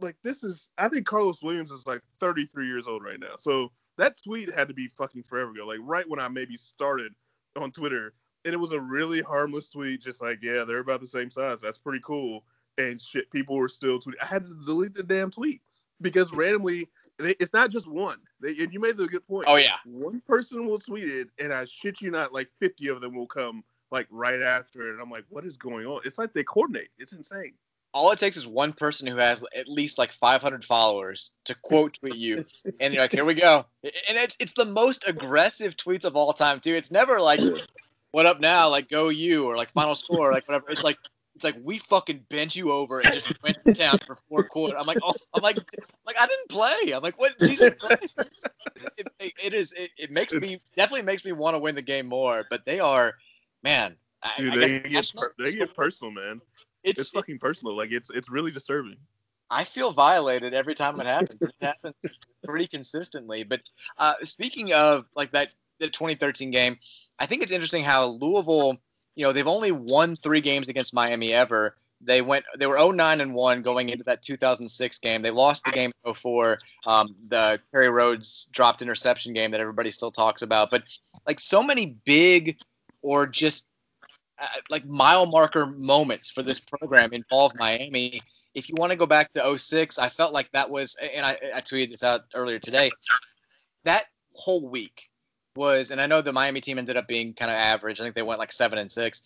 like 0.00 0.16
this 0.22 0.44
is. 0.44 0.70
I 0.78 0.88
think 0.88 1.06
Carlos 1.06 1.42
Williams 1.42 1.70
is 1.70 1.86
like 1.86 2.00
33 2.20 2.66
years 2.66 2.86
old 2.86 3.04
right 3.04 3.20
now. 3.20 3.36
So 3.38 3.70
that 3.98 4.16
tweet 4.22 4.52
had 4.52 4.68
to 4.68 4.74
be 4.74 4.88
fucking 4.88 5.24
forever 5.24 5.50
ago. 5.50 5.66
Like 5.66 5.80
right 5.82 6.08
when 6.08 6.20
I 6.20 6.28
maybe 6.28 6.56
started 6.56 7.12
on 7.56 7.72
Twitter, 7.72 8.14
and 8.44 8.54
it 8.54 8.58
was 8.58 8.72
a 8.72 8.80
really 8.80 9.20
harmless 9.20 9.68
tweet, 9.68 10.02
just 10.02 10.22
like 10.22 10.38
yeah, 10.42 10.64
they're 10.64 10.78
about 10.78 11.00
the 11.00 11.06
same 11.06 11.30
size. 11.30 11.60
That's 11.60 11.78
pretty 11.78 12.00
cool. 12.04 12.44
And 12.78 13.00
shit, 13.00 13.30
people 13.30 13.56
were 13.56 13.68
still 13.68 13.98
tweeting. 13.98 14.14
I 14.22 14.26
had 14.26 14.46
to 14.46 14.54
delete 14.64 14.94
the 14.94 15.02
damn 15.02 15.30
tweet 15.30 15.60
because 16.00 16.32
randomly, 16.32 16.88
they, 17.18 17.34
it's 17.38 17.52
not 17.52 17.70
just 17.70 17.86
one. 17.86 18.18
They, 18.40 18.56
and 18.58 18.72
you 18.72 18.80
made 18.80 18.96
the 18.96 19.06
good 19.06 19.26
point. 19.26 19.46
Oh 19.48 19.56
yeah, 19.56 19.76
one 19.84 20.22
person 20.26 20.66
will 20.66 20.78
tweet 20.78 21.08
it, 21.08 21.28
and 21.38 21.52
I 21.52 21.66
shit 21.66 22.00
you 22.00 22.10
not, 22.10 22.32
like 22.32 22.48
50 22.60 22.88
of 22.88 23.00
them 23.00 23.14
will 23.14 23.26
come 23.26 23.62
like 23.90 24.06
right 24.10 24.40
after 24.40 24.88
it. 24.88 24.92
And 24.92 25.02
I'm 25.02 25.10
like, 25.10 25.24
what 25.28 25.44
is 25.44 25.56
going 25.56 25.86
on? 25.86 26.00
It's 26.04 26.18
like 26.18 26.32
they 26.32 26.44
coordinate. 26.44 26.88
It's 26.98 27.12
insane 27.12 27.52
all 27.94 28.10
it 28.10 28.18
takes 28.18 28.36
is 28.36 28.46
one 28.46 28.72
person 28.72 29.06
who 29.06 29.16
has 29.16 29.44
at 29.54 29.68
least 29.68 29.98
like 29.98 30.12
500 30.12 30.64
followers 30.64 31.32
to 31.44 31.54
quote 31.54 31.94
tweet 31.94 32.16
you, 32.16 32.44
and 32.80 32.94
you're 32.94 33.02
like, 33.02 33.12
here 33.12 33.24
we 33.24 33.34
go. 33.34 33.66
And 33.82 33.92
it's 34.18 34.36
it's 34.40 34.52
the 34.52 34.64
most 34.64 35.08
aggressive 35.08 35.76
tweets 35.76 36.04
of 36.04 36.16
all 36.16 36.32
time 36.32 36.60
too. 36.60 36.74
It's 36.74 36.90
never 36.90 37.20
like, 37.20 37.40
what 38.10 38.26
up 38.26 38.40
now, 38.40 38.70
like 38.70 38.88
go 38.88 39.10
you 39.10 39.46
or 39.46 39.56
like 39.56 39.70
final 39.70 39.94
score, 39.94 40.32
like 40.32 40.48
whatever. 40.48 40.70
It's 40.70 40.84
like 40.84 40.98
it's 41.34 41.44
like 41.44 41.56
we 41.62 41.78
fucking 41.78 42.26
bent 42.28 42.56
you 42.56 42.72
over 42.72 43.00
and 43.00 43.12
just 43.12 43.42
went 43.42 43.58
to 43.64 43.72
town 43.72 43.98
for 43.98 44.16
four 44.28 44.44
quarters. 44.44 44.76
I'm 44.78 44.86
like, 44.86 44.98
oh, 45.02 45.14
I'm 45.34 45.42
like, 45.42 45.56
like 46.06 46.16
I 46.20 46.26
didn't 46.26 46.48
play. 46.48 46.92
I'm 46.92 47.02
like, 47.02 47.18
what? 47.20 47.38
Jesus 47.38 47.74
Christ! 47.78 48.30
It, 48.96 49.08
it, 49.18 49.32
it 49.42 49.54
is. 49.54 49.72
It, 49.72 49.90
it 49.96 50.10
makes 50.10 50.34
me 50.34 50.58
definitely 50.76 51.02
makes 51.02 51.24
me 51.24 51.32
want 51.32 51.54
to 51.54 51.58
win 51.58 51.74
the 51.74 51.82
game 51.82 52.06
more. 52.06 52.44
But 52.50 52.64
they 52.66 52.80
are, 52.80 53.14
man. 53.62 53.96
Dude, 54.36 54.52
I, 54.52 54.56
I 54.56 54.58
they, 54.58 54.80
get, 54.88 55.12
per, 55.16 55.32
they 55.38 55.50
get 55.50 55.74
personal, 55.74 56.12
man 56.12 56.40
it's, 56.84 57.00
it's 57.00 57.10
fucking 57.10 57.38
personal. 57.38 57.76
Like 57.76 57.92
it's 57.92 58.10
it's 58.10 58.30
really 58.30 58.50
disturbing. 58.50 58.96
I 59.50 59.64
feel 59.64 59.92
violated 59.92 60.54
every 60.54 60.74
time 60.74 60.98
it 61.00 61.06
happens. 61.06 61.42
it 61.42 61.54
happens 61.60 62.20
pretty 62.44 62.66
consistently. 62.66 63.44
But 63.44 63.62
uh, 63.98 64.14
speaking 64.22 64.72
of 64.72 65.06
like 65.14 65.32
that 65.32 65.50
the 65.78 65.88
2013 65.88 66.50
game, 66.50 66.78
I 67.18 67.26
think 67.26 67.42
it's 67.42 67.52
interesting 67.52 67.84
how 67.84 68.06
Louisville, 68.06 68.78
you 69.14 69.24
know, 69.24 69.32
they've 69.32 69.46
only 69.46 69.72
won 69.72 70.16
three 70.16 70.40
games 70.40 70.68
against 70.68 70.94
Miami 70.94 71.32
ever. 71.32 71.76
They 72.00 72.20
went 72.20 72.44
they 72.58 72.66
were 72.66 72.76
0-9 72.76 73.20
and 73.20 73.34
1 73.34 73.62
going 73.62 73.88
into 73.88 74.04
that 74.04 74.22
2006 74.22 74.98
game. 74.98 75.22
They 75.22 75.30
lost 75.30 75.64
the 75.64 75.70
game 75.70 75.92
0-4. 76.04 76.58
Um, 76.86 77.14
the 77.28 77.60
Kerry 77.70 77.88
Rhodes 77.88 78.48
dropped 78.50 78.82
interception 78.82 79.34
game 79.34 79.52
that 79.52 79.60
everybody 79.60 79.90
still 79.90 80.10
talks 80.10 80.42
about. 80.42 80.70
But 80.70 80.82
like 81.26 81.38
so 81.38 81.62
many 81.62 81.86
big 82.04 82.58
or 83.02 83.26
just 83.26 83.68
uh, 84.40 84.46
like 84.68 84.84
mile 84.84 85.26
marker 85.26 85.66
moments 85.66 86.28
for 86.30 86.42
this 86.42 86.58
program 86.58 87.12
involve 87.12 87.52
Miami. 87.56 88.20
If 88.54 88.68
you 88.68 88.74
want 88.76 88.90
to 88.92 88.98
go 88.98 89.06
back 89.06 89.32
to 89.32 89.58
06, 89.58 89.98
I 89.98 90.08
felt 90.08 90.32
like 90.32 90.50
that 90.52 90.68
was, 90.68 90.96
and 90.96 91.24
I, 91.24 91.38
I 91.54 91.60
tweeted 91.60 91.90
this 91.90 92.02
out 92.02 92.20
earlier 92.34 92.58
today. 92.58 92.90
That 93.84 94.04
whole 94.34 94.68
week 94.68 95.08
was, 95.56 95.90
and 95.90 96.00
I 96.00 96.06
know 96.06 96.22
the 96.22 96.32
Miami 96.32 96.60
team 96.60 96.78
ended 96.78 96.96
up 96.96 97.08
being 97.08 97.34
kind 97.34 97.50
of 97.50 97.56
average. 97.56 98.00
I 98.00 98.04
think 98.04 98.14
they 98.14 98.22
went 98.22 98.40
like 98.40 98.52
seven 98.52 98.78
and 98.78 98.90
six. 98.90 99.22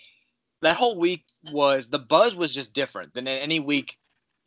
That 0.62 0.76
whole 0.76 0.98
week 0.98 1.24
was 1.52 1.88
the 1.88 1.98
buzz 1.98 2.34
was 2.34 2.54
just 2.54 2.74
different 2.74 3.14
than 3.14 3.28
any 3.28 3.60
week 3.60 3.98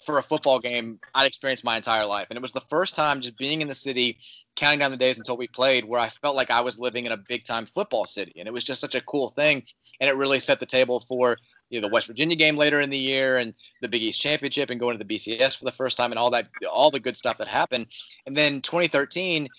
for 0.05 0.17
a 0.17 0.23
football 0.23 0.59
game 0.59 0.99
I'd 1.13 1.27
experienced 1.27 1.63
my 1.63 1.75
entire 1.75 2.05
life. 2.05 2.27
And 2.29 2.37
it 2.37 2.41
was 2.41 2.53
the 2.53 2.61
first 2.61 2.95
time 2.95 3.21
just 3.21 3.37
being 3.37 3.61
in 3.61 3.67
the 3.67 3.75
city, 3.75 4.17
counting 4.55 4.79
down 4.79 4.91
the 4.91 4.97
days 4.97 5.17
until 5.17 5.37
we 5.37 5.47
played, 5.47 5.85
where 5.85 5.99
I 5.99 6.07
felt 6.09 6.35
like 6.35 6.49
I 6.49 6.61
was 6.61 6.79
living 6.79 7.05
in 7.05 7.11
a 7.11 7.17
big 7.17 7.43
time 7.43 7.65
football 7.65 8.05
city. 8.05 8.33
And 8.37 8.47
it 8.47 8.51
was 8.51 8.63
just 8.63 8.81
such 8.81 8.95
a 8.95 9.01
cool 9.01 9.29
thing. 9.29 9.63
And 9.99 10.09
it 10.09 10.15
really 10.15 10.39
set 10.39 10.59
the 10.59 10.65
table 10.65 11.01
for 11.01 11.37
you 11.69 11.79
know, 11.79 11.87
the 11.87 11.93
West 11.93 12.07
Virginia 12.07 12.35
game 12.35 12.55
later 12.55 12.81
in 12.81 12.89
the 12.89 12.97
year 12.97 13.37
and 13.37 13.53
the 13.81 13.87
Big 13.87 14.01
East 14.01 14.21
Championship 14.21 14.69
and 14.69 14.79
going 14.79 14.97
to 14.97 15.03
the 15.03 15.15
BCS 15.15 15.57
for 15.57 15.65
the 15.65 15.71
first 15.71 15.97
time 15.97 16.11
and 16.11 16.19
all 16.19 16.31
that, 16.31 16.47
all 16.71 16.91
the 16.91 16.99
good 16.99 17.17
stuff 17.17 17.37
that 17.37 17.47
happened. 17.47 17.87
And 18.25 18.35
then 18.35 18.61
2013, 18.61 19.49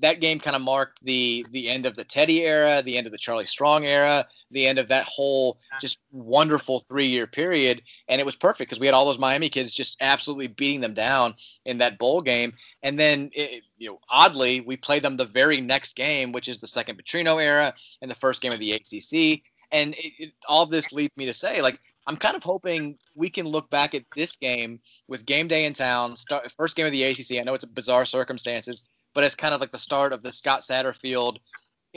that 0.00 0.20
game 0.20 0.38
kind 0.38 0.56
of 0.56 0.62
marked 0.62 1.02
the 1.02 1.44
the 1.50 1.68
end 1.68 1.86
of 1.86 1.94
the 1.94 2.04
Teddy 2.04 2.42
era, 2.42 2.82
the 2.82 2.96
end 2.96 3.06
of 3.06 3.12
the 3.12 3.18
Charlie 3.18 3.46
Strong 3.46 3.84
era, 3.84 4.26
the 4.50 4.66
end 4.66 4.78
of 4.78 4.88
that 4.88 5.04
whole 5.06 5.58
just 5.80 5.98
wonderful 6.12 6.80
three 6.80 7.06
year 7.06 7.26
period, 7.26 7.82
and 8.08 8.20
it 8.20 8.24
was 8.24 8.36
perfect 8.36 8.70
because 8.70 8.80
we 8.80 8.86
had 8.86 8.94
all 8.94 9.06
those 9.06 9.18
Miami 9.18 9.48
kids 9.48 9.74
just 9.74 9.96
absolutely 10.00 10.48
beating 10.48 10.80
them 10.80 10.94
down 10.94 11.34
in 11.64 11.78
that 11.78 11.98
bowl 11.98 12.20
game, 12.20 12.54
and 12.82 12.98
then 12.98 13.30
it, 13.32 13.62
you 13.78 13.88
know 13.88 13.98
oddly 14.08 14.60
we 14.60 14.76
played 14.76 15.02
them 15.02 15.16
the 15.16 15.24
very 15.24 15.60
next 15.60 15.96
game, 15.96 16.32
which 16.32 16.48
is 16.48 16.58
the 16.58 16.66
second 16.66 16.98
Petrino 16.98 17.42
era 17.42 17.74
and 18.00 18.10
the 18.10 18.16
first 18.16 18.42
game 18.42 18.52
of 18.52 18.60
the 18.60 18.72
ACC, 18.72 19.42
and 19.72 19.94
it, 19.94 20.12
it, 20.18 20.32
all 20.48 20.66
this 20.66 20.92
leads 20.92 21.16
me 21.16 21.26
to 21.26 21.34
say 21.34 21.62
like 21.62 21.80
I'm 22.06 22.16
kind 22.16 22.36
of 22.36 22.42
hoping 22.42 22.98
we 23.14 23.30
can 23.30 23.46
look 23.46 23.70
back 23.70 23.94
at 23.94 24.04
this 24.14 24.36
game 24.36 24.80
with 25.08 25.24
game 25.24 25.48
day 25.48 25.64
in 25.64 25.72
town, 25.72 26.16
start, 26.16 26.50
first 26.52 26.76
game 26.76 26.86
of 26.86 26.92
the 26.92 27.02
ACC. 27.02 27.38
I 27.38 27.44
know 27.44 27.54
it's 27.54 27.64
bizarre 27.64 28.04
circumstances, 28.04 28.88
but 29.14 29.24
it's 29.24 29.36
kind 29.36 29.54
of 29.54 29.60
like 29.60 29.72
the 29.72 29.78
start 29.78 30.12
of 30.12 30.22
the 30.22 30.32
Scott 30.32 30.60
Satterfield. 30.60 31.38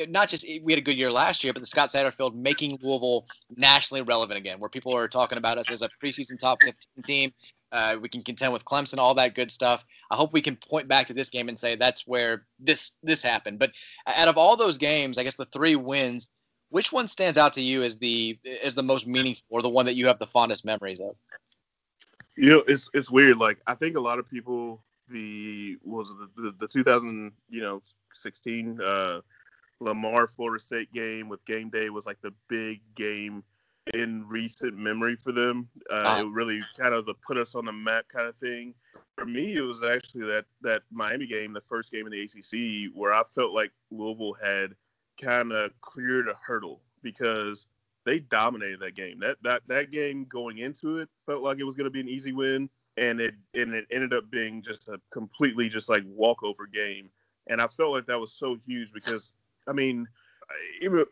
Not 0.08 0.30
just 0.30 0.46
we 0.64 0.72
had 0.72 0.78
a 0.78 0.84
good 0.84 0.98
year 0.98 1.12
last 1.12 1.44
year, 1.44 1.54
but 1.54 1.60
the 1.60 1.68
Scott 1.68 1.90
Satterfield 1.90 2.36
making 2.36 2.78
Louisville 2.82 3.26
nationally 3.56 4.04
relevant 4.04 4.38
again, 4.38 4.60
where 4.60 4.70
people 4.70 4.96
are 4.96 5.08
talking 5.08 5.40
about 5.40 5.58
us 5.58 5.72
as 5.72 5.82
a 5.82 5.90
preseason 6.02 6.38
top 6.38 6.62
15 6.62 7.04
team. 7.04 7.32
Uh, 7.72 7.98
we 8.00 8.08
can 8.08 8.22
contend 8.22 8.54
with 8.54 8.64
Clemson, 8.64 9.00
all 9.00 9.16
that 9.16 9.36
good 9.36 9.52
stuff. 9.52 9.84
I 10.10 10.16
hope 10.16 10.32
we 10.32 10.42
can 10.42 10.56
point 10.56 10.88
back 10.88 11.08
to 11.08 11.14
this 11.14 11.30
game 11.30 11.50
and 11.50 11.60
say 11.60 11.76
that's 11.76 12.08
where 12.08 12.46
this 12.60 12.92
this 13.04 13.24
happened. 13.24 13.60
But 13.60 13.72
out 14.06 14.28
of 14.28 14.38
all 14.38 14.56
those 14.56 14.78
games, 14.78 15.18
I 15.18 15.24
guess 15.24 15.36
the 15.36 15.46
three 15.46 15.76
wins, 15.76 16.28
which 16.70 16.92
one 16.92 17.08
stands 17.08 17.38
out 17.38 17.54
to 17.54 17.62
you 17.62 17.82
as 17.84 17.98
the 17.98 18.40
as 18.64 18.76
the 18.76 18.84
most 18.84 19.08
meaningful 19.08 19.44
or 19.50 19.62
the 19.62 19.70
one 19.70 19.86
that 19.86 19.96
you 19.96 20.08
have 20.08 20.20
the 20.20 20.28
fondest 20.28 20.64
memories 20.64 21.02
of? 21.02 21.16
You 22.36 22.52
know, 22.52 22.64
it's 22.68 22.90
it's 22.94 23.10
weird. 23.10 23.38
Like 23.38 23.58
I 23.66 23.74
think 23.74 23.98
a 23.98 24.02
lot 24.02 24.20
of 24.20 24.30
people 24.30 24.84
the 25.10 25.78
was 25.84 26.10
the, 26.10 26.42
the, 26.42 26.56
the 26.60 26.68
2000 26.68 27.32
you 27.50 27.62
know 27.62 27.82
16 28.12 28.82
uh, 28.82 29.22
Lamar 29.80 30.28
Florida 30.28 30.62
State 30.62 30.92
game 30.94 31.30
with 31.30 31.44
game 31.46 31.70
day 31.70 31.90
was 31.90 32.06
like 32.06 32.22
the 32.22 32.34
big 32.48 32.82
game 32.96 33.44
in 33.94 34.28
recent 34.28 34.76
memory 34.78 35.16
for 35.16 35.32
them. 35.32 35.70
Uh, 35.90 36.04
wow. 36.06 36.20
It 36.20 36.32
really 36.32 36.62
kind 36.78 36.94
of 36.94 37.06
the 37.06 37.14
put 37.26 37.38
us 37.38 37.56
on 37.56 37.66
the 37.66 37.72
map 37.72 38.06
kind 38.10 38.28
of 38.28 38.36
thing. 38.36 38.74
For 39.16 39.26
me, 39.26 39.56
it 39.56 39.62
was 39.62 39.84
actually 39.84 40.26
that 40.28 40.46
that 40.62 40.84
Miami 40.92 41.28
game, 41.28 41.54
the 41.54 41.62
first 41.62 41.92
game 41.92 42.06
in 42.06 42.12
the 42.12 42.22
ACC, 42.22 42.92
where 42.96 43.14
I 43.14 43.24
felt 43.24 43.54
like 43.54 43.72
Louisville 43.92 44.36
had 44.42 44.76
kind 45.22 45.52
of 45.52 45.72
cleared 45.82 46.28
a 46.28 46.36
hurdle 46.42 46.82
because 47.02 47.66
they 48.06 48.20
dominated 48.20 48.80
that 48.82 48.96
game. 48.96 49.20
That 49.20 49.38
that 49.44 49.62
that 49.68 49.92
game 49.92 50.26
going 50.26 50.60
into 50.60 51.00
it 51.00 51.10
felt 51.26 51.44
like 51.44 51.60
it 51.60 51.64
was 51.64 51.76
going 51.76 51.86
to 51.86 51.92
be 51.92 52.00
an 52.00 52.10
easy 52.10 52.32
win, 52.32 52.70
and 52.98 53.22
it 53.22 53.36
and 53.54 53.74
it 53.74 53.86
ended 53.92 54.14
up 54.14 54.30
being 54.30 54.62
just 54.62 54.88
a 54.88 55.00
completely 55.12 55.70
just 55.70 55.90
like 55.90 56.04
walkover 56.06 56.68
game. 56.68 57.10
And 57.48 57.62
I 57.62 57.68
felt 57.68 57.94
like 57.94 58.06
that 58.08 58.20
was 58.20 58.34
so 58.34 58.58
huge 58.66 58.92
because 58.94 59.32
I 59.68 59.74
mean, 59.74 60.08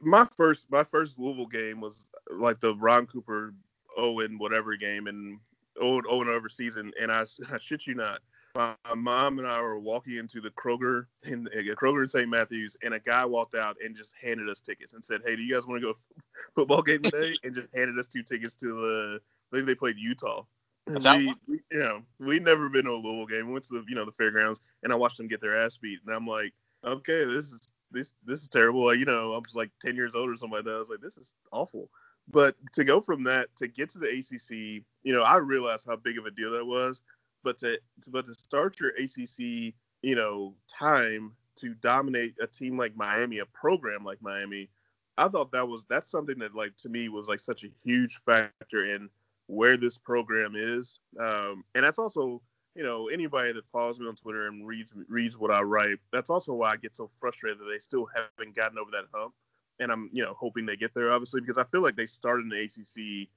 my 0.01 0.25
first 0.35 0.69
my 0.71 0.83
first 0.83 1.19
Louisville 1.19 1.45
game 1.45 1.81
was 1.81 2.09
like 2.31 2.59
the 2.59 2.75
Ron 2.75 3.07
Cooper 3.07 3.53
Owen 3.97 4.37
whatever 4.37 4.75
game 4.75 5.07
and 5.07 5.39
Owen 5.79 6.03
Owen 6.09 6.27
over 6.27 6.49
season, 6.49 6.91
and 6.99 7.11
I, 7.11 7.25
I 7.51 7.57
shit 7.59 7.87
you 7.87 7.95
not, 7.95 8.21
my 8.55 8.75
mom 8.95 9.39
and 9.39 9.47
I 9.47 9.61
were 9.61 9.79
walking 9.79 10.17
into 10.17 10.39
the 10.39 10.49
Kroger 10.51 11.05
in 11.23 11.47
uh, 11.47 11.61
Kroger 11.75 12.03
in 12.03 12.09
St. 12.09 12.29
Matthews, 12.29 12.77
and 12.83 12.93
a 12.93 12.99
guy 12.99 13.25
walked 13.25 13.55
out 13.55 13.75
and 13.83 13.95
just 13.95 14.13
handed 14.21 14.49
us 14.49 14.61
tickets 14.61 14.93
and 14.93 15.03
said, 15.03 15.21
"Hey, 15.25 15.35
do 15.35 15.41
you 15.41 15.53
guys 15.53 15.67
want 15.67 15.81
to 15.81 15.87
go 15.87 15.93
to 15.93 16.23
football 16.55 16.81
game 16.81 17.01
today?" 17.01 17.35
and 17.43 17.53
just 17.53 17.67
handed 17.75 17.97
us 17.99 18.07
two 18.07 18.23
tickets 18.23 18.53
to 18.55 18.67
the. 18.67 19.19
I 19.51 19.55
think 19.57 19.67
they 19.67 19.75
played 19.75 19.97
Utah. 19.97 20.43
We, 20.87 21.35
we, 21.47 21.59
you 21.71 21.79
know, 21.79 22.01
we'd 22.19 22.43
never 22.43 22.69
been 22.69 22.85
to 22.85 22.91
a 22.91 22.93
Louisville 22.93 23.25
game. 23.25 23.47
We 23.47 23.53
went 23.53 23.65
to 23.65 23.73
the, 23.73 23.85
you 23.87 23.95
know, 23.95 24.05
the 24.05 24.11
fairgrounds, 24.11 24.61
and 24.83 24.93
I 24.93 24.95
watched 24.95 25.17
them 25.17 25.27
get 25.27 25.41
their 25.41 25.59
ass 25.59 25.77
beat, 25.77 25.99
and 26.05 26.15
I'm 26.15 26.27
like, 26.27 26.53
okay, 26.85 27.25
this 27.25 27.51
is 27.51 27.67
this 27.91 28.13
this 28.25 28.41
is 28.41 28.49
terrible. 28.49 28.85
Like, 28.85 28.99
you 28.99 29.05
know, 29.05 29.33
I 29.33 29.37
was 29.37 29.55
like 29.55 29.71
10 29.81 29.95
years 29.95 30.15
old 30.15 30.29
or 30.29 30.35
something 30.35 30.57
like 30.57 30.65
that. 30.65 30.75
I 30.75 30.79
was 30.79 30.89
like, 30.89 31.01
this 31.01 31.17
is 31.17 31.33
awful. 31.51 31.89
But 32.27 32.55
to 32.73 32.83
go 32.83 33.01
from 33.01 33.23
that 33.23 33.55
to 33.57 33.67
get 33.67 33.89
to 33.89 33.99
the 33.99 34.07
ACC, 34.07 34.83
you 35.03 35.13
know, 35.13 35.21
I 35.21 35.37
realized 35.37 35.85
how 35.87 35.95
big 35.95 36.17
of 36.17 36.25
a 36.25 36.31
deal 36.31 36.51
that 36.51 36.65
was 36.65 37.01
but 37.45 37.59
to, 37.59 37.77
to 38.01 38.09
but 38.09 38.25
to 38.25 38.33
start 38.33 38.77
your 38.81 38.89
ACC, 38.89 39.73
you 40.01 40.15
know, 40.15 40.53
time 40.67 41.31
to 41.57 41.73
dominate 41.75 42.35
a 42.41 42.47
team 42.47 42.77
like 42.77 42.97
Miami, 42.97 43.37
a 43.37 43.45
program 43.45 44.03
like 44.03 44.21
Miami, 44.21 44.69
I 45.17 45.29
thought 45.29 45.53
that 45.53 45.65
was 45.65 45.85
that's 45.87 46.11
something 46.11 46.39
that 46.39 46.53
like 46.53 46.75
to 46.79 46.89
me 46.89 47.07
was 47.07 47.29
like 47.29 47.39
such 47.39 47.63
a 47.63 47.69
huge 47.85 48.19
factor 48.25 48.93
in 48.93 49.09
where 49.47 49.77
this 49.77 49.97
program 49.97 50.53
is, 50.55 50.99
um, 51.19 51.63
and 51.75 51.83
that's 51.83 51.99
also 51.99 52.41
you 52.75 52.83
know 52.83 53.07
anybody 53.07 53.53
that 53.53 53.67
follows 53.67 53.99
me 53.99 54.07
on 54.07 54.15
Twitter 54.15 54.47
and 54.47 54.67
reads 54.67 54.93
reads 55.07 55.37
what 55.37 55.51
I 55.51 55.61
write. 55.61 55.97
That's 56.11 56.29
also 56.29 56.53
why 56.53 56.71
I 56.71 56.77
get 56.77 56.95
so 56.95 57.09
frustrated 57.15 57.59
that 57.59 57.69
they 57.71 57.79
still 57.79 58.07
haven't 58.13 58.55
gotten 58.55 58.77
over 58.77 58.91
that 58.91 59.05
hump, 59.13 59.33
and 59.79 59.91
I'm 59.91 60.09
you 60.11 60.23
know 60.23 60.35
hoping 60.37 60.65
they 60.65 60.75
get 60.75 60.93
there 60.93 61.11
obviously 61.11 61.41
because 61.41 61.57
I 61.57 61.63
feel 61.65 61.81
like 61.81 61.95
they 61.95 62.05
started 62.05 62.43
in 62.43 62.49
the 62.49 62.63
ACC 62.63 63.29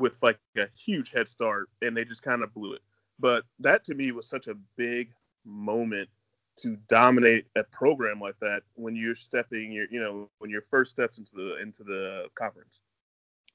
with 0.00 0.22
like 0.22 0.38
a 0.56 0.68
huge 0.76 1.10
head 1.12 1.28
start 1.28 1.68
and 1.82 1.96
they 1.96 2.04
just 2.04 2.22
kind 2.22 2.42
of 2.42 2.52
blew 2.52 2.74
it. 2.74 2.82
But 3.18 3.44
that 3.60 3.84
to 3.84 3.94
me 3.94 4.12
was 4.12 4.28
such 4.28 4.46
a 4.46 4.54
big 4.76 5.12
moment 5.44 6.08
to 6.58 6.76
dominate 6.88 7.46
a 7.56 7.64
program 7.64 8.20
like 8.20 8.36
that 8.40 8.62
when 8.74 8.96
you're 8.96 9.14
stepping 9.14 9.72
your 9.72 9.86
you 9.90 10.00
know 10.00 10.28
when 10.38 10.50
your 10.50 10.62
first 10.62 10.90
steps 10.90 11.18
into 11.18 11.32
the 11.34 11.60
into 11.60 11.82
the 11.84 12.26
conference. 12.34 12.80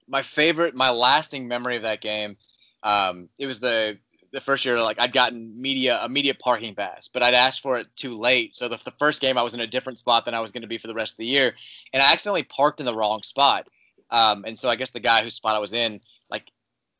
My 0.07 0.21
favorite, 0.21 0.75
my 0.75 0.89
lasting 0.89 1.47
memory 1.47 1.77
of 1.77 1.83
that 1.83 2.01
game, 2.01 2.37
um, 2.83 3.29
it 3.39 3.45
was 3.45 3.59
the 3.59 3.97
the 4.31 4.41
first 4.41 4.63
year 4.63 4.81
like 4.81 4.99
I'd 4.99 5.11
gotten 5.11 5.61
media 5.61 5.99
a 6.01 6.09
media 6.09 6.33
parking 6.33 6.75
pass, 6.75 7.07
but 7.07 7.21
I'd 7.21 7.33
asked 7.33 7.61
for 7.61 7.77
it 7.79 7.87
too 7.95 8.13
late. 8.13 8.55
So 8.55 8.67
the, 8.67 8.77
the 8.77 8.91
first 8.91 9.21
game 9.21 9.37
I 9.37 9.41
was 9.41 9.53
in 9.53 9.59
a 9.59 9.67
different 9.67 9.99
spot 9.99 10.25
than 10.25 10.33
I 10.33 10.39
was 10.39 10.51
going 10.51 10.61
to 10.61 10.67
be 10.67 10.77
for 10.77 10.87
the 10.87 10.93
rest 10.93 11.13
of 11.13 11.17
the 11.17 11.25
year, 11.25 11.53
and 11.93 12.01
I 12.01 12.11
accidentally 12.11 12.43
parked 12.43 12.79
in 12.79 12.85
the 12.85 12.95
wrong 12.95 13.23
spot. 13.23 13.67
Um, 14.09 14.43
and 14.45 14.57
so 14.57 14.69
I 14.69 14.75
guess 14.75 14.89
the 14.89 14.99
guy 14.99 15.23
whose 15.23 15.35
spot 15.35 15.55
I 15.55 15.59
was 15.59 15.73
in 15.73 16.01
like 16.29 16.51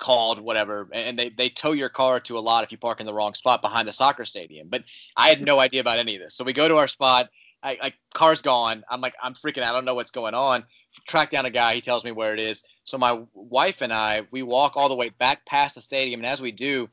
called 0.02 0.42
whatever 0.42 0.90
and 0.92 1.18
they, 1.18 1.30
they 1.30 1.48
tow 1.48 1.74
your 1.74 1.88
car 1.88 2.20
to 2.20 2.36
a 2.36 2.40
lot 2.40 2.64
if 2.64 2.72
you 2.72 2.78
park 2.78 3.00
in 3.00 3.06
the 3.06 3.14
wrong 3.14 3.36
spot 3.36 3.62
behind 3.62 3.88
the 3.88 3.94
soccer 3.94 4.26
stadium 4.26 4.68
but 4.68 4.84
i 5.16 5.30
had 5.30 5.46
no 5.46 5.60
idea 5.60 5.80
about 5.80 6.00
any 6.00 6.16
of 6.16 6.22
this 6.22 6.34
so 6.34 6.44
we 6.44 6.54
go 6.54 6.68
to 6.68 6.76
our 6.78 6.88
spot 6.88 7.30
I, 7.64 7.78
I 7.82 7.94
car's 8.14 8.42
gone. 8.42 8.84
I'm 8.90 9.02
like 9.02 9.16
i'm 9.22 9.34
freaking 9.34 9.64
out. 9.64 9.72
I 9.72 9.74
don't 9.74 9.86
know 9.86 9.96
what's 9.96 10.12
going 10.12 10.34
on. 10.34 10.64
Track 11.08 11.30
down 11.30 11.46
a 11.46 11.50
guy. 11.50 11.76
He 11.76 11.82
tells 11.82 12.04
me 12.04 12.12
where 12.12 12.34
it 12.34 12.40
is. 12.40 12.64
So 12.84 12.98
my 12.98 13.22
wife 13.34 13.82
and 13.82 13.94
i 13.94 14.24
we 14.32 14.44
walk 14.44 14.78
all 14.78 14.90
the 14.90 14.96
way 14.96 15.10
back 15.10 15.46
past 15.46 15.76
the 15.76 15.82
stadium. 15.82 16.20
And 16.22 16.28
as 16.28 16.42
we 16.42 16.52
do 16.52 16.90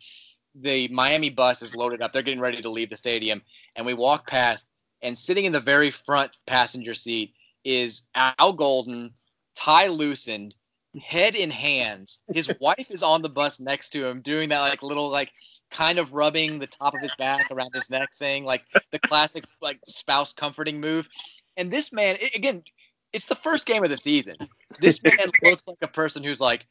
the 0.55 0.89
miami 0.89 1.31
bus 1.31 1.63
is 1.63 1.77
loaded 1.77 2.03
up. 2.03 2.13
They're 2.13 2.23
getting 2.23 2.41
ready 2.41 2.63
to 2.63 2.71
leave 2.71 2.91
the 2.91 2.97
stadium. 2.97 3.43
And 3.77 3.87
we 3.87 3.95
walk 3.95 4.29
past. 4.29 4.67
And 5.03 5.17
sitting 5.17 5.45
in 5.45 5.53
the 5.53 5.61
very 5.61 5.91
front 5.91 6.33
passenger 6.47 6.95
seat 6.95 7.35
is 7.65 8.03
al 8.15 8.53
golden 8.53 9.13
tie 9.55 9.89
loosened 9.89 10.55
head 11.01 11.37
in 11.37 11.51
hands. 11.51 12.21
His 12.33 12.51
wife 12.61 12.91
is 12.91 13.03
on 13.03 13.23
the 13.23 13.29
bus 13.29 13.61
next 13.61 13.91
to 13.91 14.07
him 14.07 14.21
doing 14.21 14.49
that 14.49 14.61
like 14.61 14.83
little 14.83 15.09
like 15.11 15.33
kind 15.71 15.99
of 15.99 16.15
rubbing 16.15 16.59
the 16.59 16.67
top 16.67 16.95
of 16.95 17.01
his 17.01 17.15
back 17.17 17.51
around 17.51 17.71
his 17.75 17.91
neck 17.91 18.09
thing, 18.19 18.45
like 18.45 18.65
the 18.91 18.99
classic 18.99 19.45
like 19.61 19.79
spouse 19.87 20.33
comforting 20.33 20.81
move. 20.81 21.09
And 21.57 21.71
this 21.71 21.93
man, 21.93 22.17
it, 22.21 22.37
again, 22.37 22.63
it's 23.13 23.27
the 23.27 23.35
first 23.35 23.67
game 23.67 23.83
of 23.83 23.91
the 23.91 23.97
season. 23.97 24.37
This 24.81 25.03
man 25.03 25.17
looks 25.43 25.67
like 25.67 25.79
a 25.83 25.89
person 25.89 26.23
who's 26.23 26.41
like, 26.41 26.67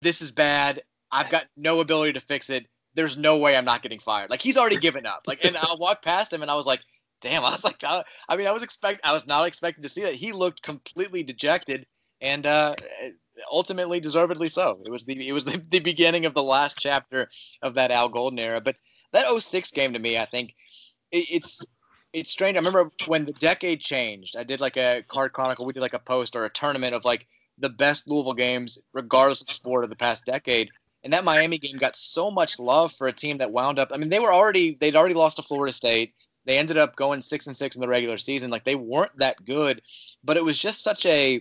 this 0.00 0.20
is 0.20 0.30
bad. 0.30 0.82
I've 1.10 1.30
got 1.30 1.46
no 1.56 1.80
ability 1.80 2.14
to 2.14 2.20
fix 2.20 2.50
it. 2.50 2.66
There's 2.94 3.16
no 3.16 3.38
way 3.38 3.56
I'm 3.56 3.64
not 3.64 3.82
getting 3.82 3.98
fired. 3.98 4.30
Like 4.30 4.42
he's 4.42 4.56
already 4.56 4.76
given 4.76 5.06
up. 5.06 5.22
Like, 5.26 5.44
and 5.44 5.56
I 5.56 5.74
walked 5.78 6.04
past 6.04 6.32
him 6.32 6.42
and 6.42 6.50
I 6.50 6.54
was 6.54 6.66
like, 6.66 6.80
damn. 7.20 7.44
I 7.44 7.50
was 7.50 7.64
like, 7.64 7.82
I, 7.84 8.04
I 8.28 8.36
mean, 8.36 8.46
I 8.46 8.52
was 8.52 8.62
expect, 8.62 9.00
I 9.04 9.12
was 9.12 9.26
not 9.26 9.46
expecting 9.46 9.82
to 9.82 9.88
see 9.88 10.02
that. 10.02 10.14
He 10.14 10.32
looked 10.32 10.62
completely 10.62 11.22
dejected 11.22 11.86
and 12.22 12.46
uh, 12.46 12.74
ultimately 13.50 14.00
deservedly 14.00 14.48
so. 14.48 14.80
It 14.86 14.90
was 14.90 15.04
the 15.04 15.28
it 15.28 15.32
was 15.32 15.44
the, 15.46 15.58
the 15.58 15.80
beginning 15.80 16.24
of 16.24 16.32
the 16.32 16.42
last 16.42 16.78
chapter 16.78 17.28
of 17.60 17.74
that 17.74 17.90
Al 17.90 18.08
Golden 18.08 18.38
era. 18.38 18.62
But 18.62 18.76
that 19.12 19.26
06 19.26 19.70
game 19.72 19.92
to 19.92 19.98
me, 19.98 20.16
I 20.16 20.24
think 20.24 20.54
it, 21.10 21.26
it's 21.30 21.64
it's 22.14 22.30
strange. 22.30 22.56
I 22.56 22.60
remember 22.60 22.90
when 23.06 23.24
the 23.24 23.32
decade 23.32 23.80
changed. 23.80 24.36
I 24.36 24.44
did 24.44 24.60
like 24.60 24.76
a 24.76 25.02
card 25.06 25.32
chronicle. 25.32 25.66
We 25.66 25.72
did 25.72 25.80
like 25.80 25.94
a 25.94 25.98
post 25.98 26.36
or 26.36 26.44
a 26.44 26.50
tournament 26.50 26.94
of 26.94 27.04
like 27.04 27.26
the 27.58 27.70
best 27.70 28.08
Louisville 28.08 28.34
games, 28.34 28.78
regardless 28.92 29.42
of 29.42 29.50
sport, 29.50 29.84
of 29.84 29.90
the 29.90 29.96
past 29.96 30.24
decade. 30.24 30.70
And 31.04 31.12
that 31.12 31.24
Miami 31.24 31.58
game 31.58 31.78
got 31.78 31.96
so 31.96 32.30
much 32.30 32.60
love 32.60 32.92
for 32.92 33.08
a 33.08 33.12
team 33.12 33.38
that 33.38 33.50
wound 33.50 33.78
up. 33.78 33.90
I 33.92 33.96
mean, 33.96 34.08
they 34.08 34.20
were 34.20 34.32
already 34.32 34.76
they'd 34.78 34.96
already 34.96 35.14
lost 35.14 35.38
to 35.38 35.42
Florida 35.42 35.72
State. 35.72 36.14
They 36.44 36.58
ended 36.58 36.76
up 36.76 36.96
going 36.96 37.22
six 37.22 37.46
and 37.46 37.56
six 37.56 37.76
in 37.76 37.80
the 37.80 37.88
regular 37.88 38.18
season. 38.18 38.50
Like 38.50 38.64
they 38.64 38.74
weren't 38.74 39.16
that 39.18 39.44
good, 39.44 39.82
but 40.22 40.36
it 40.36 40.44
was 40.44 40.58
just 40.58 40.82
such 40.82 41.06
a 41.06 41.38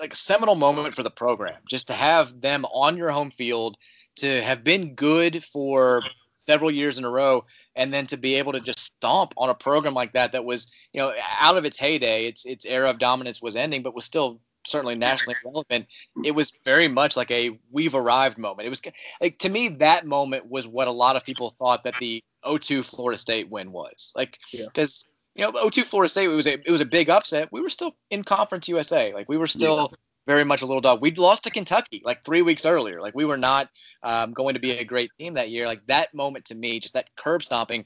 like 0.00 0.12
a 0.12 0.16
seminal 0.16 0.54
moment 0.54 0.94
for 0.94 1.02
the 1.02 1.10
program 1.10 1.56
just 1.68 1.88
to 1.88 1.92
have 1.92 2.40
them 2.40 2.64
on 2.66 2.96
your 2.96 3.10
home 3.10 3.30
field 3.30 3.76
to 4.16 4.42
have 4.42 4.64
been 4.64 4.94
good 4.94 5.44
for 5.44 6.02
several 6.36 6.70
years 6.70 6.98
in 6.98 7.04
a 7.04 7.10
row 7.10 7.44
and 7.76 7.92
then 7.92 8.06
to 8.06 8.16
be 8.16 8.36
able 8.36 8.52
to 8.52 8.60
just 8.60 8.78
stomp 8.78 9.34
on 9.36 9.50
a 9.50 9.54
program 9.54 9.94
like 9.94 10.12
that 10.14 10.32
that 10.32 10.44
was 10.44 10.72
you 10.92 11.00
know 11.00 11.12
out 11.38 11.58
of 11.58 11.64
its 11.64 11.78
heyday 11.78 12.26
its 12.26 12.46
its 12.46 12.64
era 12.64 12.90
of 12.90 12.98
dominance 12.98 13.42
was 13.42 13.56
ending 13.56 13.82
but 13.82 13.94
was 13.94 14.04
still 14.04 14.40
certainly 14.64 14.94
nationally 14.94 15.36
relevant 15.44 15.86
it 16.24 16.34
was 16.34 16.52
very 16.64 16.88
much 16.88 17.16
like 17.16 17.30
a 17.30 17.58
we've 17.70 17.94
arrived 17.94 18.38
moment. 18.38 18.66
It 18.66 18.70
was 18.70 18.82
like 19.20 19.38
to 19.38 19.48
me 19.48 19.68
that 19.68 20.06
moment 20.06 20.48
was 20.48 20.66
what 20.66 20.88
a 20.88 20.92
lot 20.92 21.16
of 21.16 21.24
people 21.24 21.54
thought 21.58 21.84
that 21.84 21.96
the 21.96 22.22
02 22.44 22.82
Florida 22.82 23.18
State 23.18 23.48
win 23.48 23.72
was. 23.72 24.12
Like 24.14 24.38
because 24.52 25.10
you 25.38 25.44
know, 25.44 25.70
02 25.70 25.84
Florida 25.84 26.08
State, 26.08 26.24
it 26.24 26.28
was 26.28 26.46
a 26.48 26.54
it 26.54 26.70
was 26.70 26.80
a 26.80 26.86
big 26.86 27.08
upset. 27.08 27.50
We 27.52 27.60
were 27.60 27.70
still 27.70 27.94
in 28.10 28.24
Conference 28.24 28.68
USA. 28.68 29.14
Like 29.14 29.28
we 29.28 29.36
were 29.36 29.46
still 29.46 29.88
yeah. 29.92 29.96
very 30.26 30.44
much 30.44 30.62
a 30.62 30.66
little 30.66 30.80
dog. 30.80 31.00
We'd 31.00 31.16
lost 31.16 31.44
to 31.44 31.50
Kentucky 31.50 32.02
like 32.04 32.24
three 32.24 32.42
weeks 32.42 32.66
earlier. 32.66 33.00
Like 33.00 33.14
we 33.14 33.24
were 33.24 33.36
not 33.36 33.70
um, 34.02 34.32
going 34.32 34.54
to 34.54 34.60
be 34.60 34.72
a 34.72 34.84
great 34.84 35.12
team 35.16 35.34
that 35.34 35.48
year. 35.48 35.66
Like 35.66 35.86
that 35.86 36.12
moment 36.12 36.46
to 36.46 36.56
me, 36.56 36.80
just 36.80 36.94
that 36.94 37.14
curb 37.14 37.44
stomping 37.44 37.84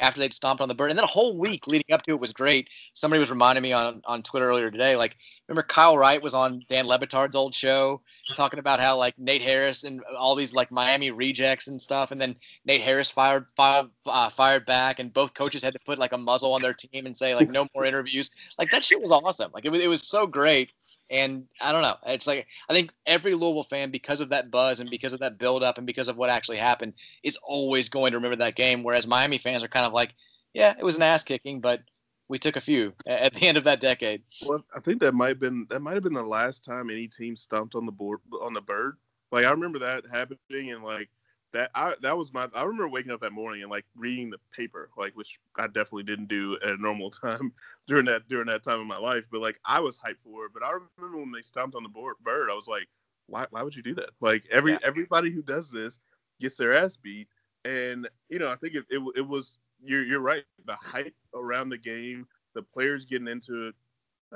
after 0.00 0.20
they'd 0.20 0.34
stomped 0.34 0.60
on 0.60 0.68
the 0.68 0.74
bird. 0.74 0.90
And 0.90 0.98
then 0.98 1.04
a 1.04 1.08
whole 1.08 1.38
week 1.38 1.66
leading 1.66 1.92
up 1.92 2.02
to 2.02 2.12
it 2.12 2.20
was 2.20 2.32
great. 2.32 2.68
Somebody 2.94 3.20
was 3.20 3.30
reminding 3.30 3.62
me 3.62 3.72
on, 3.72 4.02
on 4.04 4.22
Twitter 4.22 4.48
earlier 4.48 4.70
today, 4.70 4.96
like, 4.96 5.16
remember 5.48 5.62
Kyle 5.62 5.98
Wright 5.98 6.22
was 6.22 6.34
on 6.34 6.62
Dan 6.68 6.86
Le 6.86 6.98
Batard's 6.98 7.36
old 7.36 7.54
show 7.54 8.00
talking 8.34 8.58
about 8.58 8.80
how 8.80 8.96
like 8.96 9.18
Nate 9.18 9.42
Harris 9.42 9.84
and 9.84 10.02
all 10.18 10.34
these 10.34 10.54
like 10.54 10.70
Miami 10.70 11.10
rejects 11.10 11.68
and 11.68 11.80
stuff, 11.80 12.10
and 12.10 12.20
then 12.20 12.36
Nate 12.64 12.80
Harris 12.80 13.10
fired 13.10 13.50
fired, 13.50 13.90
uh, 14.06 14.30
fired 14.30 14.64
back, 14.64 14.98
and 14.98 15.12
both 15.12 15.34
coaches 15.34 15.62
had 15.62 15.74
to 15.74 15.80
put 15.84 15.98
like 15.98 16.12
a 16.12 16.18
muzzle 16.18 16.54
on 16.54 16.62
their 16.62 16.72
team 16.72 17.06
and 17.06 17.16
say 17.16 17.34
like 17.34 17.50
no 17.50 17.66
more 17.74 17.84
interviews. 17.84 18.30
Like 18.58 18.70
that 18.70 18.84
shit 18.84 19.00
was 19.00 19.10
awesome. 19.10 19.50
Like 19.52 19.64
it 19.64 19.70
was 19.70 19.82
it 19.82 19.88
was 19.88 20.02
so 20.02 20.26
great. 20.26 20.72
And 21.10 21.46
I 21.60 21.72
don't 21.72 21.82
know. 21.82 21.96
It's 22.06 22.26
like 22.26 22.46
I 22.68 22.74
think 22.74 22.92
every 23.06 23.34
Louisville 23.34 23.62
fan, 23.62 23.90
because 23.90 24.20
of 24.20 24.30
that 24.30 24.50
buzz 24.50 24.80
and 24.80 24.90
because 24.90 25.12
of 25.12 25.20
that 25.20 25.38
build 25.38 25.62
up 25.62 25.78
and 25.78 25.86
because 25.86 26.08
of 26.08 26.16
what 26.16 26.30
actually 26.30 26.56
happened, 26.56 26.94
is 27.22 27.36
always 27.36 27.88
going 27.88 28.12
to 28.12 28.18
remember 28.18 28.36
that 28.36 28.56
game. 28.56 28.82
Whereas 28.82 29.06
Miami 29.06 29.38
fans 29.38 29.62
are 29.62 29.68
kind 29.68 29.86
of 29.86 29.92
like, 29.92 30.14
yeah, 30.54 30.74
it 30.78 30.84
was 30.84 30.96
an 30.96 31.02
ass 31.02 31.24
kicking, 31.24 31.60
but 31.60 31.82
we 32.28 32.38
took 32.38 32.56
a 32.56 32.60
few 32.60 32.94
at 33.06 33.34
the 33.34 33.46
end 33.46 33.58
of 33.58 33.64
that 33.64 33.80
decade. 33.80 34.22
Well, 34.46 34.64
I 34.74 34.80
think 34.80 35.00
that 35.00 35.12
might 35.12 35.28
have 35.28 35.40
been 35.40 35.66
that 35.70 35.80
might 35.80 35.94
have 35.94 36.02
been 36.02 36.14
the 36.14 36.22
last 36.22 36.64
time 36.64 36.90
any 36.90 37.08
team 37.08 37.36
stomped 37.36 37.74
on 37.74 37.86
the 37.86 37.92
board 37.92 38.20
on 38.40 38.54
the 38.54 38.60
bird. 38.60 38.96
Like 39.30 39.44
I 39.44 39.50
remember 39.50 39.80
that 39.80 40.04
happening 40.10 40.72
and 40.72 40.82
like 40.82 41.10
that 41.54 41.70
I 41.74 41.94
that 42.02 42.18
was 42.18 42.34
my 42.34 42.48
I 42.52 42.64
remember 42.64 42.88
waking 42.88 43.12
up 43.12 43.20
that 43.20 43.32
morning 43.32 43.62
and 43.62 43.70
like 43.70 43.86
reading 43.96 44.28
the 44.28 44.38
paper, 44.54 44.90
like 44.98 45.16
which 45.16 45.38
I 45.56 45.68
definitely 45.68 46.02
didn't 46.02 46.26
do 46.26 46.58
at 46.62 46.70
a 46.70 46.76
normal 46.76 47.10
time 47.22 47.52
during 47.86 48.04
that 48.06 48.28
during 48.28 48.48
that 48.48 48.64
time 48.64 48.80
of 48.80 48.86
my 48.86 48.98
life. 48.98 49.24
But 49.30 49.40
like 49.40 49.58
I 49.64 49.78
was 49.80 49.96
hyped 49.96 50.22
for 50.24 50.46
it. 50.46 50.52
But 50.52 50.64
I 50.64 50.72
remember 50.98 51.18
when 51.18 51.30
they 51.32 51.42
stomped 51.42 51.76
on 51.76 51.84
the 51.84 51.88
board, 51.88 52.16
bird, 52.22 52.50
I 52.50 52.54
was 52.54 52.66
like, 52.66 52.88
why 53.28 53.46
why 53.50 53.62
would 53.62 53.74
you 53.74 53.82
do 53.82 53.94
that? 53.94 54.10
Like 54.20 54.44
every 54.50 54.72
yeah. 54.72 54.78
everybody 54.82 55.30
who 55.30 55.42
does 55.42 55.70
this 55.70 56.00
gets 56.40 56.56
their 56.56 56.74
ass 56.74 56.96
beat. 56.96 57.28
And 57.64 58.08
you 58.28 58.40
know 58.40 58.50
I 58.50 58.56
think 58.56 58.74
it, 58.74 58.84
it, 58.90 59.00
it 59.16 59.26
was 59.26 59.58
you're 59.82 60.04
you're 60.04 60.20
right. 60.20 60.42
The 60.66 60.74
hype 60.74 61.14
around 61.36 61.68
the 61.68 61.78
game, 61.78 62.26
the 62.54 62.62
players 62.62 63.04
getting 63.04 63.28
into 63.28 63.68
it, 63.68 63.74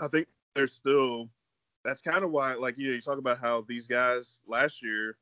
I 0.00 0.06
think 0.06 0.28
there's 0.54 0.72
still 0.72 1.28
that's 1.84 2.00
kind 2.00 2.22
of 2.22 2.30
why 2.30 2.54
like 2.54 2.78
you 2.78 2.86
know 2.86 2.94
you 2.94 3.00
talk 3.00 3.18
about 3.18 3.40
how 3.40 3.64
these 3.68 3.88
guys 3.88 4.40
last 4.46 4.84
year 4.84 5.16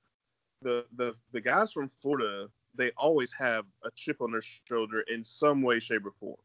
the 0.63 0.85
the 0.97 1.15
the 1.33 1.41
guys 1.41 1.73
from 1.73 1.89
Florida 1.89 2.49
they 2.77 2.91
always 2.97 3.33
have 3.33 3.65
a 3.85 3.91
chip 3.95 4.21
on 4.21 4.31
their 4.33 4.43
shoulder 4.69 5.01
in 5.13 5.25
some 5.25 5.63
way 5.63 5.81
shape 5.81 6.05
or 6.05 6.13
form. 6.21 6.37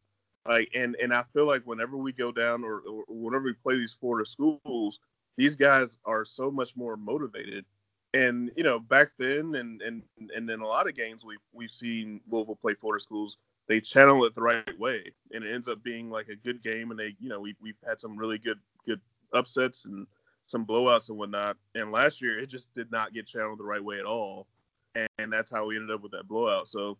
Like 0.46 0.70
and 0.74 0.96
and 0.96 1.12
I 1.12 1.22
feel 1.32 1.46
like 1.46 1.62
whenever 1.64 1.96
we 1.96 2.12
go 2.12 2.32
down 2.32 2.64
or, 2.64 2.80
or 2.80 3.04
whenever 3.08 3.44
we 3.44 3.52
play 3.52 3.76
these 3.76 3.96
Florida 3.98 4.28
schools 4.28 4.98
these 5.36 5.56
guys 5.56 5.96
are 6.04 6.24
so 6.24 6.50
much 6.50 6.76
more 6.76 6.96
motivated. 6.96 7.64
And 8.14 8.50
you 8.56 8.64
know 8.64 8.80
back 8.80 9.12
then 9.18 9.54
and 9.54 9.80
and 9.82 10.02
and 10.18 10.50
in 10.50 10.60
a 10.60 10.66
lot 10.66 10.88
of 10.88 10.96
games 10.96 11.24
we've 11.24 11.38
we've 11.52 11.70
seen 11.70 12.20
Louisville 12.30 12.56
play 12.56 12.74
Florida 12.74 13.02
schools. 13.02 13.36
They 13.68 13.80
channel 13.80 14.24
it 14.24 14.34
the 14.34 14.42
right 14.42 14.78
way 14.78 15.12
and 15.32 15.44
it 15.44 15.54
ends 15.54 15.68
up 15.68 15.82
being 15.82 16.10
like 16.10 16.28
a 16.28 16.36
good 16.36 16.62
game 16.62 16.90
and 16.90 16.98
they 16.98 17.14
you 17.20 17.28
know 17.28 17.40
we, 17.40 17.54
we've 17.62 17.78
had 17.86 18.00
some 18.00 18.16
really 18.16 18.38
good 18.38 18.58
good 18.84 19.00
upsets 19.32 19.84
and 19.84 20.06
some 20.52 20.66
blowouts 20.66 21.08
and 21.08 21.18
whatnot. 21.18 21.56
And 21.74 21.90
last 21.90 22.22
year 22.22 22.38
it 22.38 22.46
just 22.46 22.72
did 22.74 22.92
not 22.92 23.12
get 23.12 23.26
channeled 23.26 23.58
the 23.58 23.64
right 23.64 23.82
way 23.82 23.98
at 23.98 24.04
all. 24.04 24.46
And, 24.94 25.32
that's 25.32 25.50
how 25.50 25.64
we 25.64 25.76
ended 25.76 25.90
up 25.90 26.02
with 26.02 26.12
that 26.12 26.28
blowout. 26.28 26.68
So 26.68 26.98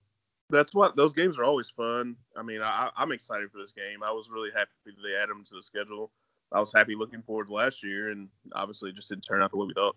that's 0.48 0.74
what 0.74 0.96
those 0.96 1.12
games 1.12 1.36
are 1.38 1.44
always 1.44 1.68
fun. 1.68 2.16
I 2.36 2.42
mean 2.42 2.62
I, 2.62 2.90
i'm 2.96 3.12
excited 3.12 3.50
for 3.52 3.58
this 3.58 3.72
game. 3.72 4.02
I 4.02 4.10
was 4.10 4.30
really 4.30 4.48
happy 4.54 4.70
that 4.86 4.94
they 5.02 5.14
added 5.14 5.30
them 5.30 5.44
to 5.44 5.56
the 5.56 5.62
schedule. 5.62 6.10
I 6.50 6.60
was 6.60 6.72
happy 6.72 6.94
looking 6.94 7.22
forward 7.22 7.48
to 7.48 7.54
last 7.54 7.84
year 7.84 8.10
and 8.10 8.28
obviously 8.54 8.90
it 8.90 8.96
just 8.96 9.10
didn't 9.10 9.22
turn 9.22 9.42
out 9.42 9.50
the 9.50 9.58
way 9.58 9.66
we 9.66 9.74
thought. 9.74 9.96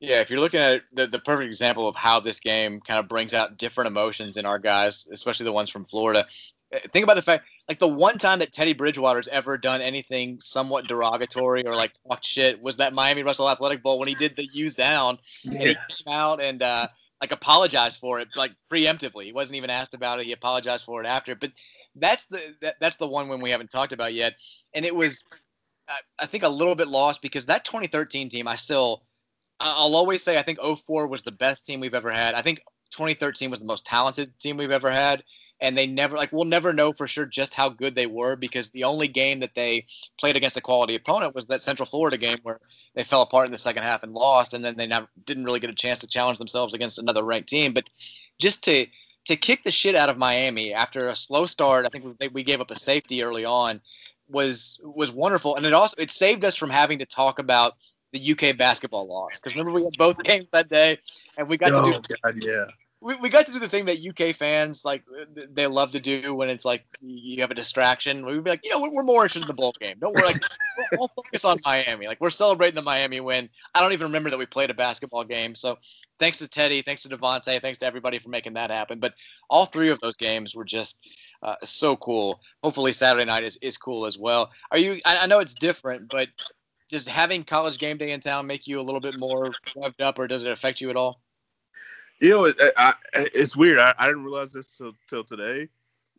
Yeah, 0.00 0.20
if 0.20 0.30
you're 0.30 0.40
looking 0.40 0.58
at 0.58 0.82
the, 0.92 1.06
the 1.06 1.20
perfect 1.20 1.46
example 1.46 1.86
of 1.86 1.94
how 1.94 2.18
this 2.18 2.40
game 2.40 2.80
kind 2.80 2.98
of 2.98 3.08
brings 3.08 3.32
out 3.32 3.56
different 3.56 3.86
emotions 3.86 4.36
in 4.36 4.44
our 4.44 4.58
guys, 4.58 5.06
especially 5.12 5.44
the 5.44 5.52
ones 5.52 5.70
from 5.70 5.84
Florida, 5.84 6.26
eh, 6.72 6.80
think 6.92 7.04
about 7.04 7.14
the 7.14 7.22
fact 7.22 7.44
like 7.68 7.78
the 7.78 7.88
one 7.88 8.18
time 8.18 8.40
that 8.40 8.52
Teddy 8.52 8.72
Bridgewater's 8.72 9.28
ever 9.28 9.56
done 9.56 9.80
anything 9.80 10.40
somewhat 10.40 10.88
derogatory 10.88 11.66
or 11.66 11.74
like 11.74 11.92
talked 12.08 12.26
shit 12.26 12.60
was 12.60 12.76
that 12.76 12.92
Miami 12.92 13.22
Russell 13.22 13.48
Athletic 13.48 13.82
Bowl 13.82 13.98
when 13.98 14.08
he 14.08 14.14
did 14.14 14.36
the 14.36 14.46
use 14.52 14.74
down 14.74 15.18
yeah. 15.44 15.52
and 15.52 15.68
he 15.68 15.74
came 15.74 16.12
out 16.12 16.42
and 16.42 16.62
uh, 16.62 16.88
like 17.20 17.30
apologized 17.30 18.00
for 18.00 18.18
it 18.18 18.28
like 18.34 18.52
preemptively. 18.70 19.24
He 19.24 19.32
wasn't 19.32 19.56
even 19.56 19.70
asked 19.70 19.94
about 19.94 20.18
it. 20.18 20.26
He 20.26 20.32
apologized 20.32 20.84
for 20.84 21.02
it 21.02 21.06
after. 21.06 21.36
But 21.36 21.52
that's 21.94 22.24
the 22.24 22.40
that, 22.62 22.76
that's 22.80 22.96
the 22.96 23.08
one 23.08 23.28
when 23.28 23.40
we 23.40 23.50
haven't 23.50 23.70
talked 23.70 23.92
about 23.92 24.12
yet, 24.12 24.34
and 24.74 24.84
it 24.84 24.94
was 24.94 25.24
I, 25.88 25.98
I 26.20 26.26
think 26.26 26.42
a 26.42 26.48
little 26.48 26.74
bit 26.74 26.88
lost 26.88 27.22
because 27.22 27.46
that 27.46 27.64
2013 27.64 28.28
team 28.28 28.48
I 28.48 28.56
still 28.56 29.04
I'll 29.60 29.94
always 29.94 30.22
say 30.22 30.36
I 30.36 30.42
think 30.42 30.58
04 30.60 31.06
was 31.06 31.22
the 31.22 31.32
best 31.32 31.64
team 31.64 31.78
we've 31.78 31.94
ever 31.94 32.10
had. 32.10 32.34
I 32.34 32.42
think 32.42 32.60
2013 32.90 33.50
was 33.50 33.60
the 33.60 33.66
most 33.66 33.86
talented 33.86 34.38
team 34.40 34.56
we've 34.56 34.72
ever 34.72 34.90
had. 34.90 35.22
And 35.62 35.78
they 35.78 35.86
never 35.86 36.16
like 36.16 36.32
we'll 36.32 36.44
never 36.44 36.72
know 36.72 36.92
for 36.92 37.06
sure 37.06 37.24
just 37.24 37.54
how 37.54 37.68
good 37.68 37.94
they 37.94 38.06
were 38.06 38.34
because 38.36 38.70
the 38.70 38.84
only 38.84 39.06
game 39.06 39.40
that 39.40 39.54
they 39.54 39.86
played 40.18 40.36
against 40.36 40.56
a 40.56 40.60
quality 40.60 40.96
opponent 40.96 41.34
was 41.34 41.46
that 41.46 41.62
Central 41.62 41.86
Florida 41.86 42.18
game 42.18 42.38
where 42.42 42.58
they 42.94 43.04
fell 43.04 43.22
apart 43.22 43.46
in 43.46 43.52
the 43.52 43.58
second 43.58 43.84
half 43.84 44.02
and 44.02 44.12
lost, 44.12 44.54
and 44.54 44.64
then 44.64 44.76
they 44.76 44.86
never 44.86 45.06
didn't 45.24 45.44
really 45.44 45.60
get 45.60 45.70
a 45.70 45.74
chance 45.74 46.00
to 46.00 46.08
challenge 46.08 46.38
themselves 46.38 46.74
against 46.74 46.98
another 46.98 47.22
ranked 47.22 47.48
team. 47.48 47.72
But 47.72 47.84
just 48.38 48.64
to 48.64 48.86
to 49.26 49.36
kick 49.36 49.62
the 49.62 49.70
shit 49.70 49.94
out 49.94 50.08
of 50.08 50.18
Miami 50.18 50.74
after 50.74 51.06
a 51.06 51.16
slow 51.16 51.46
start, 51.46 51.86
I 51.86 51.88
think 51.88 52.16
we, 52.32 52.42
gave 52.42 52.60
up 52.60 52.70
a 52.70 52.74
safety 52.74 53.22
early 53.22 53.44
on 53.44 53.80
was 54.28 54.80
was 54.82 55.12
wonderful, 55.12 55.56
and 55.56 55.64
it 55.64 55.72
also 55.72 55.96
it 55.98 56.10
saved 56.10 56.44
us 56.44 56.56
from 56.56 56.70
having 56.70 56.98
to 56.98 57.06
talk 57.06 57.38
about 57.38 57.76
the 58.12 58.32
UK 58.32 58.56
basketball 58.56 59.06
loss 59.06 59.40
because 59.40 59.54
remember 59.54 59.72
we 59.72 59.84
had 59.84 59.96
both 59.96 60.18
games 60.24 60.48
that 60.52 60.68
day, 60.68 60.98
and 61.38 61.48
we 61.48 61.56
got 61.56 61.72
oh, 61.72 61.82
to 61.84 61.90
do 61.90 61.96
oh, 61.96 62.16
God, 62.22 62.44
yeah. 62.44 62.64
We, 63.02 63.16
we 63.16 63.28
got 63.28 63.46
to 63.46 63.52
do 63.52 63.58
the 63.58 63.68
thing 63.68 63.86
that 63.86 63.98
UK 64.06 64.34
fans 64.34 64.84
like 64.84 65.04
they 65.50 65.66
love 65.66 65.90
to 65.92 66.00
do 66.00 66.34
when 66.34 66.48
it's 66.48 66.64
like 66.64 66.84
you 67.00 67.40
have 67.40 67.50
a 67.50 67.54
distraction. 67.54 68.24
We'd 68.24 68.44
be 68.44 68.50
like, 68.50 68.60
you 68.64 68.70
know, 68.70 68.90
we're 68.90 69.02
more 69.02 69.22
interested 69.22 69.42
in 69.42 69.48
the 69.48 69.54
bowl 69.54 69.74
game. 69.80 69.96
Don't 70.00 70.14
worry, 70.14 70.24
like 70.24 70.42
we'll 70.98 71.08
focus 71.08 71.44
on 71.44 71.58
Miami. 71.64 72.06
Like 72.06 72.20
we're 72.20 72.30
celebrating 72.30 72.76
the 72.76 72.82
Miami 72.82 73.20
win. 73.20 73.50
I 73.74 73.80
don't 73.80 73.92
even 73.92 74.08
remember 74.08 74.30
that 74.30 74.38
we 74.38 74.46
played 74.46 74.70
a 74.70 74.74
basketball 74.74 75.24
game. 75.24 75.54
So 75.54 75.78
thanks 76.18 76.38
to 76.38 76.48
Teddy, 76.48 76.82
thanks 76.82 77.02
to 77.02 77.08
DeVante, 77.08 77.60
thanks 77.60 77.78
to 77.78 77.86
everybody 77.86 78.18
for 78.18 78.28
making 78.28 78.54
that 78.54 78.70
happen. 78.70 79.00
But 79.00 79.14
all 79.50 79.66
three 79.66 79.90
of 79.90 80.00
those 80.00 80.16
games 80.16 80.54
were 80.54 80.64
just 80.64 81.04
uh, 81.42 81.56
so 81.62 81.96
cool. 81.96 82.40
Hopefully 82.62 82.92
Saturday 82.92 83.24
night 83.24 83.42
is, 83.44 83.58
is 83.60 83.78
cool 83.78 84.06
as 84.06 84.16
well. 84.16 84.50
Are 84.70 84.78
you? 84.78 85.00
I, 85.04 85.18
I 85.22 85.26
know 85.26 85.40
it's 85.40 85.54
different, 85.54 86.08
but 86.08 86.28
does 86.92 87.08
having 87.08 87.42
college 87.42 87.78
game 87.78 87.96
day 87.96 88.12
in 88.12 88.20
town 88.20 88.46
make 88.46 88.68
you 88.68 88.78
a 88.78 88.82
little 88.82 89.00
bit 89.00 89.18
more 89.18 89.50
revved 89.76 90.00
up, 90.00 90.18
or 90.18 90.28
does 90.28 90.44
it 90.44 90.52
affect 90.52 90.80
you 90.80 90.90
at 90.90 90.96
all? 90.96 91.20
You 92.20 92.30
know, 92.30 92.44
it, 92.44 92.56
I, 92.76 92.94
it's 93.14 93.56
weird. 93.56 93.78
I, 93.78 93.94
I, 93.98 94.06
didn't 94.06 94.24
realize 94.24 94.52
this 94.52 94.76
till, 94.76 94.92
till 95.08 95.24
today. 95.24 95.68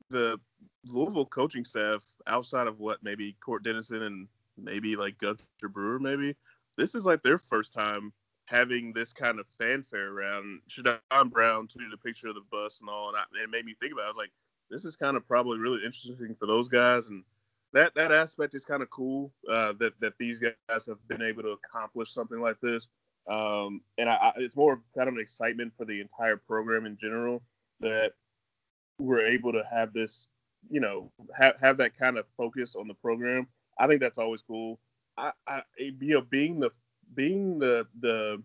The 0.10 0.38
Louisville 0.86 1.26
coaching 1.26 1.64
staff, 1.64 2.04
outside 2.28 2.68
of 2.68 2.80
what 2.80 3.04
maybe 3.04 3.36
Cort 3.40 3.64
Dennison 3.64 4.04
and 4.04 4.28
maybe 4.58 4.96
like 4.96 5.18
Gunter 5.18 5.44
Brewer, 5.70 6.00
maybe 6.00 6.36
this 6.78 6.96
is 6.96 7.06
like 7.06 7.24
their 7.24 7.40
first 7.40 7.72
time 7.72 8.12
having 8.46 8.94
this 8.94 9.14
kind 9.14 9.40
of 9.40 9.46
fanfare 9.58 10.12
around. 10.12 10.62
Shadon 10.70 11.32
Brown 11.32 11.68
tweeted 11.68 11.94
a 11.94 11.98
picture 11.98 12.28
of 12.28 12.36
the 12.36 12.42
bus 12.52 12.80
and 12.82 12.90
all, 12.90 13.10
and 13.10 13.18
I, 13.18 13.24
it 13.44 13.50
made 13.50 13.66
me 13.66 13.76
think 13.80 13.94
about. 13.94 14.04
it. 14.04 14.06
I 14.06 14.10
was 14.10 14.18
like, 14.18 14.32
this 14.70 14.86
is 14.86 14.96
kind 14.96 15.18
of 15.18 15.28
probably 15.28 15.60
really 15.60 15.86
interesting 15.86 16.36
for 16.40 16.46
those 16.46 16.68
guys, 16.68 17.08
and 17.08 17.24
that 17.74 17.94
that 17.96 18.12
aspect 18.12 18.56
is 18.56 18.66
kind 18.66 18.82
of 18.82 18.90
cool 18.90 19.32
uh, 19.52 19.74
that 19.80 19.94
that 20.00 20.14
these 20.20 20.40
guys 20.40 20.86
have 20.88 21.06
been 21.08 21.22
able 21.22 21.44
to 21.44 21.58
accomplish 21.64 22.12
something 22.12 22.42
like 22.42 22.60
this. 22.62 22.88
Um, 23.28 23.82
and 23.98 24.10
I, 24.10 24.16
I, 24.16 24.34
it's 24.38 24.56
more 24.56 24.82
kind 24.96 25.08
of 25.08 25.16
an 25.16 25.22
excitement 25.22 25.74
for 25.78 25.86
the 25.86 26.02
entire 26.02 26.38
program 26.38 26.86
in 26.86 26.98
general 27.00 27.42
that 27.80 28.12
we're 29.00 29.26
able 29.26 29.54
to 29.54 29.64
have 29.70 29.94
this, 29.94 30.28
you 30.70 30.80
know, 30.80 31.12
have 31.36 31.56
have 31.60 31.78
that 31.78 31.98
kind 31.98 32.18
of 32.18 32.26
focus 32.38 32.76
on 32.76 32.88
the 32.88 32.94
program. 32.96 33.48
I 33.80 33.88
think 33.88 34.02
that's 34.02 34.18
always 34.18 34.42
cool. 34.42 34.80
I, 35.18 35.32
I 35.48 35.62
you 35.78 36.16
know, 36.16 36.22
being 36.22 36.60
the 36.60 36.72
being 37.16 37.60
the 37.60 37.88
the 38.00 38.42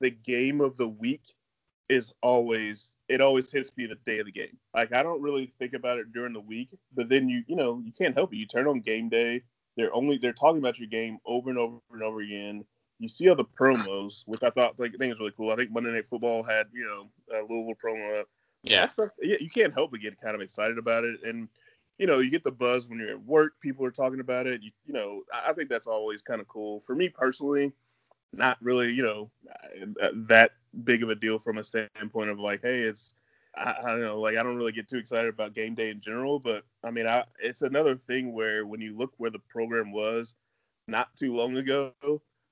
the 0.00 0.10
game 0.10 0.60
of 0.60 0.76
the 0.76 0.88
week 0.88 1.22
is 1.88 2.14
always 2.22 2.92
it 3.08 3.20
always 3.20 3.50
hits 3.50 3.72
me 3.76 3.86
the 3.86 3.96
day 4.06 4.20
of 4.20 4.26
the 4.26 4.32
game. 4.32 4.56
Like 4.74 4.92
I 4.92 5.02
don't 5.02 5.20
really 5.20 5.52
think 5.58 5.74
about 5.74 5.98
it 5.98 6.12
during 6.12 6.32
the 6.32 6.40
week, 6.40 6.68
but 6.94 7.08
then 7.08 7.28
you 7.28 7.42
you 7.46 7.56
know 7.56 7.82
you 7.84 7.92
can't 7.92 8.14
help 8.14 8.32
it. 8.32 8.36
You 8.36 8.46
turn 8.46 8.68
on 8.68 8.80
game 8.80 9.08
day. 9.08 9.42
They're 9.76 9.94
only 9.94 10.18
they're 10.18 10.32
talking 10.32 10.58
about 10.58 10.78
your 10.78 10.88
game 10.88 11.18
over 11.26 11.50
and 11.50 11.58
over 11.58 11.78
and 11.92 12.02
over 12.02 12.20
again. 12.20 12.64
You 13.00 13.08
see 13.08 13.28
all 13.28 13.34
the 13.34 13.44
promos, 13.44 14.22
which 14.26 14.42
I 14.42 14.50
thought 14.50 14.78
like 14.78 14.92
I 14.94 14.98
think 14.98 15.12
is 15.12 15.18
really 15.18 15.32
cool. 15.36 15.50
I 15.50 15.56
think 15.56 15.72
Monday 15.72 15.90
Night 15.90 16.06
Football 16.06 16.42
had 16.42 16.66
you 16.72 16.84
know 16.84 17.36
a 17.36 17.42
Louisville 17.42 17.74
promo 17.82 18.20
up. 18.20 18.28
Yeah. 18.62 18.86
Stuff, 18.86 19.10
yeah, 19.20 19.38
you 19.40 19.50
can't 19.50 19.72
help 19.72 19.90
but 19.90 20.00
get 20.00 20.20
kind 20.20 20.34
of 20.34 20.42
excited 20.42 20.76
about 20.76 21.04
it, 21.04 21.20
and 21.24 21.48
you 21.98 22.06
know 22.06 22.20
you 22.20 22.30
get 22.30 22.44
the 22.44 22.52
buzz 22.52 22.88
when 22.88 22.98
you're 22.98 23.10
at 23.10 23.24
work. 23.24 23.54
People 23.60 23.84
are 23.86 23.90
talking 23.90 24.20
about 24.20 24.46
it. 24.46 24.62
You 24.62 24.70
you 24.86 24.92
know 24.92 25.22
I 25.32 25.52
think 25.54 25.68
that's 25.68 25.86
always 25.86 26.22
kind 26.22 26.40
of 26.40 26.48
cool. 26.48 26.80
For 26.80 26.94
me 26.94 27.08
personally, 27.08 27.72
not 28.32 28.58
really, 28.60 28.92
you 28.92 29.02
know, 29.02 29.30
uh, 30.02 30.10
that 30.14 30.52
big 30.84 31.02
of 31.02 31.10
a 31.10 31.14
deal 31.14 31.38
from 31.38 31.58
a 31.58 31.64
standpoint 31.64 32.30
of 32.30 32.38
like, 32.38 32.60
hey, 32.62 32.80
it's 32.80 33.12
I, 33.56 33.74
I, 33.82 33.90
don't 33.90 34.02
know, 34.02 34.20
like 34.20 34.36
I 34.36 34.42
don't 34.42 34.56
really 34.56 34.72
get 34.72 34.88
too 34.88 34.98
excited 34.98 35.28
about 35.28 35.54
game 35.54 35.74
day 35.74 35.90
in 35.90 36.00
general, 36.00 36.38
but 36.38 36.64
I 36.84 36.90
mean, 36.90 37.06
I, 37.06 37.24
it's 37.40 37.62
another 37.62 37.96
thing 37.96 38.32
where 38.32 38.66
when 38.66 38.80
you 38.80 38.96
look 38.96 39.12
where 39.16 39.30
the 39.30 39.40
program 39.48 39.92
was 39.92 40.34
not 40.86 41.14
too 41.16 41.34
long 41.34 41.56
ago, 41.56 41.92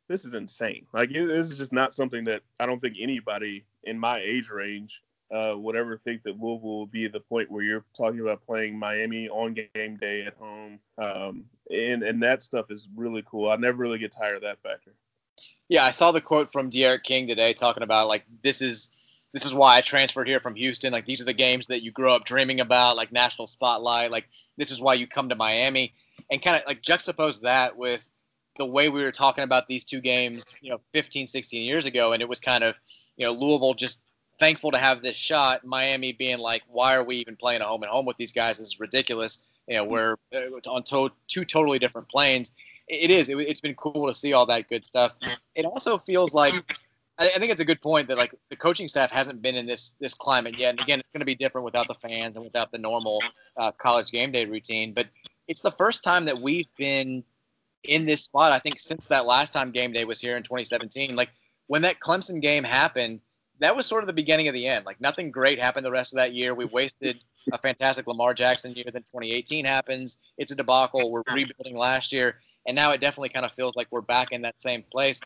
this 0.08 0.24
is 0.24 0.34
insane. 0.34 0.86
Like 0.92 1.10
it, 1.10 1.26
this 1.26 1.46
is 1.46 1.54
just 1.58 1.72
not 1.72 1.94
something 1.94 2.24
that 2.24 2.42
I 2.58 2.66
don't 2.66 2.80
think 2.80 2.96
anybody 3.00 3.64
in 3.84 3.98
my 3.98 4.20
age 4.20 4.50
range 4.50 5.02
uh, 5.34 5.54
would 5.56 5.76
ever 5.76 5.98
think 5.98 6.22
that 6.22 6.40
Louisville 6.40 6.78
will 6.78 6.86
be 6.86 7.06
the 7.06 7.20
point 7.20 7.50
where 7.50 7.62
you're 7.62 7.84
talking 7.96 8.20
about 8.20 8.44
playing 8.46 8.78
Miami 8.78 9.28
on 9.28 9.54
game 9.54 9.96
day 9.98 10.24
at 10.26 10.34
home, 10.34 10.80
um, 10.96 11.44
and 11.70 12.02
and 12.02 12.22
that 12.22 12.42
stuff 12.42 12.70
is 12.70 12.88
really 12.96 13.22
cool. 13.26 13.50
I 13.50 13.56
never 13.56 13.76
really 13.76 13.98
get 13.98 14.12
tired 14.12 14.36
of 14.36 14.42
that 14.42 14.62
factor. 14.62 14.94
Yeah, 15.68 15.84
I 15.84 15.90
saw 15.90 16.12
the 16.12 16.22
quote 16.22 16.50
from 16.50 16.70
D'Eriq 16.70 17.02
King 17.02 17.26
today 17.26 17.52
talking 17.52 17.82
about 17.82 18.08
like 18.08 18.24
this 18.42 18.62
is 18.62 18.90
this 19.34 19.44
is 19.44 19.52
why 19.52 19.76
I 19.76 19.80
transferred 19.82 20.28
here 20.28 20.40
from 20.40 20.54
Houston. 20.54 20.92
Like 20.92 21.04
these 21.04 21.20
are 21.20 21.26
the 21.26 21.34
games 21.34 21.66
that 21.66 21.82
you 21.82 21.92
grow 21.92 22.14
up 22.14 22.24
dreaming 22.24 22.60
about, 22.60 22.96
like 22.96 23.12
national 23.12 23.46
spotlight. 23.46 24.10
Like 24.10 24.28
this 24.56 24.70
is 24.70 24.80
why 24.80 24.94
you 24.94 25.06
come 25.06 25.28
to 25.28 25.36
Miami, 25.36 25.92
and 26.30 26.40
kind 26.40 26.56
of 26.56 26.62
like 26.66 26.82
juxtapose 26.82 27.42
that 27.42 27.76
with 27.76 28.08
the 28.58 28.66
way 28.66 28.88
we 28.88 29.02
were 29.02 29.12
talking 29.12 29.44
about 29.44 29.66
these 29.66 29.84
two 29.84 30.00
games, 30.00 30.58
you 30.60 30.70
know, 30.70 30.80
15, 30.92 31.26
16 31.26 31.62
years 31.62 31.84
ago, 31.84 32.12
and 32.12 32.22
it 32.22 32.28
was 32.28 32.40
kind 32.40 32.64
of, 32.64 32.74
you 33.16 33.24
know, 33.26 33.32
Louisville 33.32 33.74
just 33.74 34.02
thankful 34.38 34.72
to 34.72 34.78
have 34.78 35.02
this 35.02 35.16
shot. 35.16 35.64
Miami 35.64 36.12
being 36.12 36.38
like, 36.38 36.62
why 36.68 36.96
are 36.96 37.04
we 37.04 37.16
even 37.16 37.36
playing 37.36 37.60
a 37.60 37.64
home 37.64 37.82
and 37.82 37.90
home 37.90 38.06
with 38.06 38.16
these 38.16 38.32
guys? 38.32 38.58
This 38.58 38.68
is 38.68 38.80
ridiculous. 38.80 39.44
You 39.66 39.76
know, 39.76 39.84
we're 39.84 40.16
uh, 40.34 40.70
on 40.70 40.82
to- 40.84 41.12
two 41.26 41.44
totally 41.44 41.78
different 41.78 42.08
planes 42.08 42.52
it 42.88 43.10
is. 43.10 43.28
It, 43.28 43.48
has 43.48 43.60
been 43.60 43.74
cool 43.74 44.08
to 44.08 44.14
see 44.14 44.32
all 44.32 44.46
that 44.46 44.68
good 44.68 44.84
stuff. 44.84 45.12
It 45.54 45.64
also 45.64 45.98
feels 45.98 46.32
like 46.32 46.54
I, 47.18 47.28
think 47.28 47.52
it's 47.52 47.60
a 47.60 47.64
good 47.64 47.80
point 47.80 48.08
that 48.08 48.16
like 48.16 48.34
the 48.48 48.56
coaching 48.56 48.88
staff 48.88 49.10
hasn't 49.10 49.42
been 49.42 49.56
in 49.56 49.66
this 49.66 49.96
this 50.00 50.14
climate 50.14 50.58
yet. 50.58 50.70
And 50.70 50.80
again, 50.80 51.00
it's 51.00 51.10
going 51.12 51.20
to 51.20 51.26
be 51.26 51.34
different 51.34 51.64
without 51.64 51.88
the 51.88 51.94
fans 51.94 52.36
and 52.36 52.44
without 52.44 52.72
the 52.72 52.78
normal 52.78 53.22
uh, 53.56 53.72
college 53.72 54.10
game 54.10 54.32
day 54.32 54.44
routine. 54.46 54.92
But 54.92 55.06
it's 55.46 55.60
the 55.60 55.72
first 55.72 56.04
time 56.04 56.26
that 56.26 56.38
we've 56.38 56.68
been 56.76 57.24
in 57.84 58.06
this 58.06 58.24
spot. 58.24 58.52
I 58.52 58.58
think 58.58 58.78
since 58.78 59.06
that 59.06 59.26
last 59.26 59.52
time 59.52 59.70
game 59.70 59.92
day 59.92 60.04
was 60.04 60.20
here 60.20 60.36
in 60.36 60.42
2017. 60.42 61.16
Like 61.16 61.30
when 61.66 61.82
that 61.82 62.00
Clemson 62.00 62.40
game 62.40 62.64
happened, 62.64 63.20
that 63.60 63.74
was 63.74 63.86
sort 63.86 64.02
of 64.02 64.06
the 64.06 64.12
beginning 64.12 64.48
of 64.48 64.54
the 64.54 64.66
end. 64.66 64.84
Like 64.86 65.00
nothing 65.00 65.30
great 65.30 65.60
happened 65.60 65.84
the 65.84 65.90
rest 65.90 66.12
of 66.12 66.18
that 66.18 66.34
year. 66.34 66.54
We 66.54 66.64
wasted 66.66 67.18
a 67.52 67.58
fantastic 67.58 68.06
Lamar 68.06 68.34
Jackson 68.34 68.72
year. 68.74 68.84
Then 68.86 69.02
2018 69.02 69.64
happens. 69.64 70.18
It's 70.36 70.52
a 70.52 70.56
debacle. 70.56 71.10
We're 71.10 71.22
rebuilding 71.32 71.76
last 71.76 72.12
year 72.12 72.36
and 72.68 72.74
now 72.74 72.92
it 72.92 73.00
definitely 73.00 73.30
kind 73.30 73.46
of 73.46 73.52
feels 73.52 73.74
like 73.74 73.88
we're 73.90 74.02
back 74.02 74.30
in 74.30 74.42
that 74.42 74.60
same 74.60 74.82
place. 74.82 75.20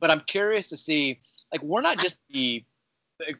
But 0.00 0.10
I'm 0.10 0.20
curious 0.20 0.68
to 0.68 0.78
see, 0.78 1.20
like, 1.52 1.62
we're 1.62 1.82
not 1.82 1.98
just 1.98 2.18
the 2.30 2.64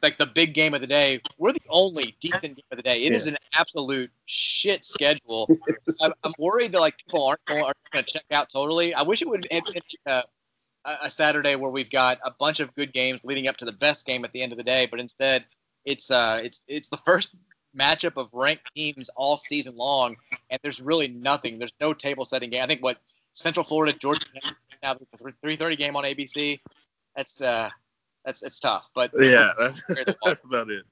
like 0.01 0.17
the 0.17 0.25
big 0.25 0.53
game 0.53 0.73
of 0.73 0.81
the 0.81 0.87
day. 0.87 1.21
We're 1.37 1.53
the 1.53 1.61
only 1.69 2.15
decent 2.19 2.55
game 2.55 2.65
of 2.71 2.77
the 2.77 2.83
day. 2.83 3.03
It 3.03 3.11
yeah. 3.11 3.15
is 3.15 3.27
an 3.27 3.37
absolute 3.57 4.11
shit 4.25 4.85
schedule. 4.85 5.49
I'm, 6.01 6.13
I'm, 6.23 6.33
worried 6.39 6.71
that 6.73 6.79
like 6.79 6.97
people 6.97 7.25
aren't 7.25 7.45
going, 7.45 7.63
aren't 7.63 7.77
going 7.91 8.03
to 8.03 8.11
check 8.11 8.25
out 8.31 8.49
totally. 8.49 8.93
I 8.93 9.03
wish 9.03 9.21
it 9.21 9.27
would 9.27 9.45
end 9.51 9.67
uh, 10.05 10.23
a 10.85 11.09
Saturday 11.09 11.55
where 11.55 11.71
we've 11.71 11.89
got 11.89 12.19
a 12.23 12.31
bunch 12.31 12.59
of 12.59 12.73
good 12.75 12.93
games 12.93 13.23
leading 13.23 13.47
up 13.47 13.57
to 13.57 13.65
the 13.65 13.71
best 13.71 14.05
game 14.05 14.25
at 14.25 14.31
the 14.31 14.41
end 14.41 14.51
of 14.51 14.57
the 14.57 14.63
day, 14.63 14.87
but 14.89 14.99
instead 14.99 15.45
it's 15.85 16.11
uh 16.11 16.39
it's 16.43 16.61
it's 16.67 16.89
the 16.89 16.97
first 16.97 17.33
matchup 17.77 18.17
of 18.17 18.29
ranked 18.33 18.63
teams 18.75 19.09
all 19.15 19.37
season 19.37 19.75
long, 19.75 20.15
and 20.49 20.59
there's 20.63 20.81
really 20.81 21.07
nothing. 21.07 21.59
There's 21.59 21.73
no 21.79 21.93
table 21.93 22.25
setting 22.25 22.49
game. 22.49 22.63
I 22.63 22.67
think 22.67 22.83
what 22.83 22.97
Central 23.33 23.63
Florida 23.63 23.97
Georgia 23.97 24.27
now 24.83 24.95
the 24.95 25.05
3:30 25.17 25.77
game 25.77 25.95
on 25.95 26.03
ABC. 26.03 26.59
That's 27.15 27.41
uh 27.41 27.69
that's 28.25 28.43
it's 28.43 28.59
tough, 28.59 28.89
but 28.93 29.11
yeah, 29.19 29.51
that's, 29.59 29.81
that's 30.25 30.43
about 30.43 30.69
it. 30.69 30.83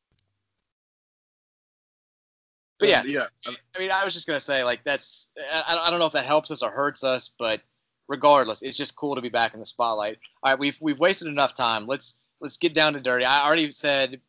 But 2.79 2.89
yeah, 2.89 3.03
yeah. 3.05 3.25
I 3.47 3.79
mean, 3.79 3.91
I 3.91 4.03
was 4.03 4.13
just 4.13 4.27
gonna 4.27 4.39
say 4.39 4.63
like 4.63 4.83
that's 4.83 5.29
I, 5.53 5.79
I 5.83 5.89
don't 5.89 5.99
know 5.99 6.05
if 6.05 6.13
that 6.13 6.25
helps 6.25 6.51
us 6.51 6.61
or 6.61 6.69
hurts 6.69 7.03
us, 7.03 7.31
but 7.37 7.61
regardless, 8.07 8.61
it's 8.61 8.77
just 8.77 8.95
cool 8.95 9.15
to 9.15 9.21
be 9.21 9.29
back 9.29 9.53
in 9.53 9.59
the 9.59 9.65
spotlight. 9.65 10.17
All 10.43 10.51
right, 10.51 10.59
we've 10.59 10.77
we've 10.81 10.99
wasted 10.99 11.27
enough 11.27 11.53
time. 11.53 11.87
Let's 11.87 12.19
let's 12.41 12.57
get 12.57 12.73
down 12.73 12.93
to 12.93 13.01
dirty. 13.01 13.25
I 13.25 13.45
already 13.45 13.71
said 13.71 14.19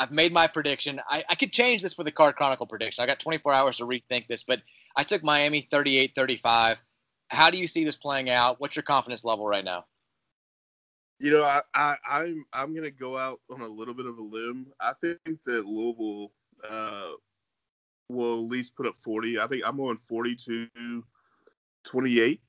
I've 0.00 0.10
made 0.10 0.32
my 0.32 0.46
prediction. 0.46 0.98
I, 1.08 1.24
I 1.28 1.34
could 1.34 1.52
change 1.52 1.82
this 1.82 1.92
for 1.92 2.04
the 2.04 2.10
Card 2.10 2.34
Chronicle 2.34 2.66
prediction. 2.66 3.02
I 3.02 3.06
got 3.06 3.18
24 3.18 3.52
hours 3.52 3.76
to 3.76 3.84
rethink 3.84 4.28
this, 4.28 4.42
but 4.42 4.62
I 4.96 5.02
took 5.02 5.22
Miami 5.22 5.68
38-35. 5.70 6.76
How 7.28 7.50
do 7.50 7.58
you 7.58 7.66
see 7.66 7.84
this 7.84 7.96
playing 7.96 8.30
out? 8.30 8.60
What's 8.60 8.76
your 8.76 8.82
confidence 8.82 9.26
level 9.26 9.46
right 9.46 9.64
now? 9.64 9.84
You 11.20 11.30
know, 11.32 11.44
I, 11.44 11.60
I 11.74 11.96
I'm 12.08 12.44
I'm 12.52 12.74
gonna 12.74 12.90
go 12.90 13.16
out 13.16 13.40
on 13.50 13.60
a 13.60 13.68
little 13.68 13.94
bit 13.94 14.06
of 14.06 14.18
a 14.18 14.22
limb. 14.22 14.68
I 14.80 14.94
think 15.00 15.18
that 15.44 15.66
Louisville 15.66 16.32
uh, 16.68 17.10
will 18.08 18.34
at 18.34 18.50
least 18.50 18.74
put 18.74 18.86
up 18.86 18.96
40. 19.02 19.38
I 19.38 19.46
think 19.46 19.62
I'm 19.64 19.76
going 19.76 19.98
42 20.08 20.68
28. 21.84 22.40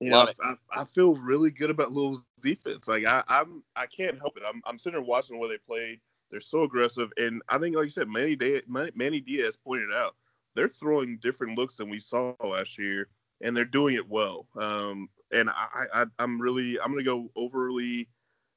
You 0.00 0.10
know, 0.10 0.28
I, 0.44 0.54
I, 0.72 0.84
feel 0.84 1.16
really 1.16 1.50
good 1.50 1.70
about 1.70 1.90
Louisville's 1.90 2.22
defense. 2.40 2.86
Like 2.86 3.04
I, 3.04 3.24
I'm, 3.26 3.64
I 3.74 3.86
can't 3.86 4.16
help 4.16 4.36
it. 4.36 4.44
I'm, 4.46 4.62
I'm 4.64 4.78
sitting 4.78 4.96
there 4.96 5.04
watching 5.04 5.40
where 5.40 5.48
they 5.48 5.58
played. 5.58 5.98
They're 6.30 6.40
so 6.40 6.62
aggressive, 6.62 7.10
and 7.16 7.42
I 7.48 7.58
think, 7.58 7.74
like 7.74 7.84
you 7.84 7.90
said, 7.90 8.06
Manny, 8.06 8.36
Diaz, 8.36 8.62
Manny 8.68 9.20
Diaz 9.20 9.56
pointed 9.56 9.92
out 9.92 10.14
they're 10.54 10.68
throwing 10.68 11.18
different 11.22 11.56
looks 11.56 11.76
than 11.76 11.88
we 11.88 12.00
saw 12.00 12.34
last 12.44 12.78
year, 12.78 13.08
and 13.40 13.56
they're 13.56 13.64
doing 13.64 13.94
it 13.94 14.08
well. 14.08 14.46
Um, 14.60 15.08
and 15.32 15.48
I, 15.50 15.86
I, 15.94 16.04
I'm 16.18 16.40
really, 16.40 16.78
I'm 16.80 16.90
gonna 16.90 17.02
go 17.02 17.30
overly, 17.36 18.08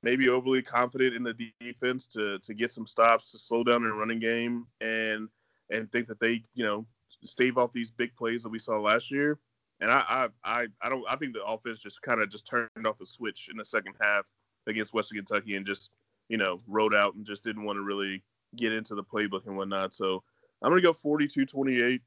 maybe 0.04 0.30
overly 0.30 0.62
confident 0.62 1.16
in 1.16 1.24
the 1.24 1.52
defense 1.60 2.08
to 2.08 2.40
to 2.40 2.54
get 2.54 2.72
some 2.72 2.88
stops, 2.88 3.32
to 3.32 3.40
slow 3.40 3.64
down 3.64 3.84
their 3.84 3.94
running 3.94 4.20
game, 4.20 4.66
and 4.82 5.30
and 5.70 5.92
think 5.92 6.08
that 6.08 6.20
they, 6.20 6.44
you 6.54 6.66
know, 6.66 6.86
stave 7.24 7.58
off 7.58 7.72
these 7.74 7.92
big 7.92 8.16
plays 8.16 8.44
that 8.44 8.50
we 8.50 8.60
saw 8.60 8.80
last 8.80 9.10
year 9.10 9.40
and 9.82 9.90
I, 9.90 10.30
I, 10.44 10.68
I, 10.82 10.90
don't. 10.90 11.04
I 11.10 11.16
think 11.16 11.34
the 11.34 11.44
offense 11.44 11.80
just 11.80 12.02
kind 12.04 12.22
of 12.22 12.30
just 12.30 12.46
turned 12.46 12.70
off 12.86 13.00
the 13.00 13.06
switch 13.06 13.50
in 13.52 13.58
the 13.58 13.66
second 13.66 13.96
half 14.00 14.26
against 14.68 14.94
Western 14.94 15.18
Kentucky 15.18 15.56
and 15.56 15.66
just, 15.66 15.92
you 16.30 16.38
know, 16.38 16.60
rode 16.68 16.94
out 16.94 17.16
and 17.16 17.26
just 17.26 17.44
didn't 17.44 17.64
want 17.64 17.78
to 17.78 17.82
really 17.82 18.24
get 18.56 18.72
into 18.72 18.94
the 18.94 19.04
playbook 19.04 19.48
and 19.48 19.58
whatnot. 19.58 19.96
So 19.96 20.24
I'm 20.62 20.70
gonna 20.70 20.82
go 20.82 20.94
42-28, 20.94 22.00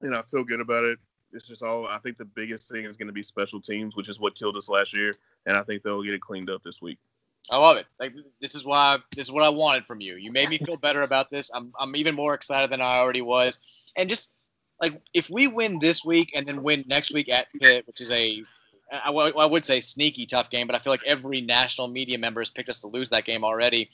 and 0.00 0.14
I 0.16 0.22
feel 0.22 0.44
good 0.44 0.62
about 0.62 0.84
it. 0.84 0.98
It's 1.32 1.46
just 1.46 1.62
all. 1.62 1.86
I 1.86 1.98
think 1.98 2.16
the 2.16 2.24
biggest 2.24 2.70
thing 2.70 2.86
is 2.86 2.96
going 2.96 3.08
to 3.08 3.12
be 3.12 3.22
special 3.22 3.60
teams, 3.60 3.96
which 3.96 4.08
is 4.08 4.18
what 4.18 4.34
killed 4.34 4.56
us 4.56 4.70
last 4.70 4.94
year, 4.94 5.14
and 5.44 5.58
I 5.58 5.62
think 5.62 5.82
they'll 5.82 6.02
get 6.02 6.14
it 6.14 6.22
cleaned 6.22 6.48
up 6.48 6.62
this 6.62 6.80
week. 6.80 6.98
I 7.50 7.58
love 7.58 7.76
it. 7.76 7.86
Like 8.00 8.14
this 8.40 8.54
is 8.54 8.64
why 8.64 8.98
this 9.14 9.26
is 9.26 9.32
what 9.32 9.42
I 9.42 9.50
wanted 9.50 9.86
from 9.86 10.00
you. 10.00 10.16
You 10.16 10.32
made 10.32 10.48
me 10.48 10.58
feel 10.58 10.76
better 10.76 11.02
about 11.02 11.30
this. 11.30 11.50
I'm 11.54 11.72
I'm 11.78 11.94
even 11.96 12.14
more 12.14 12.34
excited 12.34 12.70
than 12.70 12.80
I 12.80 12.98
already 12.98 13.22
was, 13.22 13.58
and 13.96 14.08
just 14.08 14.32
like 14.80 15.00
if 15.12 15.28
we 15.28 15.46
win 15.46 15.78
this 15.78 16.04
week 16.04 16.32
and 16.34 16.46
then 16.46 16.62
win 16.62 16.84
next 16.86 17.12
week 17.12 17.28
at 17.30 17.46
Pitt, 17.60 17.86
which 17.86 18.00
is 18.00 18.10
a 18.10 18.42
I, 18.92 19.06
w- 19.06 19.34
I 19.36 19.46
would 19.46 19.64
say 19.64 19.80
sneaky 19.80 20.26
tough 20.26 20.50
game, 20.50 20.66
but 20.66 20.76
I 20.76 20.78
feel 20.78 20.92
like 20.92 21.04
every 21.04 21.40
national 21.40 21.88
media 21.88 22.18
member 22.18 22.40
has 22.40 22.50
picked 22.50 22.68
us 22.68 22.80
to 22.82 22.88
lose 22.88 23.10
that 23.10 23.24
game 23.24 23.44
already. 23.44 23.90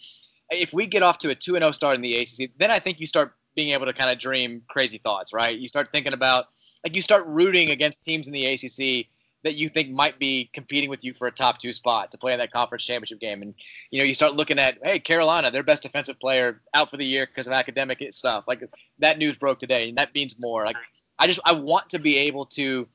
If 0.50 0.72
we 0.74 0.86
get 0.86 1.02
off 1.02 1.18
to 1.18 1.30
a 1.30 1.34
2 1.34 1.52
0 1.52 1.70
start 1.70 1.94
in 1.94 2.02
the 2.02 2.16
ACC, 2.16 2.50
then 2.58 2.70
I 2.70 2.78
think 2.80 3.00
you 3.00 3.06
start 3.06 3.34
being 3.54 3.72
able 3.72 3.86
to 3.86 3.92
kind 3.92 4.10
of 4.10 4.18
dream 4.18 4.62
crazy 4.68 4.98
thoughts, 4.98 5.32
right? 5.32 5.56
You 5.56 5.68
start 5.68 5.88
thinking 5.88 6.12
about, 6.12 6.46
like, 6.84 6.96
you 6.96 7.02
start 7.02 7.26
rooting 7.26 7.70
against 7.70 8.04
teams 8.04 8.26
in 8.26 8.32
the 8.32 8.46
ACC 8.46 9.06
that 9.42 9.54
you 9.54 9.68
think 9.68 9.90
might 9.90 10.18
be 10.18 10.50
competing 10.52 10.90
with 10.90 11.04
you 11.04 11.14
for 11.14 11.26
a 11.26 11.30
top 11.30 11.58
two 11.58 11.72
spot 11.72 12.10
to 12.10 12.18
play 12.18 12.32
in 12.32 12.38
that 12.38 12.52
conference 12.52 12.84
championship 12.84 13.20
game. 13.20 13.42
And 13.42 13.54
you 13.90 13.98
know, 13.98 14.04
you 14.04 14.14
start 14.14 14.34
looking 14.34 14.58
at, 14.58 14.78
hey, 14.82 14.98
Carolina, 14.98 15.50
their 15.50 15.62
best 15.62 15.82
defensive 15.82 16.20
player 16.20 16.60
out 16.74 16.90
for 16.90 16.96
the 16.96 17.06
year 17.06 17.26
because 17.26 17.46
of 17.46 17.52
academic 17.52 18.06
stuff. 18.10 18.44
Like 18.46 18.62
that 18.98 19.18
news 19.18 19.36
broke 19.36 19.58
today, 19.58 19.88
and 19.88 19.98
that 19.98 20.14
means 20.14 20.36
more. 20.38 20.64
Like 20.64 20.76
I 21.18 21.26
just 21.26 21.40
I 21.44 21.54
want 21.54 21.90
to 21.90 21.98
be 21.98 22.18
able 22.18 22.46
to 22.46 22.88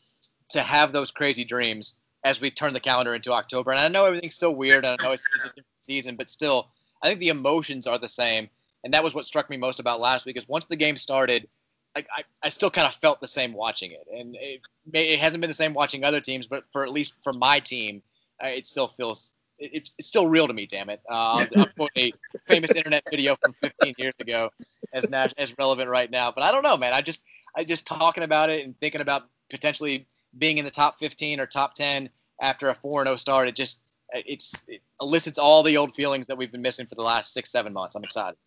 to 0.49 0.61
have 0.61 0.93
those 0.93 1.11
crazy 1.11 1.43
dreams 1.43 1.95
as 2.23 2.41
we 2.41 2.49
turn 2.49 2.73
the 2.73 2.79
calendar 2.79 3.13
into 3.13 3.31
October. 3.31 3.71
And 3.71 3.79
I 3.79 3.87
know 3.87 4.05
everything's 4.05 4.35
still 4.35 4.53
weird, 4.53 4.83
and 4.83 4.97
I 4.99 5.05
know 5.05 5.13
it's, 5.13 5.25
it's 5.35 5.45
a 5.45 5.49
different 5.49 5.67
season, 5.79 6.15
but 6.15 6.29
still, 6.29 6.69
I 7.01 7.07
think 7.07 7.19
the 7.19 7.29
emotions 7.29 7.87
are 7.87 7.99
the 7.99 8.09
same. 8.09 8.49
And 8.83 8.93
that 8.93 9.03
was 9.03 9.13
what 9.13 9.25
struck 9.25 9.49
me 9.49 9.57
most 9.57 9.79
about 9.79 9.99
last 9.99 10.25
week 10.25 10.37
is 10.37 10.47
once 10.47 10.65
the 10.65 10.75
game 10.75 10.97
started, 10.97 11.47
I, 11.95 12.05
I, 12.11 12.23
I 12.43 12.49
still 12.49 12.69
kind 12.69 12.87
of 12.87 12.93
felt 12.93 13.21
the 13.21 13.27
same 13.27 13.53
watching 13.53 13.91
it, 13.91 14.05
and 14.13 14.35
it, 14.35 14.61
it 14.93 15.19
hasn't 15.19 15.41
been 15.41 15.49
the 15.49 15.53
same 15.53 15.73
watching 15.73 16.03
other 16.03 16.19
teams, 16.19 16.47
but 16.47 16.65
for 16.71 16.83
at 16.83 16.91
least 16.91 17.23
for 17.23 17.33
my 17.33 17.59
team, 17.59 18.01
uh, 18.43 18.47
it 18.47 18.65
still 18.65 18.89
feels 18.89 19.31
it, 19.59 19.71
it's, 19.73 19.95
still 20.05 20.27
real 20.27 20.47
to 20.47 20.53
me. 20.53 20.65
Damn 20.65 20.89
it! 20.89 21.01
Uh, 21.09 21.45
I'll, 21.55 21.65
put 21.77 21.91
a 21.97 22.11
famous 22.47 22.71
internet 22.71 23.03
video 23.09 23.35
from 23.37 23.53
15 23.61 23.95
years 23.97 24.13
ago 24.19 24.49
as 24.93 25.05
as 25.37 25.55
relevant 25.57 25.89
right 25.89 26.09
now. 26.09 26.31
But 26.31 26.43
I 26.43 26.51
don't 26.51 26.63
know, 26.63 26.77
man. 26.77 26.93
I 26.93 27.01
just 27.01 27.23
I 27.55 27.63
just 27.63 27.87
talking 27.87 28.23
about 28.23 28.49
it 28.49 28.65
and 28.65 28.77
thinking 28.79 29.01
about 29.01 29.23
potentially 29.49 30.05
being 30.37 30.57
in 30.57 30.65
the 30.65 30.71
top 30.71 30.97
15 30.99 31.39
or 31.39 31.45
top 31.45 31.73
10 31.75 32.09
after 32.41 32.67
a 32.67 32.73
4 32.73 33.05
0 33.05 33.15
start. 33.15 33.47
It 33.47 33.55
just 33.55 33.81
it's 34.13 34.65
it 34.67 34.81
elicits 35.01 35.37
all 35.37 35.63
the 35.63 35.77
old 35.77 35.95
feelings 35.95 36.27
that 36.27 36.37
we've 36.37 36.51
been 36.51 36.61
missing 36.61 36.85
for 36.85 36.95
the 36.95 37.03
last 37.03 37.33
six 37.33 37.51
seven 37.51 37.73
months. 37.73 37.95
I'm 37.95 38.03
excited. 38.03 38.37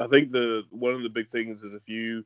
I 0.00 0.06
think 0.06 0.32
the 0.32 0.64
one 0.70 0.94
of 0.94 1.02
the 1.02 1.08
big 1.08 1.30
things 1.30 1.62
is 1.62 1.74
if 1.74 1.88
you 1.88 2.24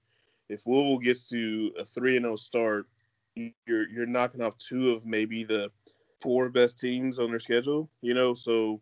if 0.53 0.67
Louisville 0.67 0.99
gets 0.99 1.29
to 1.31 1.73
a 1.79 1.85
three 1.85 2.17
and 2.17 2.25
zero 2.25 2.35
oh 2.35 2.37
start, 2.37 2.87
you're 3.35 3.89
you're 3.89 4.07
knocking 4.07 4.43
off 4.43 4.59
two 4.59 4.91
of 4.91 5.07
maybe 5.07 5.45
the 5.45 5.71
four 6.21 6.49
best 6.49 6.79
teams 6.79 7.19
on 7.19 7.31
their 7.31 7.41
schedule. 7.41 7.89
You 8.03 8.15
know, 8.15 8.35
so 8.35 8.81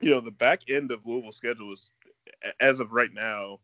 you 0.00 0.10
know 0.10 0.20
the 0.20 0.30
back 0.30 0.62
end 0.68 0.90
of 0.90 1.06
Louisville's 1.06 1.36
schedule 1.36 1.72
is, 1.72 1.90
as 2.60 2.80
of 2.80 2.92
right 2.92 3.12
now, 3.12 3.60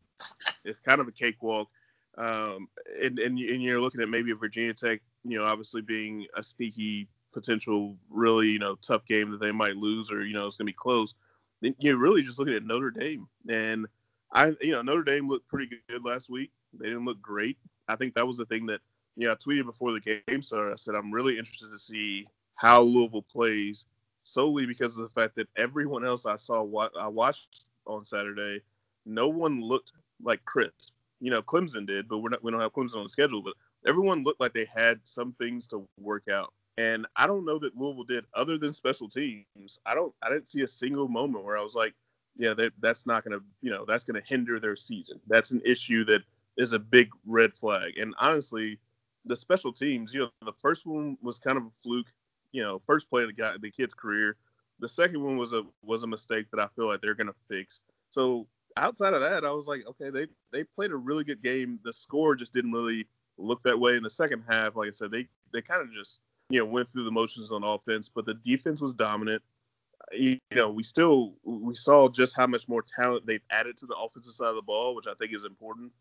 is 0.65 0.79
kind 0.79 1.01
of 1.01 1.09
a 1.09 1.13
cakewalk. 1.13 1.69
Um, 2.17 2.69
and, 3.01 3.19
and 3.19 3.39
and 3.39 3.63
you're 3.63 3.81
looking 3.81 4.01
at 4.01 4.09
maybe 4.09 4.33
Virginia 4.33 4.75
Tech, 4.75 5.01
you 5.25 5.39
know, 5.39 5.45
obviously 5.45 5.83
being 5.83 6.27
a 6.37 6.43
sneaky 6.43 7.09
potential, 7.33 7.97
really, 8.11 8.49
you 8.49 8.59
know, 8.59 8.75
tough 8.77 9.05
game 9.07 9.31
that 9.31 9.41
they 9.41 9.53
might 9.53 9.77
lose 9.77 10.11
or 10.11 10.25
you 10.25 10.35
know 10.35 10.47
it's 10.47 10.57
gonna 10.57 10.67
be 10.67 10.73
close. 10.73 11.15
Then 11.61 11.75
you're 11.79 11.99
really 11.99 12.23
just 12.23 12.39
looking 12.39 12.55
at 12.55 12.65
Notre 12.65 12.91
Dame, 12.91 13.29
and 13.49 13.87
I, 14.33 14.55
you 14.61 14.73
know, 14.73 14.83
Notre 14.83 15.05
Dame 15.05 15.29
looked 15.29 15.49
pretty 15.49 15.71
good 15.89 16.05
last 16.05 16.31
week. 16.31 16.51
They 16.79 16.87
didn't 16.89 17.05
look 17.05 17.21
great. 17.23 17.57
I 17.89 17.97
think 17.97 18.15
that 18.15 18.27
was 18.27 18.39
the 18.39 18.47
thing 18.47 18.67
that, 18.67 18.81
you 19.17 19.27
know, 19.27 19.33
I 19.33 19.37
tweeted 19.37 19.65
before 19.65 19.93
the 19.93 20.01
game 20.27 20.43
started. 20.43 20.73
I 20.73 20.77
said, 20.77 20.95
I'm 20.95 21.13
really 21.13 21.39
interested 21.39 21.71
to 21.71 21.79
see 21.79 22.27
how 22.55 22.83
Louisville 22.83 23.23
plays 23.23 23.87
solely 24.25 24.67
because 24.67 24.97
of 24.97 25.03
the 25.05 25.21
fact 25.21 25.37
that 25.37 25.49
everyone 25.57 26.05
else 26.05 26.27
I 26.27 26.37
saw, 26.37 26.63
I 26.99 27.09
watched 27.09 27.69
on 27.87 28.05
Saturday, 28.05 28.61
no 29.07 29.29
one 29.29 29.63
looked 29.63 29.93
like 30.23 30.45
crisp. 30.45 30.93
You 31.21 31.31
know, 31.31 31.43
Clemson 31.43 31.87
did, 31.87 32.09
but 32.09 32.19
we're 32.19 32.29
not, 32.29 32.45
we 32.45 32.51
don't 32.51 32.61
have 32.61 32.73
Clemson 32.73 32.97
on 32.97 33.05
the 33.05 33.09
schedule, 33.09 33.43
but 33.43 33.55
everyone 33.87 34.23
looked 34.23 34.41
like 34.41 34.53
they 34.53 34.69
had 34.73 35.01
some 35.05 35.33
things 35.33 35.67
to 35.69 35.87
work 35.99 36.29
out. 36.29 36.53
And 36.77 37.07
I 37.17 37.27
don't 37.27 37.45
know 37.45 37.59
that 37.59 37.77
Louisville 37.77 38.05
did 38.05 38.25
other 38.35 38.57
than 38.57 38.73
special 38.73 39.09
teams. 39.09 39.79
I 39.85 39.95
don't, 39.95 40.15
I 40.23 40.29
didn't 40.29 40.49
see 40.49 40.61
a 40.61 40.69
single 40.69 41.09
moment 41.09 41.45
where 41.45 41.59
I 41.59 41.63
was 41.63 41.75
like, 41.75 41.95
yeah, 42.37 42.55
that, 42.55 42.73
that's 42.81 43.05
not 43.05 43.25
going 43.25 43.37
to, 43.37 43.45
you 43.63 43.71
know, 43.71 43.85
that's 43.85 44.05
going 44.05 44.21
to 44.21 44.29
hinder 44.29 44.61
their 44.61 44.77
season. 44.77 45.19
That's 45.27 45.51
an 45.51 45.61
issue 45.65 46.05
that 46.05 46.21
is 46.59 46.73
a 46.73 46.79
big 46.79 47.09
red 47.25 47.55
flag. 47.55 47.97
And 47.97 48.15
honestly, 48.19 48.79
the 49.25 49.37
special 49.37 49.73
teams, 49.73 50.13
you 50.13 50.21
know, 50.21 50.31
the 50.45 50.53
first 50.61 50.87
one 50.87 51.17
was 51.23 51.39
kind 51.39 51.57
of 51.57 51.65
a 51.65 51.71
fluke, 51.71 52.09
you 52.53 52.63
know, 52.63 52.83
first 52.87 53.09
play 53.09 53.23
of 53.23 53.29
the 53.29 53.33
guy 53.33 53.55
the 53.61 53.71
kid's 53.71 53.95
career. 53.95 54.37
The 54.81 54.89
second 54.89 55.23
one 55.23 55.37
was 55.37 55.53
a 55.53 55.63
was 55.83 56.03
a 56.03 56.07
mistake 56.07 56.47
that 56.53 56.61
I 56.61 56.67
feel 56.77 56.89
like 56.89 57.01
they're 57.01 57.15
gonna 57.15 57.33
fix. 57.49 57.81
So 58.11 58.47
outside 58.77 59.15
of 59.15 59.21
that, 59.21 59.45
I 59.45 59.51
was 59.53 59.67
like, 59.67 59.85
okay, 59.89 60.11
they 60.11 60.27
they 60.53 60.65
played 60.65 60.91
a 60.91 60.97
really 60.97 61.25
good 61.25 61.43
game. 61.43 61.79
The 61.85 61.93
score 61.93 62.35
just 62.35 62.53
didn't 62.53 62.73
really 62.73 63.07
look 63.39 63.63
that 63.63 63.79
way 63.79 63.97
in 63.97 64.03
the 64.03 64.11
second 64.11 64.45
half. 64.49 64.77
Like 64.77 64.89
I 64.89 64.93
said, 64.93 65.11
they 65.11 65.29
they 65.53 65.63
kind 65.63 65.83
of 65.83 65.93
just 65.93 66.21
you 66.51 66.59
know 66.59 66.67
went 66.67 66.89
through 66.89 67.05
the 67.05 67.11
motions 67.11 67.51
on 67.53 67.65
offense, 67.65 68.09
but 68.09 68.27
the 68.27 68.35
defense 68.35 68.81
was 68.81 68.95
dominant. 68.95 69.43
You 70.13 70.39
know, 70.55 70.71
we 70.71 70.83
still 70.85 71.35
we 71.45 71.75
saw 71.75 72.09
just 72.09 72.35
how 72.37 72.47
much 72.47 72.69
more 72.69 72.83
talent 72.83 73.27
they've 73.27 73.43
added 73.51 73.77
to 73.79 73.87
the 73.87 73.97
offensive 73.97 74.33
side 74.33 74.49
of 74.49 74.57
the 74.57 74.63
ball, 74.63 74.95
which 74.95 75.07
I 75.07 75.15
think 75.15 75.35
is 75.35 75.45
important. 75.45 75.93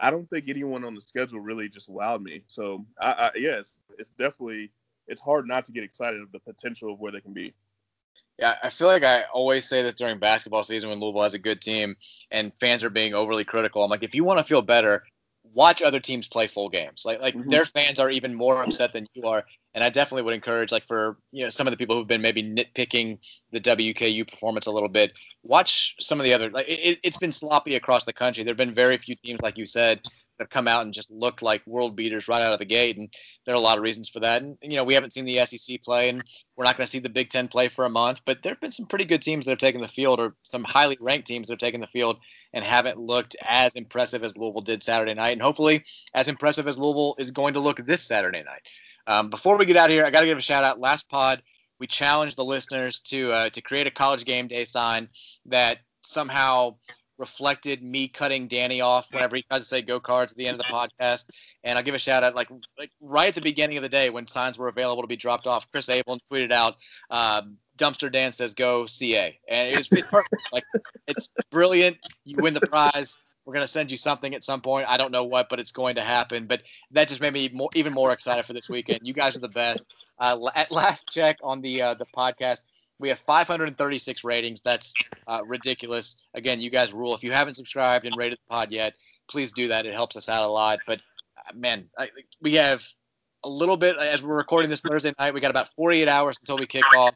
I 0.00 0.10
don't 0.10 0.28
think 0.28 0.46
anyone 0.48 0.84
on 0.84 0.94
the 0.94 1.00
schedule 1.00 1.40
really 1.40 1.68
just 1.68 1.88
wowed 1.88 2.22
me. 2.22 2.42
So 2.48 2.84
I, 3.00 3.12
I 3.12 3.30
yeah, 3.36 3.58
it's, 3.58 3.78
it's 3.98 4.10
definitely 4.10 4.70
it's 5.06 5.20
hard 5.20 5.46
not 5.46 5.66
to 5.66 5.72
get 5.72 5.84
excited 5.84 6.20
of 6.20 6.32
the 6.32 6.40
potential 6.40 6.92
of 6.92 6.98
where 6.98 7.12
they 7.12 7.20
can 7.20 7.32
be. 7.32 7.54
Yeah, 8.38 8.54
I 8.62 8.70
feel 8.70 8.88
like 8.88 9.04
I 9.04 9.22
always 9.32 9.68
say 9.68 9.82
this 9.82 9.94
during 9.94 10.18
basketball 10.18 10.64
season 10.64 10.90
when 10.90 10.98
Louisville 10.98 11.22
has 11.22 11.34
a 11.34 11.38
good 11.38 11.60
team 11.60 11.94
and 12.32 12.52
fans 12.58 12.82
are 12.82 12.90
being 12.90 13.14
overly 13.14 13.44
critical. 13.44 13.84
I'm 13.84 13.90
like, 13.90 14.02
if 14.02 14.16
you 14.16 14.24
want 14.24 14.38
to 14.38 14.44
feel 14.44 14.62
better, 14.62 15.04
watch 15.54 15.82
other 15.82 16.00
teams 16.00 16.28
play 16.28 16.46
full 16.46 16.68
games. 16.68 17.04
Like 17.06 17.20
like 17.20 17.34
mm-hmm. 17.34 17.48
their 17.48 17.64
fans 17.64 18.00
are 18.00 18.10
even 18.10 18.34
more 18.34 18.62
upset 18.62 18.92
than 18.92 19.06
you 19.14 19.22
are. 19.24 19.44
And 19.74 19.82
I 19.82 19.90
definitely 19.90 20.22
would 20.22 20.34
encourage 20.34 20.70
like 20.70 20.86
for 20.86 21.16
you 21.32 21.44
know 21.44 21.48
some 21.50 21.66
of 21.66 21.72
the 21.72 21.76
people 21.76 21.96
who've 21.96 22.06
been 22.06 22.22
maybe 22.22 22.42
nitpicking 22.42 23.18
the 23.52 23.60
WKU 23.60 24.30
performance 24.30 24.66
a 24.66 24.72
little 24.72 24.88
bit, 24.88 25.12
watch 25.42 25.96
some 26.00 26.20
of 26.20 26.24
the 26.24 26.34
other. 26.34 26.50
Like 26.50 26.68
it, 26.68 26.98
it's 27.02 27.16
been 27.16 27.32
sloppy 27.32 27.76
across 27.76 28.04
the 28.04 28.12
country. 28.12 28.44
There've 28.44 28.56
been 28.56 28.74
very 28.74 28.98
few 28.98 29.16
teams 29.16 29.40
like 29.40 29.56
you 29.56 29.66
said 29.66 30.00
have 30.40 30.50
come 30.50 30.68
out 30.68 30.82
and 30.82 30.92
just 30.92 31.10
looked 31.10 31.42
like 31.42 31.66
world 31.66 31.96
beaters 31.96 32.28
right 32.28 32.42
out 32.42 32.52
of 32.52 32.58
the 32.58 32.64
gate. 32.64 32.96
And 32.96 33.08
there 33.44 33.54
are 33.54 33.58
a 33.58 33.60
lot 33.60 33.78
of 33.78 33.84
reasons 33.84 34.08
for 34.08 34.20
that. 34.20 34.42
And, 34.42 34.56
you 34.62 34.76
know, 34.76 34.84
we 34.84 34.94
haven't 34.94 35.12
seen 35.12 35.24
the 35.24 35.44
SEC 35.44 35.82
play, 35.82 36.08
and 36.08 36.22
we're 36.56 36.64
not 36.64 36.76
going 36.76 36.86
to 36.86 36.90
see 36.90 36.98
the 36.98 37.08
Big 37.08 37.30
Ten 37.30 37.48
play 37.48 37.68
for 37.68 37.84
a 37.84 37.90
month. 37.90 38.22
But 38.24 38.42
there 38.42 38.52
have 38.52 38.60
been 38.60 38.70
some 38.70 38.86
pretty 38.86 39.04
good 39.04 39.22
teams 39.22 39.44
that 39.44 39.52
have 39.52 39.58
taken 39.58 39.80
the 39.80 39.88
field, 39.88 40.20
or 40.20 40.34
some 40.42 40.64
highly 40.64 40.96
ranked 41.00 41.26
teams 41.26 41.48
that 41.48 41.54
have 41.54 41.58
taken 41.58 41.80
the 41.80 41.86
field 41.86 42.18
and 42.52 42.64
haven't 42.64 42.98
looked 42.98 43.36
as 43.42 43.74
impressive 43.74 44.24
as 44.24 44.36
Louisville 44.36 44.62
did 44.62 44.82
Saturday 44.82 45.14
night. 45.14 45.32
And 45.32 45.42
hopefully, 45.42 45.84
as 46.14 46.28
impressive 46.28 46.66
as 46.66 46.78
Louisville 46.78 47.16
is 47.18 47.30
going 47.30 47.54
to 47.54 47.60
look 47.60 47.78
this 47.78 48.02
Saturday 48.02 48.42
night. 48.42 48.62
Um, 49.06 49.30
before 49.30 49.58
we 49.58 49.66
get 49.66 49.76
out 49.76 49.90
here, 49.90 50.04
I 50.04 50.10
got 50.10 50.20
to 50.20 50.26
give 50.26 50.38
a 50.38 50.42
shout 50.42 50.64
out. 50.64 50.80
Last 50.80 51.08
pod, 51.08 51.42
we 51.78 51.86
challenged 51.86 52.36
the 52.36 52.44
listeners 52.44 53.00
to 53.00 53.32
uh, 53.32 53.50
to 53.50 53.60
create 53.60 53.86
a 53.86 53.90
college 53.90 54.24
game 54.24 54.48
day 54.48 54.64
sign 54.64 55.08
that 55.46 55.78
somehow 56.02 56.76
reflected 57.18 57.82
me 57.82 58.08
cutting 58.08 58.48
Danny 58.48 58.80
off 58.80 59.12
whenever 59.12 59.36
he 59.36 59.42
tries 59.42 59.62
to 59.62 59.66
say 59.66 59.82
go 59.82 60.00
cards 60.00 60.32
at 60.32 60.38
the 60.38 60.46
end 60.46 60.58
of 60.58 60.66
the 60.66 60.72
podcast. 60.72 61.26
And 61.62 61.78
I'll 61.78 61.84
give 61.84 61.94
a 61.94 61.98
shout 61.98 62.24
out 62.24 62.34
like 62.34 62.48
like 62.78 62.90
right 63.00 63.28
at 63.28 63.34
the 63.34 63.40
beginning 63.40 63.76
of 63.76 63.82
the 63.82 63.88
day 63.88 64.10
when 64.10 64.26
signs 64.26 64.58
were 64.58 64.68
available 64.68 65.02
to 65.02 65.08
be 65.08 65.16
dropped 65.16 65.46
off. 65.46 65.70
Chris 65.70 65.88
Abel 65.88 66.18
tweeted 66.30 66.52
out, 66.52 66.76
um, 67.10 67.58
"Dumpster 67.78 68.10
Dan 68.10 68.32
says 68.32 68.54
go 68.54 68.86
CA," 68.86 69.38
and 69.48 69.70
it 69.70 69.76
was 69.76 69.88
perfect. 69.88 70.34
like 70.52 70.64
it's 71.06 71.28
brilliant. 71.50 71.98
You 72.24 72.36
win 72.38 72.54
the 72.54 72.60
prize. 72.66 73.16
We're 73.44 73.54
gonna 73.54 73.66
send 73.66 73.90
you 73.90 73.96
something 73.96 74.34
at 74.34 74.42
some 74.42 74.62
point. 74.62 74.86
I 74.88 74.96
don't 74.96 75.12
know 75.12 75.24
what, 75.24 75.48
but 75.48 75.60
it's 75.60 75.72
going 75.72 75.96
to 75.96 76.02
happen. 76.02 76.46
But 76.46 76.62
that 76.92 77.08
just 77.08 77.20
made 77.20 77.32
me 77.34 77.50
more, 77.52 77.70
even 77.74 77.92
more 77.92 78.12
excited 78.12 78.46
for 78.46 78.54
this 78.54 78.68
weekend. 78.68 79.00
You 79.02 79.12
guys 79.12 79.36
are 79.36 79.40
the 79.40 79.48
best. 79.48 79.94
Uh, 80.18 80.38
at 80.54 80.70
last 80.70 81.10
check 81.10 81.38
on 81.42 81.60
the 81.60 81.82
uh, 81.82 81.94
the 81.94 82.06
podcast, 82.16 82.60
we 82.98 83.08
have 83.08 83.18
536 83.18 84.24
ratings. 84.24 84.60
That's 84.62 84.94
uh, 85.26 85.40
ridiculous. 85.44 86.22
Again, 86.34 86.60
you 86.60 86.70
guys 86.70 86.92
rule. 86.92 87.14
If 87.14 87.24
you 87.24 87.32
haven't 87.32 87.54
subscribed 87.54 88.06
and 88.06 88.16
rated 88.16 88.38
the 88.38 88.50
pod 88.50 88.72
yet, 88.72 88.94
please 89.28 89.52
do 89.52 89.68
that. 89.68 89.86
It 89.86 89.94
helps 89.94 90.16
us 90.16 90.28
out 90.28 90.44
a 90.44 90.48
lot. 90.48 90.78
But 90.86 91.00
uh, 91.36 91.54
man, 91.54 91.88
I, 91.98 92.10
we 92.40 92.54
have 92.54 92.84
a 93.44 93.48
little 93.48 93.76
bit 93.76 93.96
as 93.96 94.22
we're 94.22 94.36
recording 94.36 94.70
this 94.70 94.80
Thursday 94.80 95.12
night. 95.18 95.34
We 95.34 95.40
got 95.40 95.50
about 95.50 95.70
48 95.76 96.08
hours 96.08 96.38
until 96.40 96.56
we 96.56 96.66
kick 96.66 96.84
off. 96.96 97.14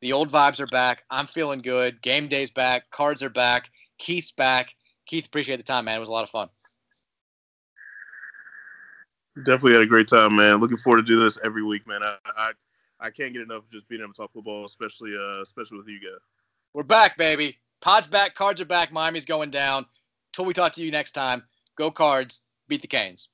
The 0.00 0.12
old 0.12 0.30
vibes 0.30 0.60
are 0.60 0.66
back. 0.66 1.04
I'm 1.10 1.26
feeling 1.26 1.60
good. 1.60 2.00
Game 2.02 2.28
day's 2.28 2.50
back. 2.50 2.90
Cards 2.90 3.22
are 3.22 3.30
back. 3.30 3.70
Keith's 3.98 4.30
back. 4.30 4.74
Keith, 5.06 5.26
appreciate 5.26 5.56
the 5.56 5.62
time, 5.62 5.86
man. 5.86 5.96
It 5.96 6.00
was 6.00 6.08
a 6.08 6.12
lot 6.12 6.24
of 6.24 6.30
fun. 6.30 6.48
Definitely 9.38 9.72
had 9.72 9.82
a 9.82 9.86
great 9.86 10.08
time, 10.08 10.36
man. 10.36 10.60
Looking 10.60 10.78
forward 10.78 10.98
to 10.98 11.06
do 11.06 11.22
this 11.22 11.38
every 11.44 11.62
week, 11.62 11.86
man. 11.86 12.02
I, 12.02 12.16
I 12.36 12.52
I 13.00 13.10
can't 13.10 13.32
get 13.32 13.42
enough 13.42 13.64
of 13.64 13.70
just 13.70 13.88
being 13.88 14.00
able 14.00 14.12
to 14.12 14.16
talk 14.16 14.32
football, 14.32 14.64
especially 14.64 15.12
uh, 15.14 15.42
especially 15.42 15.78
with 15.78 15.88
you 15.88 16.00
guys. 16.00 16.20
We're 16.72 16.82
back, 16.82 17.16
baby. 17.16 17.58
Pod's 17.80 18.06
back, 18.06 18.34
cards 18.34 18.60
are 18.60 18.66
back, 18.66 18.92
Miami's 18.92 19.24
going 19.24 19.50
down. 19.50 19.86
Till 20.32 20.44
we 20.44 20.52
talk 20.52 20.72
to 20.72 20.82
you 20.82 20.90
next 20.90 21.12
time, 21.12 21.44
go 21.76 21.90
cards, 21.90 22.42
beat 22.68 22.82
the 22.82 22.88
Canes. 22.88 23.28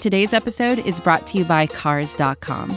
Today's 0.00 0.32
episode 0.32 0.78
is 0.80 1.00
brought 1.00 1.26
to 1.28 1.38
you 1.38 1.44
by 1.44 1.66
Cars.com. 1.66 2.76